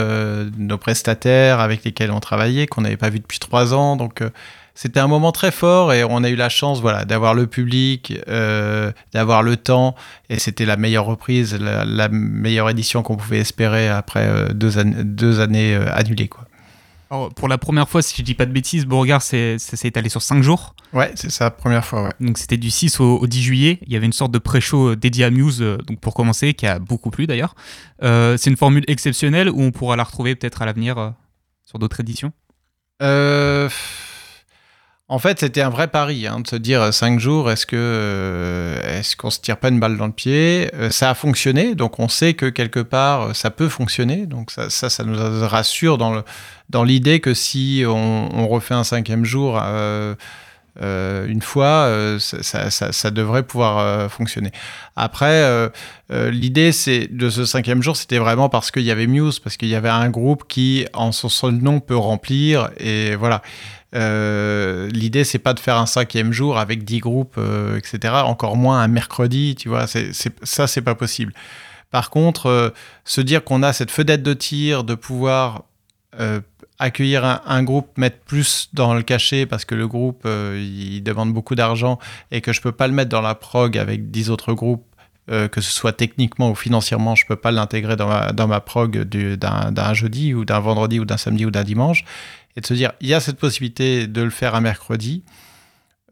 nos 0.57 0.77
prestataires 0.77 1.59
avec 1.59 1.83
lesquels 1.83 2.11
on 2.11 2.19
travaillait, 2.19 2.65
qu'on 2.67 2.81
n'avait 2.81 2.97
pas 2.97 3.09
vu 3.09 3.19
depuis 3.19 3.39
trois 3.39 3.73
ans. 3.73 3.95
Donc, 3.95 4.23
c'était 4.75 4.99
un 4.99 5.07
moment 5.07 5.31
très 5.31 5.51
fort 5.51 5.93
et 5.93 6.03
on 6.03 6.23
a 6.23 6.29
eu 6.29 6.35
la 6.35 6.49
chance 6.49 6.81
voilà, 6.81 7.05
d'avoir 7.05 7.33
le 7.35 7.45
public, 7.47 8.13
euh, 8.27 8.91
d'avoir 9.13 9.43
le 9.43 9.55
temps. 9.57 9.95
Et 10.29 10.39
c'était 10.39 10.65
la 10.65 10.77
meilleure 10.77 11.05
reprise, 11.05 11.53
la, 11.59 11.85
la 11.85 12.09
meilleure 12.09 12.69
édition 12.69 13.03
qu'on 13.03 13.15
pouvait 13.15 13.39
espérer 13.39 13.87
après 13.87 14.25
euh, 14.27 14.49
deux, 14.53 14.79
années- 14.79 15.03
deux 15.03 15.39
années 15.39 15.75
euh, 15.75 15.93
annulées. 15.93 16.27
Quoi. 16.27 16.45
Alors, 17.11 17.31
pour 17.31 17.47
la 17.47 17.59
première 17.59 17.87
fois, 17.87 18.01
si 18.01 18.15
je 18.17 18.23
dis 18.23 18.33
pas 18.33 18.47
de 18.47 18.51
bêtises, 18.51 18.87
Beauregard 18.87 19.21
s'est 19.21 19.57
étalé 19.83 20.09
sur 20.09 20.23
5 20.23 20.41
jours. 20.41 20.75
Ouais, 20.93 21.11
c'est 21.13 21.29
ça, 21.29 21.51
première 21.51 21.85
fois. 21.85 22.05
Ouais. 22.05 22.11
Donc 22.19 22.39
c'était 22.39 22.57
du 22.57 22.71
6 22.71 22.99
au, 22.99 23.17
au 23.19 23.27
10 23.27 23.43
juillet. 23.43 23.79
Il 23.85 23.93
y 23.93 23.95
avait 23.95 24.07
une 24.07 24.13
sorte 24.13 24.31
de 24.31 24.39
pré-show 24.39 24.95
dédié 24.95 25.25
à 25.25 25.29
Muse, 25.29 25.59
donc 25.59 25.99
pour 25.99 26.15
commencer, 26.15 26.55
qui 26.55 26.65
a 26.65 26.79
beaucoup 26.79 27.11
plu 27.11 27.27
d'ailleurs. 27.27 27.53
C'est 28.01 28.47
une 28.47 28.57
formule 28.57 28.83
exceptionnelle 28.87 29.49
où 29.51 29.61
on 29.61 29.69
pourra 29.71 29.95
la 29.95 30.03
retrouver 30.03 30.33
peut-être 30.35 30.63
à 30.63 30.65
l'avenir 30.65 31.13
sur 31.65 31.77
d'autres 31.77 31.99
éditions. 31.99 32.31
Euh, 33.03 33.69
en 35.09 35.19
fait, 35.19 35.39
c'était 35.41 35.61
un 35.61 35.69
vrai 35.69 35.89
pari 35.89 36.25
hein, 36.27 36.39
de 36.39 36.47
se 36.47 36.55
dire 36.55 36.81
euh, 36.81 36.91
cinq 36.91 37.19
jours, 37.19 37.51
est-ce 37.51 37.65
que 37.65 37.75
euh, 37.77 38.99
est-ce 38.99 39.15
qu'on 39.15 39.29
se 39.29 39.39
tire 39.41 39.57
pas 39.57 39.67
une 39.69 39.79
balle 39.79 39.97
dans 39.97 40.07
le 40.07 40.13
pied? 40.13 40.71
Euh, 40.73 40.89
Ça 40.89 41.09
a 41.09 41.13
fonctionné, 41.13 41.75
donc 41.75 41.99
on 41.99 42.07
sait 42.07 42.33
que 42.33 42.47
quelque 42.47 42.79
part 42.79 43.21
euh, 43.21 43.33
ça 43.33 43.51
peut 43.51 43.69
fonctionner. 43.69 44.25
Donc 44.25 44.49
ça, 44.49 44.69
ça, 44.69 45.03
nous 45.03 45.15
rassure 45.47 45.97
dans 45.97 46.23
dans 46.69 46.83
l'idée 46.83 47.19
que 47.19 47.33
si 47.33 47.83
on, 47.85 48.47
refait 48.47 48.73
un 48.75 48.83
cinquième 48.83 49.25
jour. 49.25 49.59
euh, 49.61 50.15
euh, 50.81 51.27
une 51.27 51.43
fois, 51.43 51.85
euh, 51.85 52.17
ça, 52.17 52.71
ça- 52.71 53.11
devrait 53.11 53.43
pouvoir 53.43 53.77
euh, 53.77 54.09
fonctionner. 54.09 54.51
Après, 54.95 55.27
euh, 55.43 55.69
euh, 56.11 56.31
l'idée 56.31 56.71
c'est 56.71 57.07
de 57.15 57.29
ce 57.29 57.45
cinquième 57.45 57.83
jour, 57.83 57.95
c'était 57.95 58.17
vraiment 58.17 58.49
parce 58.49 58.71
qu'il 58.71 58.81
y 58.81 58.89
avait 58.89 59.05
Muse, 59.05 59.37
parce 59.39 59.55
qu'il 59.57 59.67
y 59.69 59.75
avait 59.75 59.89
un 59.89 60.09
groupe 60.09 60.45
qui, 60.47 60.87
en 60.93 61.11
son 61.11 61.51
nom, 61.51 61.79
peut 61.79 61.95
remplir. 61.95 62.71
Et 62.79 63.15
voilà. 63.15 63.43
Euh, 63.95 64.89
l'idée 64.89 65.23
c'est 65.23 65.39
pas 65.39 65.53
de 65.53 65.59
faire 65.59 65.77
un 65.77 65.85
cinquième 65.85 66.31
jour 66.31 66.57
avec 66.57 66.83
10 66.83 66.99
groupes, 66.99 67.35
euh, 67.37 67.77
etc. 67.77 68.13
Encore 68.25 68.57
moins 68.57 68.81
un 68.81 68.87
mercredi, 68.87 69.55
tu 69.55 69.69
vois. 69.69 69.87
C'est, 69.87 70.11
ça, 70.43 70.67
c'est 70.67 70.81
pas 70.81 70.95
possible. 70.95 71.33
Par 71.91 72.09
contre, 72.09 72.47
euh, 72.47 72.69
se 73.05 73.21
dire 73.21 73.43
qu'on 73.43 73.61
a 73.61 73.71
cette 73.71 73.91
fenêtre 73.91 74.23
de 74.23 74.33
tir, 74.33 74.83
de 74.83 74.95
pouvoir 74.95 75.63
accueillir 76.77 77.41
un, 77.47 77.63
groupe, 77.63 77.97
mettre 77.97 78.19
plus 78.19 78.69
dans 78.73 78.93
le 78.93 79.01
cachet 79.01 79.47
parce 79.47 79.65
que 79.65 79.73
le 79.73 79.87
groupe 79.87 80.27
il 80.27 81.01
demande 81.01 81.33
beaucoup 81.33 81.55
d'argent 81.55 81.97
et 82.29 82.39
que 82.39 82.53
je 82.53 82.61
peux 82.61 82.71
pas 82.71 82.87
le 82.87 82.93
mettre 82.93 83.09
dans 83.09 83.21
la 83.21 83.33
prog 83.33 83.79
avec 83.79 84.11
10 84.11 84.29
autres 84.29 84.53
groupes, 84.53 84.85
que 85.27 85.59
ce 85.59 85.71
soit 85.71 85.93
techniquement 85.93 86.51
ou 86.51 86.55
financièrement, 86.55 87.15
je 87.15 87.25
peux 87.25 87.35
pas 87.35 87.49
l'intégrer 87.49 87.95
dans 87.95 88.07
ma, 88.07 88.31
dans 88.31 88.59
prog 88.59 89.05
du- 89.05 89.37
d'un, 89.37 89.71
d'un 89.71 89.95
jeudi 89.95 90.35
ou 90.35 90.45
d'un 90.45 90.59
vendredi 90.59 90.99
ou 90.99 91.05
d'un 91.05 91.17
samedi 91.17 91.47
ou 91.47 91.51
d'un 91.51 91.63
dimanche. 91.63 92.05
Et 92.55 92.61
de 92.61 92.65
se 92.65 92.73
dire, 92.73 92.93
il 93.01 93.07
y 93.07 93.13
a 93.13 93.19
cette 93.19 93.37
possibilité 93.37 94.07
de 94.07 94.21
le 94.21 94.29
faire 94.29 94.55
un 94.55 94.61
mercredi. 94.61 95.23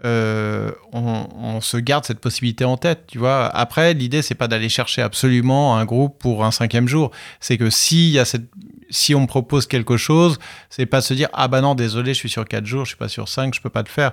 euh, 0.03 0.71
on, 0.93 1.61
se 1.61 1.77
garde 1.77 2.05
cette 2.05 2.19
possibilité 2.19 2.65
en 2.65 2.75
tête, 2.75 3.05
tu 3.07 3.19
vois. 3.19 3.45
Après, 3.45 3.93
l'idée, 3.93 4.23
c'est 4.23 4.35
pas 4.35 4.47
d'aller 4.47 4.69
chercher 4.69 5.03
absolument 5.03 5.77
un 5.77 5.85
groupe 5.85 6.17
pour 6.17 6.43
un 6.43 6.49
cinquième 6.49 6.87
jour. 6.87 7.11
C'est 7.39 7.57
que 7.57 7.69
s'il 7.69 8.09
y 8.09 8.17
a 8.17 8.25
cette, 8.25 8.49
si 8.91 9.15
on 9.15 9.21
me 9.21 9.27
propose 9.27 9.65
quelque 9.65 9.97
chose, 9.97 10.37
c'est 10.69 10.85
pas 10.85 10.99
de 10.99 11.05
se 11.05 11.13
dire 11.13 11.29
ah 11.33 11.47
bah 11.47 11.61
non 11.61 11.75
désolé 11.75 12.13
je 12.13 12.19
suis 12.19 12.29
sur 12.29 12.45
4 12.45 12.65
jours, 12.65 12.85
je 12.85 12.89
suis 12.89 12.97
pas 12.97 13.07
sur 13.07 13.27
5, 13.27 13.55
je 13.55 13.61
peux 13.61 13.69
pas 13.69 13.81
le 13.81 13.89
faire. 13.89 14.11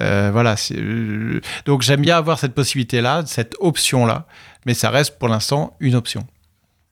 Euh, 0.00 0.30
voilà. 0.32 0.56
Donc 1.64 1.82
j'aime 1.82 2.02
bien 2.02 2.16
avoir 2.16 2.38
cette 2.38 2.54
possibilité 2.54 3.00
là, 3.00 3.22
cette 3.26 3.54
option 3.60 4.04
là, 4.04 4.26
mais 4.66 4.74
ça 4.74 4.90
reste 4.90 5.18
pour 5.18 5.28
l'instant 5.28 5.76
une 5.80 5.94
option. 5.94 6.26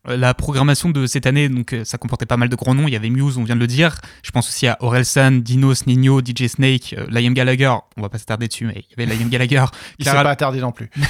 Euh, 0.08 0.16
La 0.16 0.34
programmation 0.34 0.90
de 0.90 1.06
cette 1.06 1.26
année, 1.26 1.48
donc 1.48 1.72
euh, 1.72 1.84
ça 1.84 1.98
comportait 1.98 2.26
pas 2.26 2.36
mal 2.36 2.48
de 2.48 2.56
grands 2.56 2.74
noms. 2.74 2.86
Il 2.88 2.92
y 2.92 2.96
avait 2.96 3.10
Muse, 3.10 3.38
on 3.38 3.44
vient 3.44 3.54
de 3.54 3.60
le 3.60 3.66
dire. 3.66 3.96
Je 4.22 4.30
pense 4.30 4.48
aussi 4.48 4.66
à 4.66 4.76
Orelsan, 4.80 5.32
Dinos, 5.42 5.86
Nino, 5.86 6.20
DJ 6.20 6.46
Snake, 6.46 6.94
euh, 6.98 7.06
Liam 7.10 7.34
Gallagher. 7.34 7.74
On 7.96 8.02
va 8.02 8.08
pas 8.08 8.18
s'attarder 8.18 8.48
dessus, 8.48 8.66
mais 8.66 8.84
il 8.90 9.00
y 9.00 9.02
avait 9.02 9.14
Liam 9.14 9.28
Gallagher, 9.28 9.64
Il 9.98 10.04
s'est 10.04 10.10
Clara, 10.10 10.24
pas 10.24 10.30
attardé 10.30 10.60
non 10.60 10.72
plus. 10.72 10.90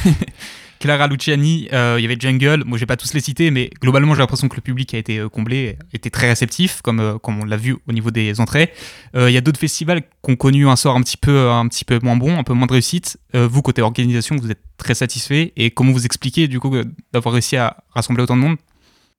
Clara 0.80 1.06
Luciani, 1.06 1.68
euh, 1.72 1.96
il 1.98 2.02
y 2.02 2.04
avait 2.04 2.18
Jungle. 2.18 2.62
Moi, 2.66 2.76
j'ai 2.76 2.84
pas 2.84 2.98
tous 2.98 3.14
les 3.14 3.20
cités, 3.20 3.50
mais 3.50 3.70
globalement, 3.80 4.14
j'ai 4.14 4.20
l'impression 4.20 4.48
que 4.48 4.56
le 4.56 4.60
public 4.60 4.92
a 4.92 4.98
été 4.98 5.24
comblé, 5.32 5.78
était 5.94 6.10
très 6.10 6.28
réceptif, 6.28 6.82
comme, 6.82 7.00
euh, 7.00 7.18
comme 7.18 7.40
on 7.40 7.44
l'a 7.46 7.56
vu 7.56 7.76
au 7.88 7.92
niveau 7.92 8.10
des 8.10 8.38
entrées. 8.38 8.70
Il 9.14 9.30
y 9.30 9.36
a 9.38 9.40
d'autres 9.40 9.60
festivals 9.60 10.02
qui 10.02 10.30
ont 10.30 10.36
connu 10.36 10.68
un 10.68 10.76
sort 10.76 10.94
un 10.94 11.00
petit 11.00 11.16
peu, 11.16 11.50
un 11.50 11.66
petit 11.68 11.86
peu 11.86 12.00
moins 12.02 12.16
bon, 12.16 12.38
un 12.38 12.42
peu 12.42 12.52
moins 12.52 12.66
de 12.66 12.72
réussite. 12.72 13.16
Vous, 13.32 13.62
côté 13.62 13.80
organisation, 13.80 14.36
vous 14.36 14.50
êtes 14.50 14.60
très 14.76 14.94
satisfait. 14.94 15.52
Et 15.56 15.70
comment 15.70 15.92
vous 15.92 16.04
expliquez, 16.04 16.48
du 16.48 16.60
coup, 16.60 16.76
d'avoir 17.12 17.32
réussi 17.32 17.56
à 17.56 17.78
rassembler 17.94 18.22
autant 18.24 18.36
de 18.36 18.42
monde? 18.42 18.56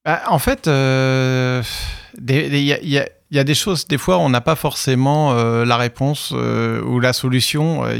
Bah, 0.06 0.22
en 0.28 0.38
fait, 0.38 0.68
euh, 0.68 1.62
il 2.28 2.56
y, 2.58 2.72
a- 2.72 2.78
il 2.80 2.88
y 3.32 3.38
a- 3.40 3.44
des 3.44 3.54
choses, 3.54 3.88
des 3.88 3.98
fois, 3.98 4.18
on 4.18 4.28
n'a 4.28 4.40
pas 4.40 4.54
forcément 4.54 5.32
euh, 5.32 5.64
la 5.64 5.76
réponse 5.76 6.32
euh, 6.32 6.80
ou 6.82 7.00
la 7.00 7.12
solution. 7.12 7.84
Euh, 7.84 7.96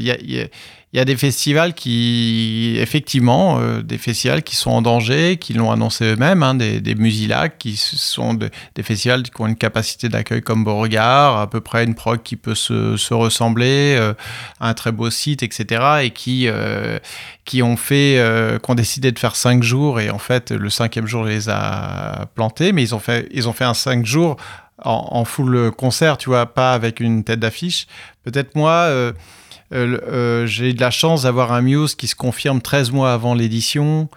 il 0.97 0.99
y 0.99 1.03
a 1.03 1.05
des 1.05 1.18
festivals 1.18 1.74
qui, 1.74 2.78
effectivement, 2.80 3.59
euh, 3.61 3.82
des 3.82 3.99
festivals 3.99 4.42
qui 4.42 4.57
sont 4.57 4.70
en 4.70 4.80
danger, 4.80 5.36
qui 5.36 5.53
l'ont 5.53 5.70
annoncé 5.70 6.07
eux-mêmes, 6.07 6.42
hein, 6.42 6.55
des, 6.55 6.80
des 6.80 6.94
Musilacs, 6.94 7.59
qui 7.59 7.76
sont 7.76 8.32
de- 8.32 8.49
des 8.74 8.82
festivals 8.82 9.22
qui 9.22 9.38
ont 9.42 9.47
une 9.47 9.57
capacité 9.57 10.09
d'accueil 10.09 10.40
comme 10.40 10.64
Beauregard, 10.64 11.36
à 11.38 11.51
peu 11.51 11.61
près 11.61 11.84
une 11.84 11.94
prog 11.94 12.22
qui 12.22 12.36
peut 12.36 12.55
se, 12.55 12.97
se 12.97 13.12
ressembler, 13.12 13.94
euh, 13.99 14.14
un 14.59 14.72
très 14.72 14.90
beau 14.90 15.11
site, 15.11 15.42
etc., 15.42 15.84
et 16.03 16.11
qui, 16.12 16.49
euh, 16.49 16.99
qui 17.44 17.62
ont 17.62 17.76
fait, 17.76 18.16
euh, 18.16 18.59
qui 18.59 18.70
ont 18.70 18.74
décidé 18.74 19.12
de 19.12 19.18
faire 19.18 19.36
cinq 19.36 19.62
jours 19.62 20.01
et 20.01 20.09
en 20.09 20.18
fait 20.18 20.51
le 20.51 20.70
cinquième 20.70 21.07
jour 21.07 21.24
les 21.24 21.51
a 21.51 22.24
plantés, 22.34 22.72
mais 22.72 22.82
ils 22.82 22.94
ont 22.94 23.01
fait, 23.01 23.28
ils 23.32 23.51
ont 23.51 23.53
fait 23.53 23.64
un 23.64 23.74
cinq 23.74 24.07
jours 24.07 24.38
en, 24.82 25.09
en 25.11 25.26
full 25.26 25.72
concert, 25.72 26.16
tu 26.16 26.30
vois, 26.30 26.47
pas 26.47 26.72
avec 26.72 27.01
une 27.01 27.22
tête 27.22 27.40
d'affiche. 27.40 27.86
Peut-être 28.24 28.55
moi, 28.55 29.12
euh, 29.72 29.98
euh, 30.06 30.46
j'ai 30.46 30.70
eu 30.70 30.74
de 30.74 30.80
la 30.80 30.90
chance 30.90 31.22
d'avoir 31.22 31.52
un 31.52 31.62
Muse 31.62 31.94
qui 31.94 32.06
se 32.06 32.14
confirme 32.14 32.60
13 32.60 32.92
mois 32.92 33.12
avant 33.12 33.34
l'édition, 33.34 34.08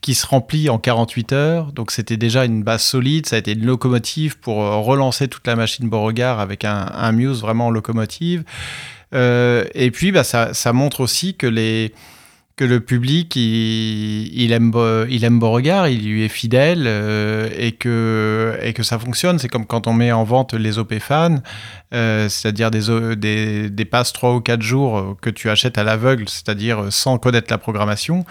qui 0.00 0.14
se 0.14 0.26
remplit 0.26 0.68
en 0.70 0.78
48 0.78 1.32
heures. 1.32 1.72
Donc 1.72 1.90
c'était 1.90 2.16
déjà 2.16 2.44
une 2.44 2.62
base 2.62 2.82
solide, 2.82 3.26
ça 3.26 3.36
a 3.36 3.38
été 3.38 3.52
une 3.52 3.66
locomotive 3.66 4.38
pour 4.38 4.62
euh, 4.62 4.76
relancer 4.78 5.28
toute 5.28 5.46
la 5.46 5.56
machine 5.56 5.88
Beauregard 5.88 6.40
avec 6.40 6.64
un, 6.64 7.12
Muse 7.12 7.40
vraiment 7.40 7.68
en 7.68 7.70
locomotive. 7.70 8.44
Et 9.14 9.90
puis 9.92 10.10
bah, 10.10 10.24
ça 10.24 10.72
montre 10.72 11.00
aussi 11.00 11.34
que 11.34 11.46
les 11.46 11.92
que 12.56 12.64
le 12.64 12.80
public 12.80 13.34
il, 13.36 14.52
aime 14.52 14.72
il 15.08 15.24
aime 15.24 15.38
Beauregard, 15.38 15.88
il 15.88 16.06
lui 16.06 16.24
est 16.24 16.28
fidèle 16.28 16.84
euh, 16.86 17.48
et 17.56 17.72
que 17.72 18.82
ça 18.82 18.98
fonctionne. 18.98 19.38
C'est 19.38 19.48
comme 19.48 19.66
quand 19.66 19.86
on 19.86 19.94
met 19.94 20.12
en 20.12 20.24
vente 20.24 20.54
les 20.54 20.78
OP 20.78 20.94
fans, 20.98 21.38
euh, 21.94 22.28
c'est-à-dire 22.28 22.70
des, 22.70 23.16
des 23.16 23.70
des 23.70 23.84
passes 23.84 24.12
3 24.12 24.34
ou 24.34 24.40
4 24.40 24.62
jours 24.62 24.98
euh, 24.98 25.16
que 25.20 25.30
tu 25.30 25.48
achètes 25.50 25.78
à 25.78 25.84
l'aveugle, 25.84 26.28
c'est-à-dire 26.28 26.86
sans 26.90 27.18
connaître 27.18 27.48
la 27.50 27.58
programmation 27.58 28.24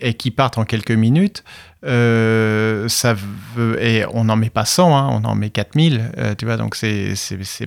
et 0.00 0.14
qui 0.14 0.30
partent 0.30 0.58
en 0.58 0.64
quelques 0.64 0.90
minutes. 0.90 1.44
Euh, 1.86 2.88
ça 2.88 3.14
veut, 3.54 3.82
et 3.82 4.04
on 4.12 4.24
n'en 4.24 4.36
met 4.36 4.50
pas 4.50 4.66
100, 4.66 4.96
hein, 4.96 5.08
on 5.10 5.24
en 5.24 5.34
met 5.34 5.48
4000, 5.48 6.12
euh, 6.18 6.34
tu 6.34 6.44
vois, 6.44 6.58
donc 6.58 6.74
c'est 6.74 7.14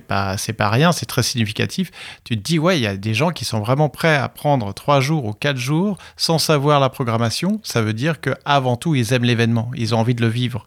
pas, 0.07 0.35
pas 0.55 0.69
rien, 0.69 0.91
c'est 0.91 1.07
très 1.07 1.23
significatif. 1.23 1.89
Tu 2.23 2.37
te 2.37 2.41
dis, 2.41 2.59
ouais, 2.59 2.77
il 2.77 2.83
y 2.83 2.87
a 2.87 2.95
des 2.95 3.13
gens 3.15 3.31
qui 3.31 3.43
sont 3.43 3.59
vraiment 3.59 3.89
prêts 3.89 4.15
à 4.15 4.29
prendre 4.29 4.71
3 4.71 4.99
jours 4.99 5.25
ou 5.25 5.33
4 5.33 5.57
jours 5.57 5.97
sans 6.15 6.37
savoir 6.37 6.79
la 6.79 6.89
programmation. 6.89 7.59
Ça 7.63 7.81
veut 7.81 7.93
dire 7.93 8.21
que 8.21 8.31
avant 8.45 8.75
tout, 8.75 8.93
ils 8.93 9.13
aiment 9.13 9.23
l'événement, 9.23 9.71
ils 9.75 9.95
ont 9.95 9.99
envie 9.99 10.15
de 10.15 10.21
le 10.21 10.29
vivre. 10.29 10.65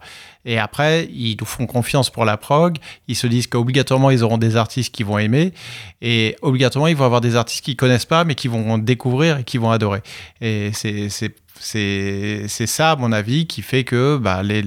Et 0.49 0.57
après, 0.57 1.09
ils 1.11 1.35
nous 1.39 1.45
font 1.45 1.65
confiance 1.67 2.09
pour 2.09 2.23
la 2.23 2.37
prog, 2.37 2.77
ils 3.09 3.15
se 3.17 3.27
disent 3.27 3.47
qu'obligatoirement, 3.47 4.09
ils 4.11 4.23
auront 4.23 4.37
des 4.37 4.55
artistes 4.55 4.95
qui 4.95 5.03
vont 5.03 5.17
aimer, 5.19 5.51
et 6.01 6.37
obligatoirement, 6.41 6.87
ils 6.87 6.95
vont 6.95 7.03
avoir 7.05 7.19
des 7.21 7.35
artistes 7.35 7.65
qu'ils 7.65 7.75
connaissent 7.75 8.05
pas, 8.05 8.23
mais 8.23 8.33
qui 8.33 8.47
vont 8.47 8.77
découvrir 8.77 9.39
et 9.39 9.43
qui 9.43 9.57
vont 9.57 9.71
adorer. 9.71 9.99
Et 10.39 10.71
c'est 10.73 11.09
ça, 12.67 12.91
à 12.91 12.95
mon 12.95 13.11
avis, 13.11 13.45
qui 13.45 13.61
fait 13.61 13.83
que 13.83 14.17
bah, 14.17 14.41
le, 14.41 14.61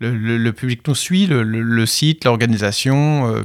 le- 0.00 0.38
le 0.38 0.52
public 0.52 0.80
nous 0.88 0.94
suit, 0.94 1.26
le, 1.26 1.42
le- 1.42 1.60
le 1.60 1.86
site, 1.86 2.24
l'organisation. 2.24 3.28
euh, 3.34 3.42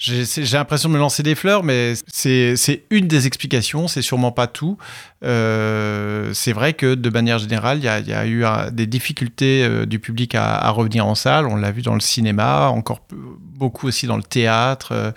j'ai 0.00 0.56
l'impression 0.56 0.88
de 0.88 0.94
me 0.94 0.98
lancer 0.98 1.22
des 1.22 1.34
fleurs, 1.34 1.62
mais 1.62 1.92
c'est 2.06 2.84
une 2.88 3.06
des 3.06 3.26
explications, 3.26 3.86
c'est 3.86 4.00
sûrement 4.00 4.32
pas 4.32 4.46
tout. 4.46 4.78
Euh, 5.22 6.30
c'est 6.32 6.54
vrai 6.54 6.72
que 6.72 6.94
de 6.94 7.10
manière 7.10 7.38
générale, 7.38 7.78
il 7.78 7.84
y 7.84 8.10
y 8.10 8.14
a 8.14 8.26
eu 8.26 8.44
des 8.72 8.86
difficultés 8.86 9.62
euh, 9.62 9.84
du 9.84 9.98
public 9.98 10.34
à, 10.34 10.70
revenir 10.70 11.06
en 11.06 11.14
salle. 11.14 11.46
On 11.46 11.56
l'a 11.56 11.70
vu 11.70 11.82
dans 11.82 11.92
le 11.94 12.00
cinéma, 12.00 12.68
encore 12.68 13.00
beaucoup 13.12 13.88
aussi 13.88 14.06
dans 14.06 14.16
le 14.16 14.22
théâtre. 14.22 15.12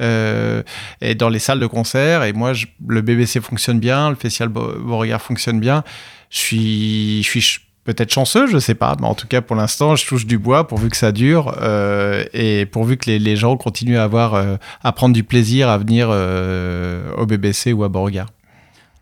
euh, 0.00 0.62
et 1.00 1.14
dans 1.14 1.28
les 1.30 1.38
salles 1.38 1.60
de 1.60 1.66
concert. 1.66 2.22
Et 2.24 2.32
moi, 2.32 2.52
le 2.86 3.00
BBC 3.00 3.40
fonctionne 3.40 3.80
bien, 3.80 4.10
le 4.10 4.16
Festival 4.16 4.48
Beau- 4.50 4.78
Beauregard 4.78 5.22
fonctionne 5.22 5.58
bien. 5.58 5.82
Je 6.30 6.38
suis, 6.38 7.66
peut-être 7.88 8.12
chanceux, 8.12 8.46
je 8.46 8.58
sais 8.58 8.74
pas, 8.74 8.96
mais 9.00 9.06
en 9.06 9.14
tout 9.14 9.26
cas 9.26 9.40
pour 9.40 9.56
l'instant, 9.56 9.96
je 9.96 10.06
touche 10.06 10.26
du 10.26 10.36
bois 10.36 10.68
pourvu 10.68 10.90
que 10.90 10.96
ça 10.96 11.10
dure 11.10 11.56
euh, 11.62 12.22
et 12.34 12.66
pourvu 12.66 12.98
que 12.98 13.10
les, 13.10 13.36
gens 13.36 13.56
continuent 13.56 13.96
à 13.96 14.04
avoir, 14.04 14.34
euh, 14.34 14.56
à 14.84 14.92
prendre 14.92 15.14
du 15.14 15.24
plaisir 15.24 15.70
à 15.70 15.78
venir 15.78 16.08
euh, 16.10 17.10
au 17.16 17.24
BBC 17.24 17.72
ou 17.72 17.84
à 17.84 17.88
Beauregard. 17.88 18.26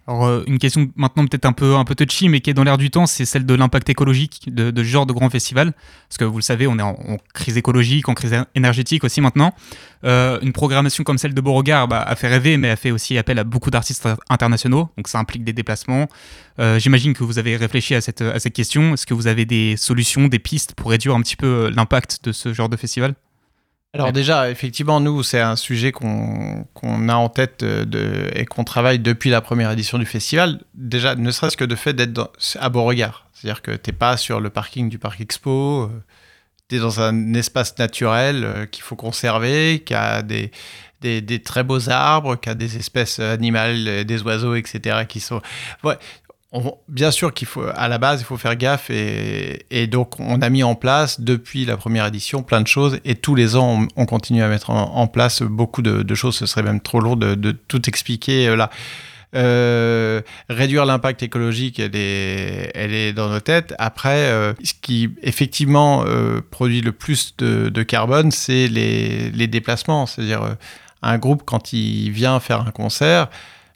Alors, 0.08 0.26
euh, 0.26 0.44
une 0.46 0.58
question 0.58 0.88
maintenant 0.94 1.26
peut-être 1.26 1.46
un 1.46 1.52
peu, 1.52 1.74
un 1.74 1.84
peu 1.84 1.96
touchy, 1.96 2.28
mais 2.28 2.40
qui 2.40 2.50
est 2.50 2.54
dans 2.54 2.62
l'air 2.62 2.78
du 2.78 2.90
temps, 2.90 3.06
c'est 3.06 3.24
celle 3.24 3.44
de 3.44 3.54
l'impact 3.54 3.88
écologique 3.88 4.42
de, 4.46 4.70
de 4.70 4.82
ce 4.84 4.88
genre 4.88 5.04
de 5.04 5.12
grand 5.12 5.30
festival. 5.30 5.72
Parce 6.08 6.18
que 6.18 6.24
vous 6.24 6.38
le 6.38 6.42
savez, 6.42 6.68
on 6.68 6.78
est 6.78 6.82
en, 6.82 6.90
en 6.90 7.16
crise 7.34 7.56
écologique, 7.56 8.08
en 8.08 8.14
crise 8.14 8.34
énergétique 8.54 9.02
aussi 9.02 9.20
maintenant. 9.20 9.52
Euh, 10.04 10.38
une 10.42 10.52
programmation 10.52 11.02
comme 11.02 11.18
celle 11.18 11.34
de 11.34 11.40
Beauregard 11.40 11.88
bah, 11.88 12.02
a 12.02 12.14
fait 12.14 12.28
rêver, 12.28 12.56
mais 12.56 12.70
a 12.70 12.76
fait 12.76 12.92
aussi 12.92 13.18
appel 13.18 13.38
à 13.38 13.44
beaucoup 13.44 13.70
d'artistes 13.70 14.08
internationaux. 14.28 14.88
Donc 14.96 15.08
ça 15.08 15.18
implique 15.18 15.42
des 15.42 15.52
déplacements. 15.52 16.06
Euh, 16.60 16.78
J'imagine 16.78 17.12
que 17.12 17.24
vous 17.24 17.38
avez 17.40 17.56
réfléchi 17.56 17.96
à 17.96 18.00
cette, 18.00 18.22
à 18.22 18.38
cette 18.38 18.54
question. 18.54 18.94
Est-ce 18.94 19.06
que 19.06 19.14
vous 19.14 19.26
avez 19.26 19.44
des 19.44 19.76
solutions, 19.76 20.28
des 20.28 20.38
pistes 20.38 20.74
pour 20.74 20.90
réduire 20.90 21.16
un 21.16 21.22
petit 21.22 21.36
peu 21.36 21.46
euh, 21.46 21.70
l'impact 21.70 22.20
de 22.22 22.30
ce 22.30 22.52
genre 22.52 22.68
de 22.68 22.76
festival? 22.76 23.14
Alors 23.98 24.12
déjà, 24.12 24.50
effectivement, 24.50 25.00
nous, 25.00 25.22
c'est 25.22 25.40
un 25.40 25.56
sujet 25.56 25.92
qu'on 25.92 26.66
qu'on 26.74 27.08
a 27.08 27.14
en 27.14 27.28
tête 27.28 27.62
euh, 27.62 27.84
de, 27.84 28.30
et 28.34 28.44
qu'on 28.44 28.64
travaille 28.64 28.98
depuis 28.98 29.30
la 29.30 29.40
première 29.40 29.70
édition 29.70 29.98
du 29.98 30.06
festival. 30.06 30.60
Déjà, 30.74 31.14
ne 31.14 31.30
serait-ce 31.30 31.56
que 31.56 31.64
de 31.64 31.74
fait 31.74 31.92
d'être 31.92 32.30
à 32.58 32.68
Beauregard. 32.68 33.28
C'est-à-dire 33.32 33.62
que 33.62 33.72
t'es 33.72 33.92
pas 33.92 34.16
sur 34.16 34.40
le 34.40 34.50
parking 34.50 34.88
du 34.88 34.98
Parc 34.98 35.20
Expo, 35.20 35.90
tu 36.68 36.76
es 36.76 36.78
dans 36.78 37.00
un 37.00 37.34
espace 37.34 37.78
naturel 37.78 38.44
euh, 38.44 38.66
qu'il 38.66 38.82
faut 38.82 38.96
conserver, 38.96 39.82
qui 39.84 39.94
a 39.94 40.22
des, 40.22 40.50
des, 41.00 41.20
des 41.20 41.40
très 41.42 41.62
beaux 41.62 41.88
arbres, 41.90 42.36
qui 42.36 42.48
a 42.48 42.54
des 42.54 42.76
espèces 42.76 43.20
animales, 43.20 43.84
euh, 43.86 44.04
des 44.04 44.22
oiseaux, 44.22 44.54
etc. 44.54 45.04
qui 45.08 45.20
sont... 45.20 45.40
Ouais. 45.84 45.96
Bien 46.88 47.10
sûr 47.10 47.34
qu'il 47.34 47.46
faut, 47.48 47.64
à 47.74 47.88
la 47.88 47.98
base, 47.98 48.20
il 48.20 48.24
faut 48.24 48.36
faire 48.36 48.56
gaffe 48.56 48.88
et, 48.90 49.86
donc 49.88 50.18
on 50.20 50.40
a 50.40 50.48
mis 50.48 50.62
en 50.62 50.74
place 50.74 51.20
depuis 51.20 51.64
la 51.64 51.76
première 51.76 52.06
édition 52.06 52.42
plein 52.42 52.60
de 52.60 52.66
choses 52.66 52.98
et 53.04 53.14
tous 53.14 53.34
les 53.34 53.56
ans 53.56 53.86
on, 53.96 54.02
on 54.02 54.06
continue 54.06 54.42
à 54.42 54.48
mettre 54.48 54.70
en, 54.70 55.06
place 55.08 55.42
beaucoup 55.42 55.82
de, 55.82 56.14
choses. 56.14 56.36
Ce 56.36 56.46
serait 56.46 56.62
même 56.62 56.80
trop 56.80 57.00
lourd 57.00 57.16
de, 57.16 57.52
tout 57.52 57.88
expliquer 57.88 58.48
euh, 58.48 58.56
là. 58.56 58.70
Euh, 59.34 60.22
réduire 60.48 60.86
l'impact 60.86 61.22
écologique, 61.22 61.78
elle 61.78 61.96
est, 61.96 62.70
elle 62.74 62.94
est 62.94 63.12
dans 63.12 63.28
nos 63.28 63.40
têtes. 63.40 63.74
Après, 63.78 64.30
euh, 64.30 64.54
ce 64.62 64.72
qui 64.80 65.10
effectivement 65.22 66.04
produit 66.50 66.80
le 66.80 66.92
plus 66.92 67.34
de, 67.36 67.68
de 67.68 67.82
carbone, 67.82 68.30
c'est 68.30 68.68
les, 68.68 69.30
les 69.30 69.46
déplacements. 69.46 70.06
C'est-à-dire 70.06 70.56
un 71.02 71.18
groupe 71.18 71.42
quand 71.44 71.72
il 71.72 72.10
vient 72.10 72.40
faire 72.40 72.60
un 72.60 72.70
concert, 72.70 73.28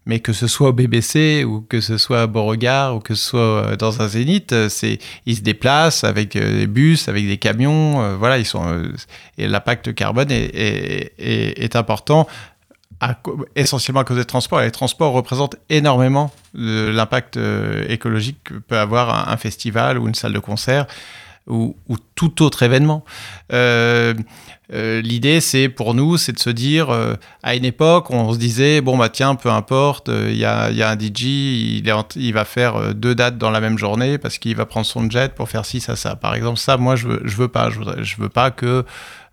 mais 0.07 0.20
que 0.20 0.32
ce 0.32 0.46
soit 0.46 0.70
au 0.70 0.72
BBC 0.72 1.44
ou 1.44 1.61
que 1.61 1.80
ce 1.80 1.98
soit 1.98 2.22
à 2.22 2.26
Beauregard 2.26 2.96
ou 2.96 3.01
que 3.01 3.14
ce 3.14 3.24
soit 3.24 3.40
euh, 3.40 3.76
dans 3.76 4.01
un 4.01 4.09
zénith, 4.09 4.53
euh, 4.53 4.68
c'est 4.68 4.98
ils 5.26 5.36
se 5.36 5.42
déplacent 5.42 6.05
avec 6.05 6.36
euh, 6.36 6.61
des 6.61 6.66
bus, 6.66 7.09
avec 7.09 7.26
des 7.26 7.38
camions, 7.38 8.16
voilà, 8.16 8.38
ils 8.38 8.46
sont 8.46 8.82
et 9.38 9.46
l'impact 9.46 9.94
carbone 9.94 10.28
est, 10.30 11.76
important. 11.76 12.26
Essentiellement 13.57 14.01
à 14.01 14.05
cause 14.05 14.18
des 14.18 14.26
transports. 14.26 14.61
Et 14.61 14.64
les 14.64 14.70
transports 14.70 15.12
représentent 15.12 15.57
énormément 15.70 16.30
l'impact 16.53 17.38
écologique 17.88 18.38
que 18.44 18.55
peut 18.55 18.76
avoir 18.76 19.30
un 19.30 19.36
festival 19.38 19.98
ou 19.98 20.07
une 20.07 20.14
salle 20.14 20.34
de 20.34 20.38
concert 20.38 20.86
ou, 21.51 21.76
ou 21.88 21.96
tout 22.14 22.42
autre 22.42 22.62
événement. 22.62 23.05
Euh, 23.53 24.14
euh, 24.72 25.01
L'idée, 25.01 25.40
c'est 25.40 25.68
pour 25.68 25.94
nous, 25.94 26.16
c'est 26.16 26.32
de 26.32 26.38
se 26.38 26.51
dire, 26.51 26.90
euh, 26.90 27.14
à 27.42 27.57
une 27.57 27.64
époque, 27.64 28.11
on 28.11 28.32
se 28.32 28.38
disait, 28.38 28.80
bon, 28.80 28.96
bah 28.96 29.09
tiens, 29.09 29.34
peu 29.34 29.51
importe, 29.51 30.09
il 30.09 30.36
y, 30.36 30.44
a, 30.44 30.66
un 30.66 30.98
DJ, 30.98 31.24
il, 31.24 32.32
va 32.32 32.44
faire 32.44 32.94
deux 32.94 33.14
dates 33.14 33.36
dans 33.36 33.51
la 33.51 33.61
même 33.61 33.78
journée 33.78 34.18
parce 34.18 34.38
qu'il 34.38 34.55
va 34.57 34.66
prendre 34.66 34.86
son 34.86 35.11
jet 35.11 35.34
pour 35.34 35.48
faire 35.48 35.64
ci, 35.64 35.80
ça, 35.80 35.96
ça. 35.96 36.14
Par 36.14 36.34
exemple, 36.34 36.59
ça, 36.59 36.76
moi, 36.76 36.94
je 36.96 37.09
veux, 37.09 37.22
veux 37.24 37.48
pas. 37.48 37.70
Je, 37.70 37.78
voudrais- 37.78 38.03
veux 38.18 38.28
pas 38.28 38.51
que 38.51 38.84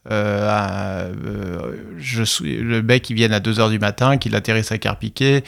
le 0.09 1.11
mec, 2.81 3.09
il 3.09 3.15
vienne 3.15 3.33
à 3.33 3.39
2h 3.39 3.69
du 3.69 3.79
matin, 3.79 4.17
qu'il 4.17 4.35
atterrisse 4.35 4.71
à 4.71 4.77
Carpiquet. 4.77 5.43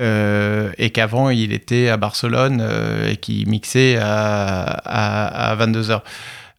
Euh, 0.00 0.72
et 0.78 0.90
qu'avant 0.90 1.30
il 1.30 1.52
était 1.52 1.88
à 1.88 1.96
Barcelone 1.96 2.60
euh, 2.60 3.10
et 3.10 3.16
qu'il 3.16 3.48
mixait 3.48 3.96
à, 3.96 4.62
à, 4.62 5.50
à 5.52 5.56
22h. 5.56 6.02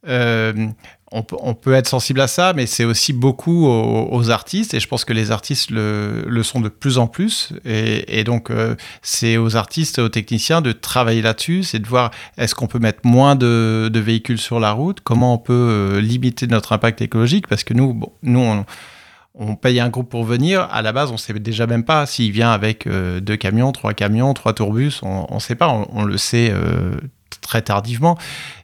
Euh, 0.08 0.68
on, 1.12 1.24
peut- 1.24 1.74
être 1.74 1.88
sensible 1.88 2.20
à 2.20 2.28
ça, 2.28 2.52
mais 2.54 2.66
c'est 2.66 2.84
aussi 2.84 3.14
beaucoup 3.14 3.66
aux, 3.68 4.30
artistes, 4.30 4.74
et 4.74 4.80
je 4.82 4.88
pense 4.90 5.06
que 5.06 5.14
les 5.14 5.32
artistes 5.32 5.70
le, 5.72 6.42
sont 6.44 6.60
de 6.60 6.68
plus 6.68 6.98
en 6.98 7.08
plus. 7.08 7.54
Et, 7.64 8.24
donc, 8.26 8.52
euh, 8.52 8.76
c'est 9.02 9.38
aux 9.38 9.56
artistes, 9.56 10.00
aux 10.00 10.10
techniciens 10.10 10.62
de 10.62 10.74
travailler 10.74 11.22
là-dessus, 11.22 11.64
c'est 11.64 11.80
de 11.80 11.88
voir 11.88 12.12
est-ce 12.38 12.56
qu'on 12.56 12.68
peut 12.68 12.80
mettre 12.80 13.00
moins 13.04 13.36
de, 13.36 13.90
véhicules 13.94 14.38
sur 14.38 14.60
la 14.60 14.72
route, 14.72 15.00
comment 15.02 15.34
on 15.34 15.38
peut 15.38 16.00
limiter 16.02 16.46
notre 16.48 16.74
impact 16.74 17.02
écologique, 17.02 17.48
parce 17.48 17.64
que 17.64 17.74
nous, 17.74 18.00
nous 18.24 18.40
on, 18.40 18.66
on 19.40 19.56
paye 19.56 19.80
un 19.80 19.90
groupe 19.90 20.10
pour 20.10 20.24
venir. 20.24 20.68
À 20.72 20.82
la 20.82 20.92
base, 20.92 21.12
on 21.12 21.18
sait 21.18 21.34
déjà 21.34 21.68
même 21.68 21.84
pas 21.84 22.06
s'il 22.06 22.32
vient 22.32 22.52
avec 22.52 22.88
euh, 22.88 23.20
deux 23.20 23.38
camions, 23.38 23.72
trois 23.72 23.94
camions, 23.94 24.34
trois 24.34 24.54
tourbus. 24.54 25.00
On 25.04 25.28
ne 25.34 25.40
sait 25.40 25.56
pas. 25.56 25.70
On, 25.70 26.04
le 26.04 26.18
sait 26.18 26.50
euh, 26.52 26.96
très 27.42 27.62
tardivement. 27.62 28.18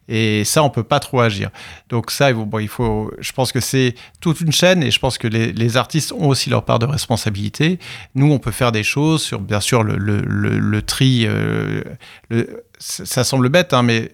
Et 0.09 0.43
ça, 0.43 0.63
on 0.63 0.69
peut 0.69 0.84
pas 0.84 0.99
trop 0.99 1.21
agir. 1.21 1.49
Donc 1.89 2.11
ça, 2.11 2.32
il 2.32 2.67
faut, 2.67 3.11
je 3.19 3.32
pense 3.32 3.51
que 3.51 3.61
c'est 3.61 3.95
toute 4.19 4.41
une 4.41 4.51
chaîne 4.51 4.84
et 4.84 4.91
je 4.91 4.99
pense 4.99 5.17
que 5.17 5.28
les, 5.28 5.78
artistes 5.78 6.11
ont 6.11 6.28
aussi 6.28 6.49
leur 6.49 6.65
part 6.65 6.80
de 6.80 6.86
responsabilité. 6.86 7.80
Nous, 8.15 8.32
on 8.32 8.39
peut 8.39 8.51
faire 8.51 8.71
des 8.71 8.84
choses 8.84 9.21
sur, 9.21 9.39
bien 9.39 9.61
sûr, 9.61 9.84
le, 9.84 10.82
tri. 10.82 11.26
euh, 11.26 11.82
ça 12.80 13.24
semble 13.24 13.47
bête, 13.47 13.74
hein, 13.74 13.84
mais 13.84 14.11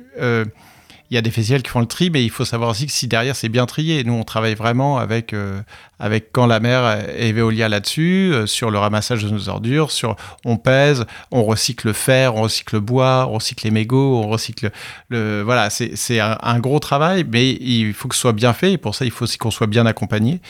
il 1.09 1.15
y 1.15 1.17
a 1.17 1.21
des 1.21 1.31
festivals 1.31 1.63
qui 1.63 1.71
font 1.71 1.79
le 1.79 1.87
tri, 1.87 2.09
mais 2.09 2.23
il 2.23 2.29
faut 2.29 2.45
savoir 2.45 2.69
aussi 2.69 2.85
que 2.85 2.91
si 2.91 3.07
derrière 3.07 3.35
c'est 3.35 3.49
bien 3.49 3.65
trié. 3.65 4.03
Nous, 4.03 4.13
on 4.13 4.23
travaille 4.23 4.53
vraiment 4.53 4.99
avec, 4.99 5.33
euh, 5.33 5.59
avec 5.99 6.31
Quand 6.31 6.45
la 6.45 6.59
mer 6.59 7.03
et 7.17 7.31
Veolia 7.31 7.67
là-dessus, 7.67 8.31
euh, 8.33 8.45
sur 8.45 8.69
le 8.69 8.77
ramassage 8.77 9.23
de 9.23 9.29
nos 9.29 9.49
ordures, 9.49 9.89
sur 9.91 10.15
on 10.45 10.57
pèse, 10.57 11.05
on 11.31 11.43
recycle 11.43 11.87
le 11.87 11.93
fer, 11.93 12.35
on 12.35 12.43
recycle 12.43 12.75
le 12.75 12.81
bois, 12.81 13.27
on 13.27 13.33
recycle 13.33 13.65
les 13.65 13.71
mégots, 13.71 14.21
on 14.23 14.27
recycle 14.27 14.69
le. 15.09 15.41
Voilà, 15.41 15.69
c'est 15.71 16.19
un, 16.19 16.37
un 16.41 16.59
gros 16.59 16.79
travail, 16.79 17.25
mais 17.27 17.51
il 17.53 17.93
faut 17.93 18.07
que 18.07 18.15
ce 18.15 18.21
soit 18.21 18.33
bien 18.33 18.53
fait, 18.53 18.73
et 18.73 18.77
pour 18.77 18.93
ça, 18.93 19.05
il 19.05 19.11
faut 19.11 19.23
aussi 19.23 19.37
qu'on 19.37 19.51
soit 19.51 19.67
bien 19.67 19.85
accompagné. 19.87 20.41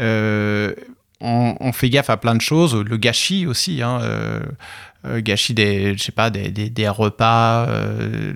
Euh, 0.00 0.74
on, 1.20 1.56
on 1.58 1.72
fait 1.72 1.90
gaffe 1.90 2.10
à 2.10 2.16
plein 2.16 2.34
de 2.34 2.40
choses, 2.40 2.76
le 2.76 2.96
gâchis 2.96 3.46
aussi. 3.46 3.82
hein, 3.82 4.00
gâchis 5.20 5.54
des, 5.54 5.96
je 5.96 6.02
sais 6.02 6.12
pas, 6.12 6.30
des, 6.30 6.50
des, 6.50 6.88
repas, 6.88 7.66
euh, 7.68 8.32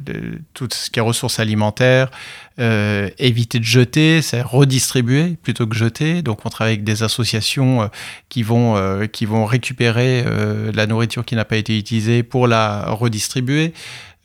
tout 0.54 0.68
ce 0.72 0.90
qui 0.90 0.98
est 0.98 1.02
ressources 1.02 1.38
alimentaires, 1.40 2.10
euh, 2.58 3.08
éviter 3.18 3.58
de 3.58 3.64
jeter, 3.64 4.20
c'est 4.22 4.42
redistribuer 4.42 5.36
plutôt 5.42 5.66
que 5.66 5.76
jeter. 5.76 6.22
Donc 6.22 6.44
on 6.44 6.48
travaille 6.50 6.74
avec 6.74 6.84
des 6.84 7.02
associations 7.02 7.82
euh, 7.82 7.86
qui 8.28 8.42
vont 8.42 8.76
euh, 8.76 9.06
qui 9.06 9.24
vont 9.26 9.44
récupérer 9.46 10.24
euh, 10.26 10.70
la 10.74 10.86
nourriture 10.86 11.24
qui 11.24 11.34
n'a 11.36 11.44
pas 11.44 11.56
été 11.56 11.78
utilisée 11.78 12.22
pour 12.22 12.46
la 12.48 12.86
redistribuer. 12.90 13.72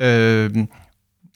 Euh, 0.02 0.50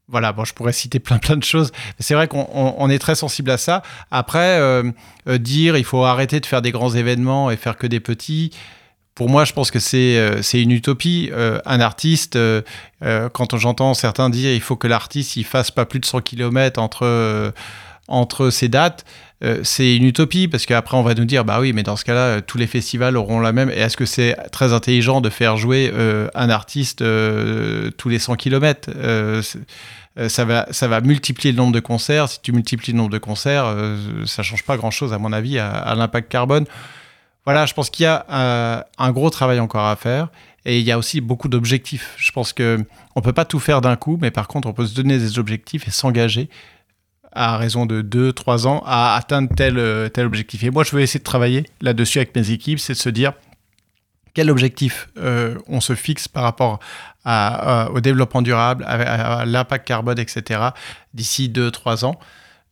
voilà, 0.09 0.31
bon, 0.31 0.45
je 0.45 0.53
pourrais 0.53 0.71
citer 0.73 0.99
plein 0.99 1.17
plein 1.17 1.35
de 1.37 1.43
choses. 1.43 1.71
C'est 1.99 2.13
vrai 2.13 2.27
qu'on 2.27 2.47
on- 2.53 2.75
on 2.77 2.89
est 2.89 2.99
très 2.99 3.15
sensible 3.15 3.51
à 3.51 3.57
ça. 3.57 3.83
Après, 4.09 4.57
euh, 4.59 4.83
euh, 5.27 5.37
dire 5.37 5.77
il 5.77 5.83
faut 5.83 6.03
arrêter 6.05 6.39
de 6.39 6.45
faire 6.45 6.61
des 6.61 6.71
grands 6.71 6.93
événements 6.95 7.51
et 7.51 7.57
faire 7.57 7.77
que 7.77 7.87
des 7.87 7.99
petits. 7.99 8.51
Pour 9.17 9.29
moi, 9.29 9.45
je 9.45 9.53
pense 9.53 9.71
que 9.71 9.79
c'est 9.79 10.15
euh, 10.15 10.41
une 10.53 10.69
utopie. 10.69 11.31
Euh, 11.33 11.57
un 11.65 11.79
artiste, 11.79 12.35
euh, 12.35 12.61
quand 13.01 13.57
j'entends 13.57 13.95
certains 13.95 14.29
dire 14.29 14.53
il 14.53 14.61
faut 14.61 14.75
que 14.75 14.85
l'artiste 14.85 15.37
il 15.37 15.43
fasse 15.43 15.71
pas 15.71 15.85
plus 15.85 15.99
de 15.99 16.05
100 16.05 16.21
km 16.21 16.79
entre, 16.79 17.51
entre 18.07 18.51
ces 18.51 18.69
dates, 18.69 19.05
c'est 19.63 19.95
une 19.95 20.03
utopie 20.03 20.47
parce 20.47 20.67
qu'après 20.67 20.97
on 20.97 21.01
va 21.01 21.15
nous 21.15 21.25
dire 21.25 21.45
bah 21.45 21.59
oui, 21.59 21.73
mais 21.73 21.81
dans 21.81 21.95
ce 21.95 22.05
cas-là, 22.05 22.41
tous 22.41 22.59
les 22.59 22.67
festivals 22.67 23.17
auront 23.17 23.39
la 23.39 23.53
même. 23.53 23.71
Et 23.71 23.79
est-ce 23.79 23.97
que 23.97 24.05
c'est 24.05 24.35
très 24.51 24.71
intelligent 24.71 25.19
de 25.19 25.31
faire 25.31 25.57
jouer 25.57 25.91
un 26.35 26.49
artiste 26.51 27.03
tous 27.97 28.09
les 28.09 28.19
100 28.19 28.35
km 28.35 28.91
ça 30.27 30.45
va, 30.45 30.67
ça 30.69 30.87
va 30.87 31.01
multiplier 31.01 31.51
le 31.51 31.57
nombre 31.57 31.73
de 31.73 31.79
concerts. 31.79 32.29
Si 32.29 32.39
tu 32.41 32.51
multiplies 32.51 32.93
le 32.93 32.97
nombre 32.97 33.11
de 33.11 33.17
concerts, 33.17 33.75
ça 34.25 34.43
change 34.43 34.63
pas 34.63 34.77
grand-chose, 34.77 35.11
à 35.11 35.17
mon 35.17 35.33
avis, 35.33 35.57
à 35.57 35.95
l'impact 35.95 36.31
carbone. 36.31 36.65
Voilà, 37.47 37.65
je 37.65 37.73
pense 37.73 37.89
qu'il 37.89 38.03
y 38.03 38.07
a 38.07 38.25
euh, 38.29 38.81
un 38.97 39.11
gros 39.13 39.29
travail 39.29 39.61
encore 39.61 39.85
à 39.85 39.95
faire. 39.95 40.27
Et 40.65 40.79
il 40.79 40.85
y 40.85 40.91
a 40.91 40.97
aussi 40.97 41.21
beaucoup 41.21 41.47
d'objectifs. 41.47 42.13
Je 42.17 42.33
pense 42.33 42.51
que 42.51 42.83
on 43.15 43.21
peut 43.21 43.31
pas 43.31 43.45
tout 43.45 43.59
faire 43.59 43.79
d'un 43.79 43.95
coup, 43.95 44.17
mais 44.21 44.31
par 44.31 44.49
contre, 44.49 44.67
on 44.67 44.73
peut 44.73 44.85
se 44.85 44.93
donner 44.93 45.17
des 45.17 45.39
objectifs 45.39 45.87
et 45.87 45.91
s'engager 45.91 46.49
à 47.31 47.55
raison 47.55 47.85
de 47.85 48.01
2-3 48.01 48.67
ans 48.67 48.83
à 48.85 49.15
atteindre 49.15 49.47
tel, 49.55 49.77
euh, 49.77 50.09
tel 50.09 50.25
objectif. 50.25 50.61
Et 50.65 50.71
moi, 50.71 50.83
je 50.83 50.93
vais 50.93 51.03
essayer 51.03 51.19
de 51.21 51.23
travailler 51.23 51.63
là-dessus 51.79 52.17
avec 52.17 52.35
mes 52.35 52.51
équipes, 52.51 52.79
c'est 52.79 52.91
de 52.93 52.97
se 52.97 53.07
dire 53.07 53.31
quel 54.33 54.51
objectif 54.51 55.07
euh, 55.17 55.57
on 55.67 55.79
se 55.79 55.95
fixe 55.95 56.27
par 56.27 56.43
rapport 56.43 56.79
à- 57.23 57.89
au 57.93 58.01
développement 58.01 58.41
durable, 58.41 58.83
à 58.85 59.45
l'impact 59.45 59.87
carbone, 59.87 60.19
etc., 60.19 60.59
d'ici 61.13 61.47
2-3 61.47 62.03
ans, 62.03 62.19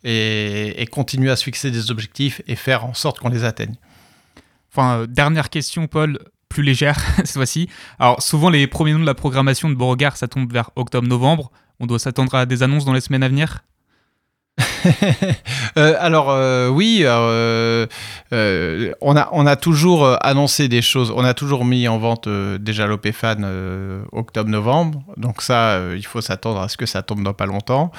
et, 0.03 0.81
et 0.81 0.85
continuer 0.85 1.31
à 1.31 1.37
se 1.37 1.45
fixer 1.45 1.71
des 1.71 1.91
objectifs 1.91 2.41
et 2.45 2.57
faire 2.57 2.83
en 2.85 2.93
sorte 2.93 3.19
qu'on 3.19 3.29
les 3.29 3.45
atteigne. 3.45 3.75
Enfin, 4.75 4.99
euh, 4.99 5.07
dernière 5.07 5.49
question, 5.49 5.87
Paul, 5.87 6.19
plus 6.49 6.61
légère 6.61 6.99
cette 7.17 7.31
fois-ci. 7.31 7.69
Alors, 7.97 8.21
souvent, 8.21 8.49
les 8.49 8.67
premiers 8.67 8.91
noms 8.91 8.99
de 8.99 9.05
la 9.05 9.13
programmation 9.13 9.69
de 9.69 9.75
Beauregard, 9.75 10.17
ça 10.17 10.27
tombe 10.27 10.51
vers 10.51 10.71
octobre-novembre. 10.75 11.49
On 11.79 11.85
doit 11.85 11.97
s'attendre 11.97 12.35
à 12.35 12.45
des 12.45 12.61
annonces 12.61 12.83
dans 12.83 12.91
les 12.91 12.99
semaines 12.99 13.23
à 13.23 13.29
venir? 13.29 13.63
Euh, 15.77 15.95
alors 15.99 16.29
euh, 16.29 16.69
oui, 16.69 17.01
euh, 17.03 17.85
on, 19.01 19.15
a, 19.17 19.55
toujours 19.57 20.17
annoncé 20.23 20.69
des 20.69 20.81
choses, 20.81 21.11
on 21.13 21.25
a 21.25 21.33
toujours 21.33 21.65
mis 21.65 21.87
en 21.89 21.97
vente 21.97 22.29
déjà 22.29 22.87
l'OPFAN 22.87 23.37
euh, 23.43 24.03
octobre-novembre, 24.13 25.03
donc 25.17 25.41
ça, 25.41 25.81
il 25.95 26.05
faut 26.05 26.21
s'attendre 26.21 26.61
à 26.61 26.69
ce 26.69 26.77
que 26.77 26.85
ça 26.85 27.01
tombe 27.01 27.23
dans 27.23 27.33
pas 27.33 27.45
longtemps. 27.45 27.91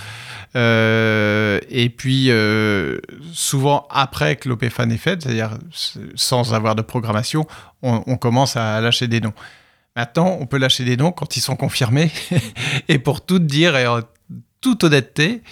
Et 0.54 1.94
puis 1.96 2.30
souvent 3.32 3.86
après 3.90 4.36
que 4.36 4.48
l'OPFAN 4.48 4.88
est 4.90 4.96
faite, 4.96 5.22
c'est-à-dire 5.22 5.58
sans 6.14 6.54
avoir 6.54 6.74
de 6.74 6.82
programmation, 6.82 7.46
on, 7.82 8.16
commence 8.16 8.56
à 8.56 8.80
lâcher 8.80 9.06
des 9.06 9.20
noms. 9.20 9.34
Maintenant, 9.96 10.38
on 10.40 10.46
peut 10.46 10.58
lâcher 10.58 10.84
des 10.84 10.96
noms 10.96 11.12
quand 11.12 11.36
ils 11.36 11.40
sont 11.40 11.56
confirmés. 11.56 12.10
et 12.88 12.98
pour 12.98 13.24
tout 13.24 13.38
dire 13.38 13.76
et 13.76 13.86
en 13.86 14.00
toute 14.60 14.84
honnêteté, 14.84 15.42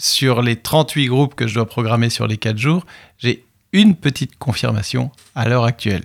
sur 0.00 0.40
les 0.40 0.56
38 0.56 1.06
groupes 1.06 1.34
que 1.34 1.46
je 1.46 1.54
dois 1.54 1.66
programmer 1.66 2.10
sur 2.10 2.26
les 2.26 2.38
4 2.38 2.56
jours, 2.56 2.86
j'ai 3.18 3.44
une 3.72 3.94
petite 3.94 4.36
confirmation 4.38 5.12
à 5.34 5.48
l'heure 5.48 5.64
actuelle. 5.64 6.02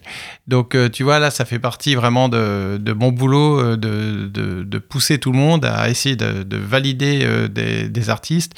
Donc, 0.48 0.76
euh, 0.76 0.90
tu 0.90 1.04
vois, 1.04 1.18
là, 1.18 1.32
ça 1.32 1.46
fait 1.46 1.60
partie 1.60 1.96
vraiment 1.96 2.30
de, 2.30 2.94
mon 2.94 3.12
boulot 3.12 3.60
euh, 3.60 3.78
de, 3.78 4.78
pousser 4.78 5.18
tout 5.18 5.32
le 5.32 5.38
monde 5.38 5.66
à 5.66 5.90
essayer 5.90 6.16
de, 6.16 6.44
de 6.44 6.58
valider 6.58 7.22
euh, 7.24 7.48
des, 7.48 8.10
artistes. 8.10 8.54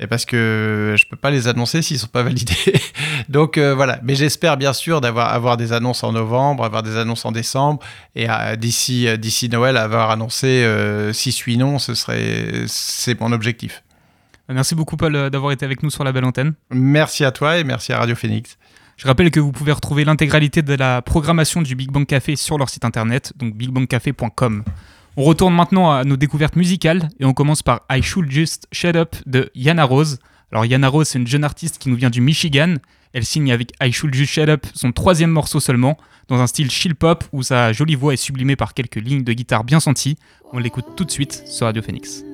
Et 0.00 0.08
parce 0.08 0.24
que 0.24 0.96
je 0.98 1.04
peux 1.08 1.16
pas 1.16 1.30
les 1.30 1.46
annoncer 1.46 1.80
s'ils 1.80 2.00
sont 2.00 2.08
pas 2.08 2.24
validés. 2.24 2.74
Donc 3.28 3.58
voilà, 3.58 4.00
mais 4.02 4.16
j'espère 4.16 4.56
bien 4.56 4.72
sûr 4.72 5.00
d'avoir 5.00 5.32
avoir 5.32 5.56
des 5.56 5.72
annonces 5.72 6.02
en 6.02 6.10
novembre, 6.10 6.64
avoir 6.64 6.82
des 6.82 6.96
annonces 6.96 7.24
en 7.24 7.30
décembre, 7.30 7.78
et 8.16 8.26
d'ici 8.56 9.06
d'ici 9.18 9.48
Noël 9.48 9.76
avoir 9.76 10.10
annoncé 10.10 10.64
euh, 10.64 11.12
6-8 11.12 11.58
noms, 11.58 11.78
ce 11.78 11.94
serait 11.94 12.64
c'est 12.66 13.20
mon 13.20 13.30
objectif. 13.30 13.84
Merci 14.48 14.74
beaucoup, 14.74 14.96
Paul, 14.96 15.16
euh, 15.16 15.30
d'avoir 15.30 15.52
été 15.52 15.64
avec 15.64 15.82
nous 15.82 15.90
sur 15.90 16.04
la 16.04 16.12
belle 16.12 16.24
antenne. 16.24 16.54
Merci 16.70 17.24
à 17.24 17.32
toi 17.32 17.58
et 17.58 17.64
merci 17.64 17.92
à 17.92 17.98
Radio 17.98 18.14
Phoenix. 18.14 18.58
Je 18.96 19.06
rappelle 19.06 19.30
que 19.30 19.40
vous 19.40 19.52
pouvez 19.52 19.72
retrouver 19.72 20.04
l'intégralité 20.04 20.62
de 20.62 20.74
la 20.74 21.02
programmation 21.02 21.62
du 21.62 21.74
Big 21.74 21.90
Bang 21.90 22.06
Café 22.06 22.36
sur 22.36 22.58
leur 22.58 22.68
site 22.68 22.84
internet, 22.84 23.32
donc 23.36 23.54
bigbangcafé.com. 23.54 24.62
On 25.16 25.22
retourne 25.22 25.54
maintenant 25.54 25.92
à 25.92 26.04
nos 26.04 26.16
découvertes 26.16 26.56
musicales 26.56 27.08
et 27.18 27.24
on 27.24 27.32
commence 27.32 27.62
par 27.62 27.82
I 27.90 28.02
Should 28.02 28.30
Just 28.30 28.66
Shut 28.72 28.96
Up 28.96 29.16
de 29.26 29.50
Yana 29.54 29.84
Rose. 29.84 30.18
Alors 30.52 30.66
Yana 30.66 30.88
Rose, 30.88 31.08
c'est 31.08 31.18
une 31.18 31.26
jeune 31.26 31.44
artiste 31.44 31.78
qui 31.78 31.88
nous 31.88 31.96
vient 31.96 32.10
du 32.10 32.20
Michigan. 32.20 32.74
Elle 33.12 33.24
signe 33.24 33.52
avec 33.52 33.72
I 33.82 33.92
Should 33.92 34.12
Just 34.12 34.32
Shut 34.32 34.48
Up 34.48 34.66
son 34.74 34.92
troisième 34.92 35.30
morceau 35.30 35.60
seulement, 35.60 35.96
dans 36.28 36.40
un 36.40 36.46
style 36.46 36.70
chill 36.70 36.94
pop 36.94 37.24
où 37.32 37.42
sa 37.42 37.72
jolie 37.72 37.94
voix 37.94 38.12
est 38.12 38.16
sublimée 38.16 38.56
par 38.56 38.74
quelques 38.74 38.96
lignes 38.96 39.24
de 39.24 39.32
guitare 39.32 39.64
bien 39.64 39.80
senties. 39.80 40.16
On 40.52 40.58
l'écoute 40.58 40.86
tout 40.96 41.04
de 41.04 41.10
suite 41.10 41.44
sur 41.46 41.66
Radio 41.66 41.82
Phoenix. 41.82 42.24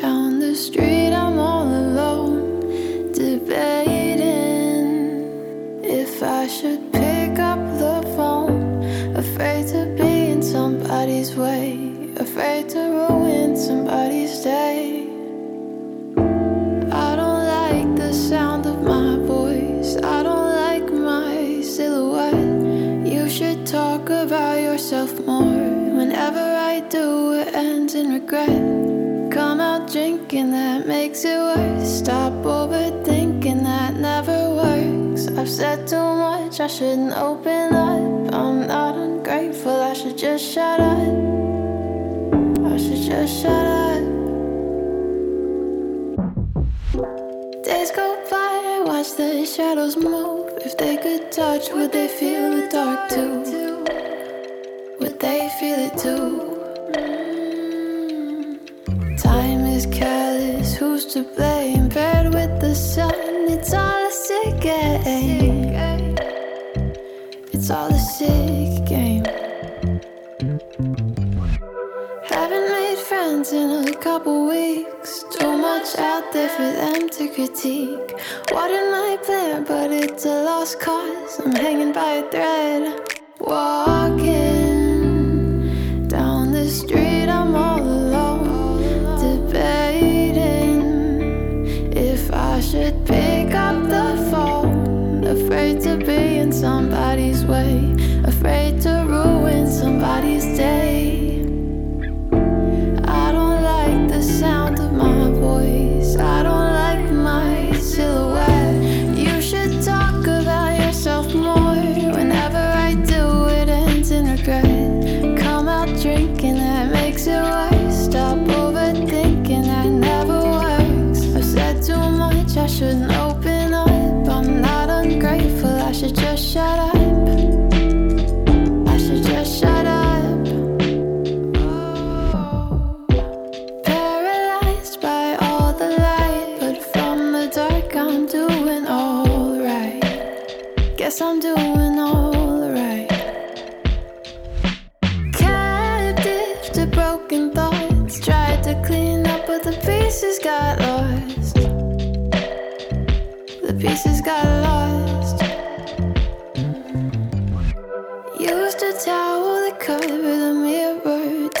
Down 0.00 0.27
street, 0.58 1.12
I'm 1.12 1.38
all 1.38 1.68
alone, 1.68 3.12
debating 3.12 4.24
if 5.84 6.20
I 6.20 6.48
should 6.48 6.92
pick 6.92 7.38
up 7.38 7.60
the 7.78 8.02
phone. 8.16 8.82
Afraid 9.14 9.68
to 9.68 9.86
be 9.96 10.30
in 10.32 10.42
somebody's 10.42 11.36
way, 11.36 11.78
afraid 12.16 12.68
to 12.70 12.80
ruin 12.80 13.56
somebody's 13.56 14.40
day. 14.40 15.06
I 17.06 17.14
don't 17.20 17.44
like 17.58 17.96
the 17.96 18.12
sound 18.12 18.66
of 18.66 18.82
my 18.82 19.16
voice, 19.26 19.96
I 19.98 20.24
don't 20.24 20.50
like 20.66 20.90
my 20.92 21.60
silhouette. 21.62 23.06
You 23.06 23.30
should 23.30 23.64
talk 23.64 24.10
about 24.10 24.60
yourself 24.60 25.20
more. 25.24 25.44
Whenever 25.98 26.46
I 26.72 26.80
do, 26.80 27.34
it 27.34 27.54
ends 27.54 27.94
in 27.94 28.12
regret. 28.12 28.97
Drinking, 29.90 30.50
that 30.50 30.86
makes 30.86 31.24
it 31.24 31.38
worse. 31.38 31.88
Stop 31.88 32.34
overthinking, 32.44 33.62
that 33.62 33.94
never 33.94 34.50
works. 34.50 35.28
I've 35.28 35.48
said 35.48 35.88
too 35.88 35.96
much, 35.96 36.60
I 36.60 36.66
shouldn't 36.66 37.14
open 37.14 37.72
up. 37.72 38.34
I'm 38.34 38.66
not 38.66 38.96
ungrateful, 38.96 39.80
I 39.80 39.94
should 39.94 40.18
just 40.18 40.44
shut 40.44 40.78
up. 40.78 40.98
I 42.66 42.76
should 42.76 43.02
just 43.02 43.40
shut 43.40 43.50
up. 43.50 44.02
Days 47.64 47.90
go 47.90 48.22
by, 48.30 48.36
I 48.36 48.82
watch 48.84 49.16
the 49.16 49.46
shadows 49.46 49.96
move. 49.96 50.52
If 50.66 50.76
they 50.76 50.98
could 50.98 51.32
touch, 51.32 51.72
would 51.72 51.92
they 51.92 52.08
feel 52.08 52.50
the 52.50 52.68
dark 52.68 53.08
too? 53.08 53.40
Would 55.00 55.18
they 55.18 55.48
feel 55.58 55.78
it 55.78 55.96
too? 55.96 56.57
Who's 60.98 61.12
to 61.14 61.22
blame? 61.36 61.88
Paired 61.88 62.34
with 62.34 62.60
the 62.60 62.74
sun, 62.74 63.14
it's 63.48 63.72
all 63.72 64.08
a 64.08 64.10
sick 64.10 64.60
game. 64.60 66.16
It's 67.52 67.70
all 67.70 67.88
a 67.88 67.98
sick 67.98 68.84
game. 68.84 69.24
Haven't 72.24 72.68
made 72.76 72.98
friends 72.98 73.52
in 73.52 73.88
a 73.88 73.94
couple 73.94 74.48
weeks. 74.48 75.24
Too 75.38 75.56
much 75.56 75.96
out 75.98 76.32
there 76.32 76.48
for 76.48 76.70
them 76.80 77.08
to 77.10 77.28
critique. 77.28 78.10
What 78.50 78.70
in 78.70 78.90
my 78.90 79.18
plan, 79.24 79.64
but 79.64 79.92
it's 79.92 80.24
a 80.24 80.42
lost 80.42 80.80
cause. 80.80 81.40
I'm 81.40 81.52
hanging 81.52 81.92
by 81.92 82.12
a 82.22 82.30
thread. 82.30 82.82
Walking 83.38 84.47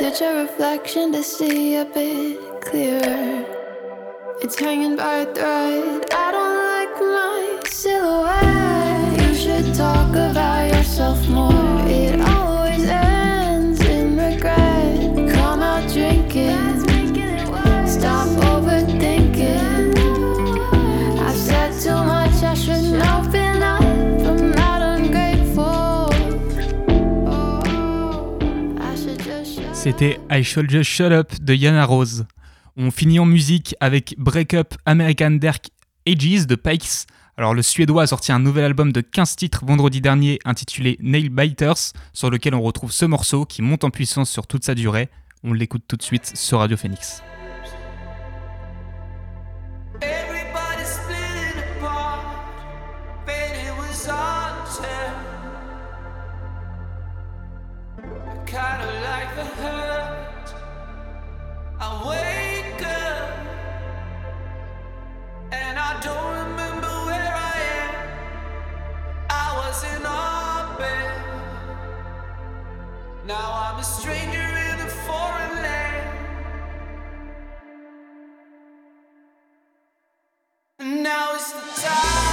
Ditch 0.08 0.22
a 0.22 0.42
reflection 0.42 1.12
to 1.12 1.22
see 1.22 1.76
a 1.76 1.84
bit 1.84 2.62
clearer. 2.62 3.44
It's 4.40 4.58
hanging 4.58 4.96
by 4.96 5.16
a 5.16 5.34
thread. 5.34 6.06
I 6.10 6.32
don't 6.32 6.56
like 6.72 6.94
my 6.98 7.68
silhouette. 7.68 9.20
You 9.20 9.34
should 9.34 9.74
talk 9.74 10.08
about 10.08 10.72
yourself 10.72 11.28
more. 11.28 11.67
C'était 29.80 30.18
I 30.28 30.42
Should 30.42 30.68
Just 30.68 30.90
Shut 30.90 31.12
Up 31.12 31.32
de 31.40 31.54
Yana 31.54 31.84
Rose. 31.84 32.26
On 32.76 32.90
finit 32.90 33.20
en 33.20 33.24
musique 33.24 33.76
avec 33.78 34.16
Break 34.18 34.52
Up 34.54 34.74
American 34.86 35.30
Dark 35.30 35.68
Ages 36.04 36.48
de 36.48 36.56
Pikes. 36.56 37.06
Alors 37.36 37.54
le 37.54 37.62
Suédois 37.62 38.02
a 38.02 38.06
sorti 38.08 38.32
un 38.32 38.40
nouvel 38.40 38.64
album 38.64 38.90
de 38.90 39.00
15 39.00 39.36
titres 39.36 39.64
vendredi 39.64 40.00
dernier 40.00 40.40
intitulé 40.44 40.98
Nail 41.00 41.28
Biters, 41.28 41.92
sur 42.12 42.28
lequel 42.28 42.56
on 42.56 42.60
retrouve 42.60 42.90
ce 42.90 43.04
morceau 43.04 43.44
qui 43.44 43.62
monte 43.62 43.84
en 43.84 43.90
puissance 43.90 44.28
sur 44.28 44.48
toute 44.48 44.64
sa 44.64 44.74
durée. 44.74 45.10
On 45.44 45.52
l'écoute 45.52 45.84
tout 45.86 45.96
de 45.96 46.02
suite 46.02 46.36
sur 46.36 46.58
Radio 46.58 46.76
Phoenix. 46.76 47.22
Now 80.80 81.34
is 81.34 81.52
the 81.52 81.82
time. 81.82 82.27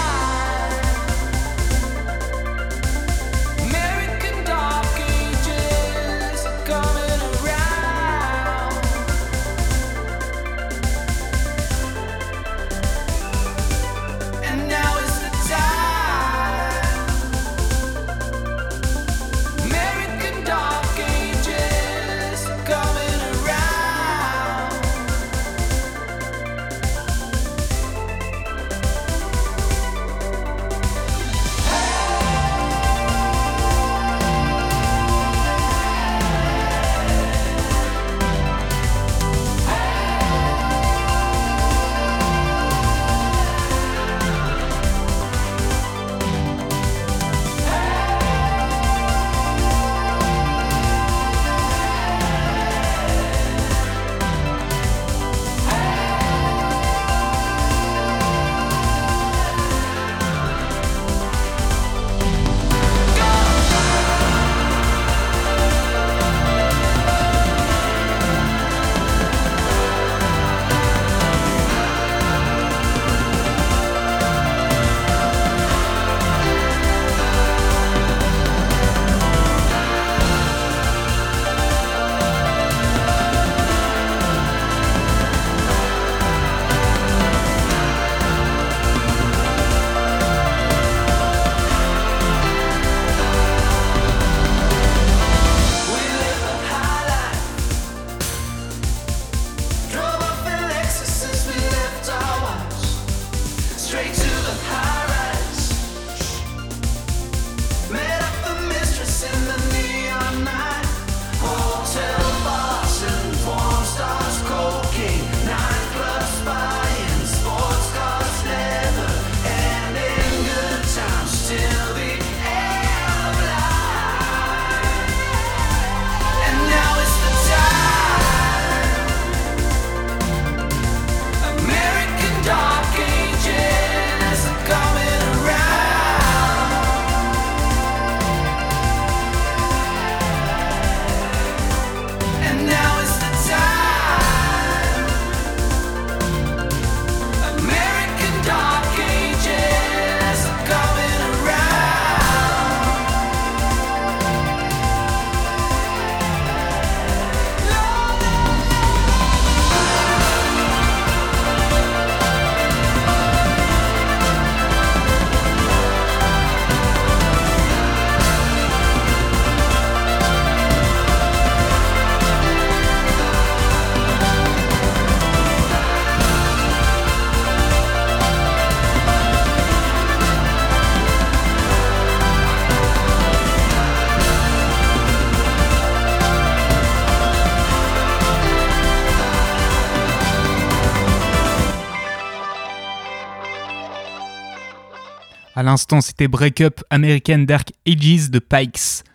À 195.57 195.63
l'instant, 195.63 196.01
c'était 196.01 196.27
Break 196.27 196.59
Up 196.59 196.81
American 196.89 197.39
Dark 197.39 197.71
Ages 197.87 198.29
de 198.29 198.39
Pikes. 198.39 199.05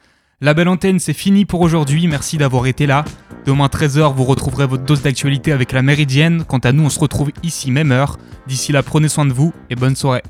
La 0.40 0.54
belle 0.54 0.68
antenne, 0.68 0.98
c'est 0.98 1.12
fini 1.12 1.44
pour 1.44 1.60
aujourd'hui. 1.60 2.06
Merci 2.06 2.38
d'avoir 2.38 2.66
été 2.66 2.86
là. 2.86 3.04
Demain 3.44 3.66
13h, 3.66 4.14
vous 4.14 4.24
retrouverez 4.24 4.66
votre 4.66 4.84
dose 4.84 5.02
d'actualité 5.02 5.52
avec 5.52 5.72
la 5.72 5.82
Méridienne. 5.82 6.44
Quant 6.48 6.56
à 6.60 6.72
nous, 6.72 6.84
on 6.84 6.88
se 6.88 6.98
retrouve 6.98 7.30
ici 7.42 7.70
même 7.70 7.92
heure. 7.92 8.16
D'ici 8.46 8.72
là, 8.72 8.82
prenez 8.82 9.08
soin 9.08 9.26
de 9.26 9.34
vous 9.34 9.52
et 9.68 9.76
bonne 9.76 9.96
soirée. 9.96 10.22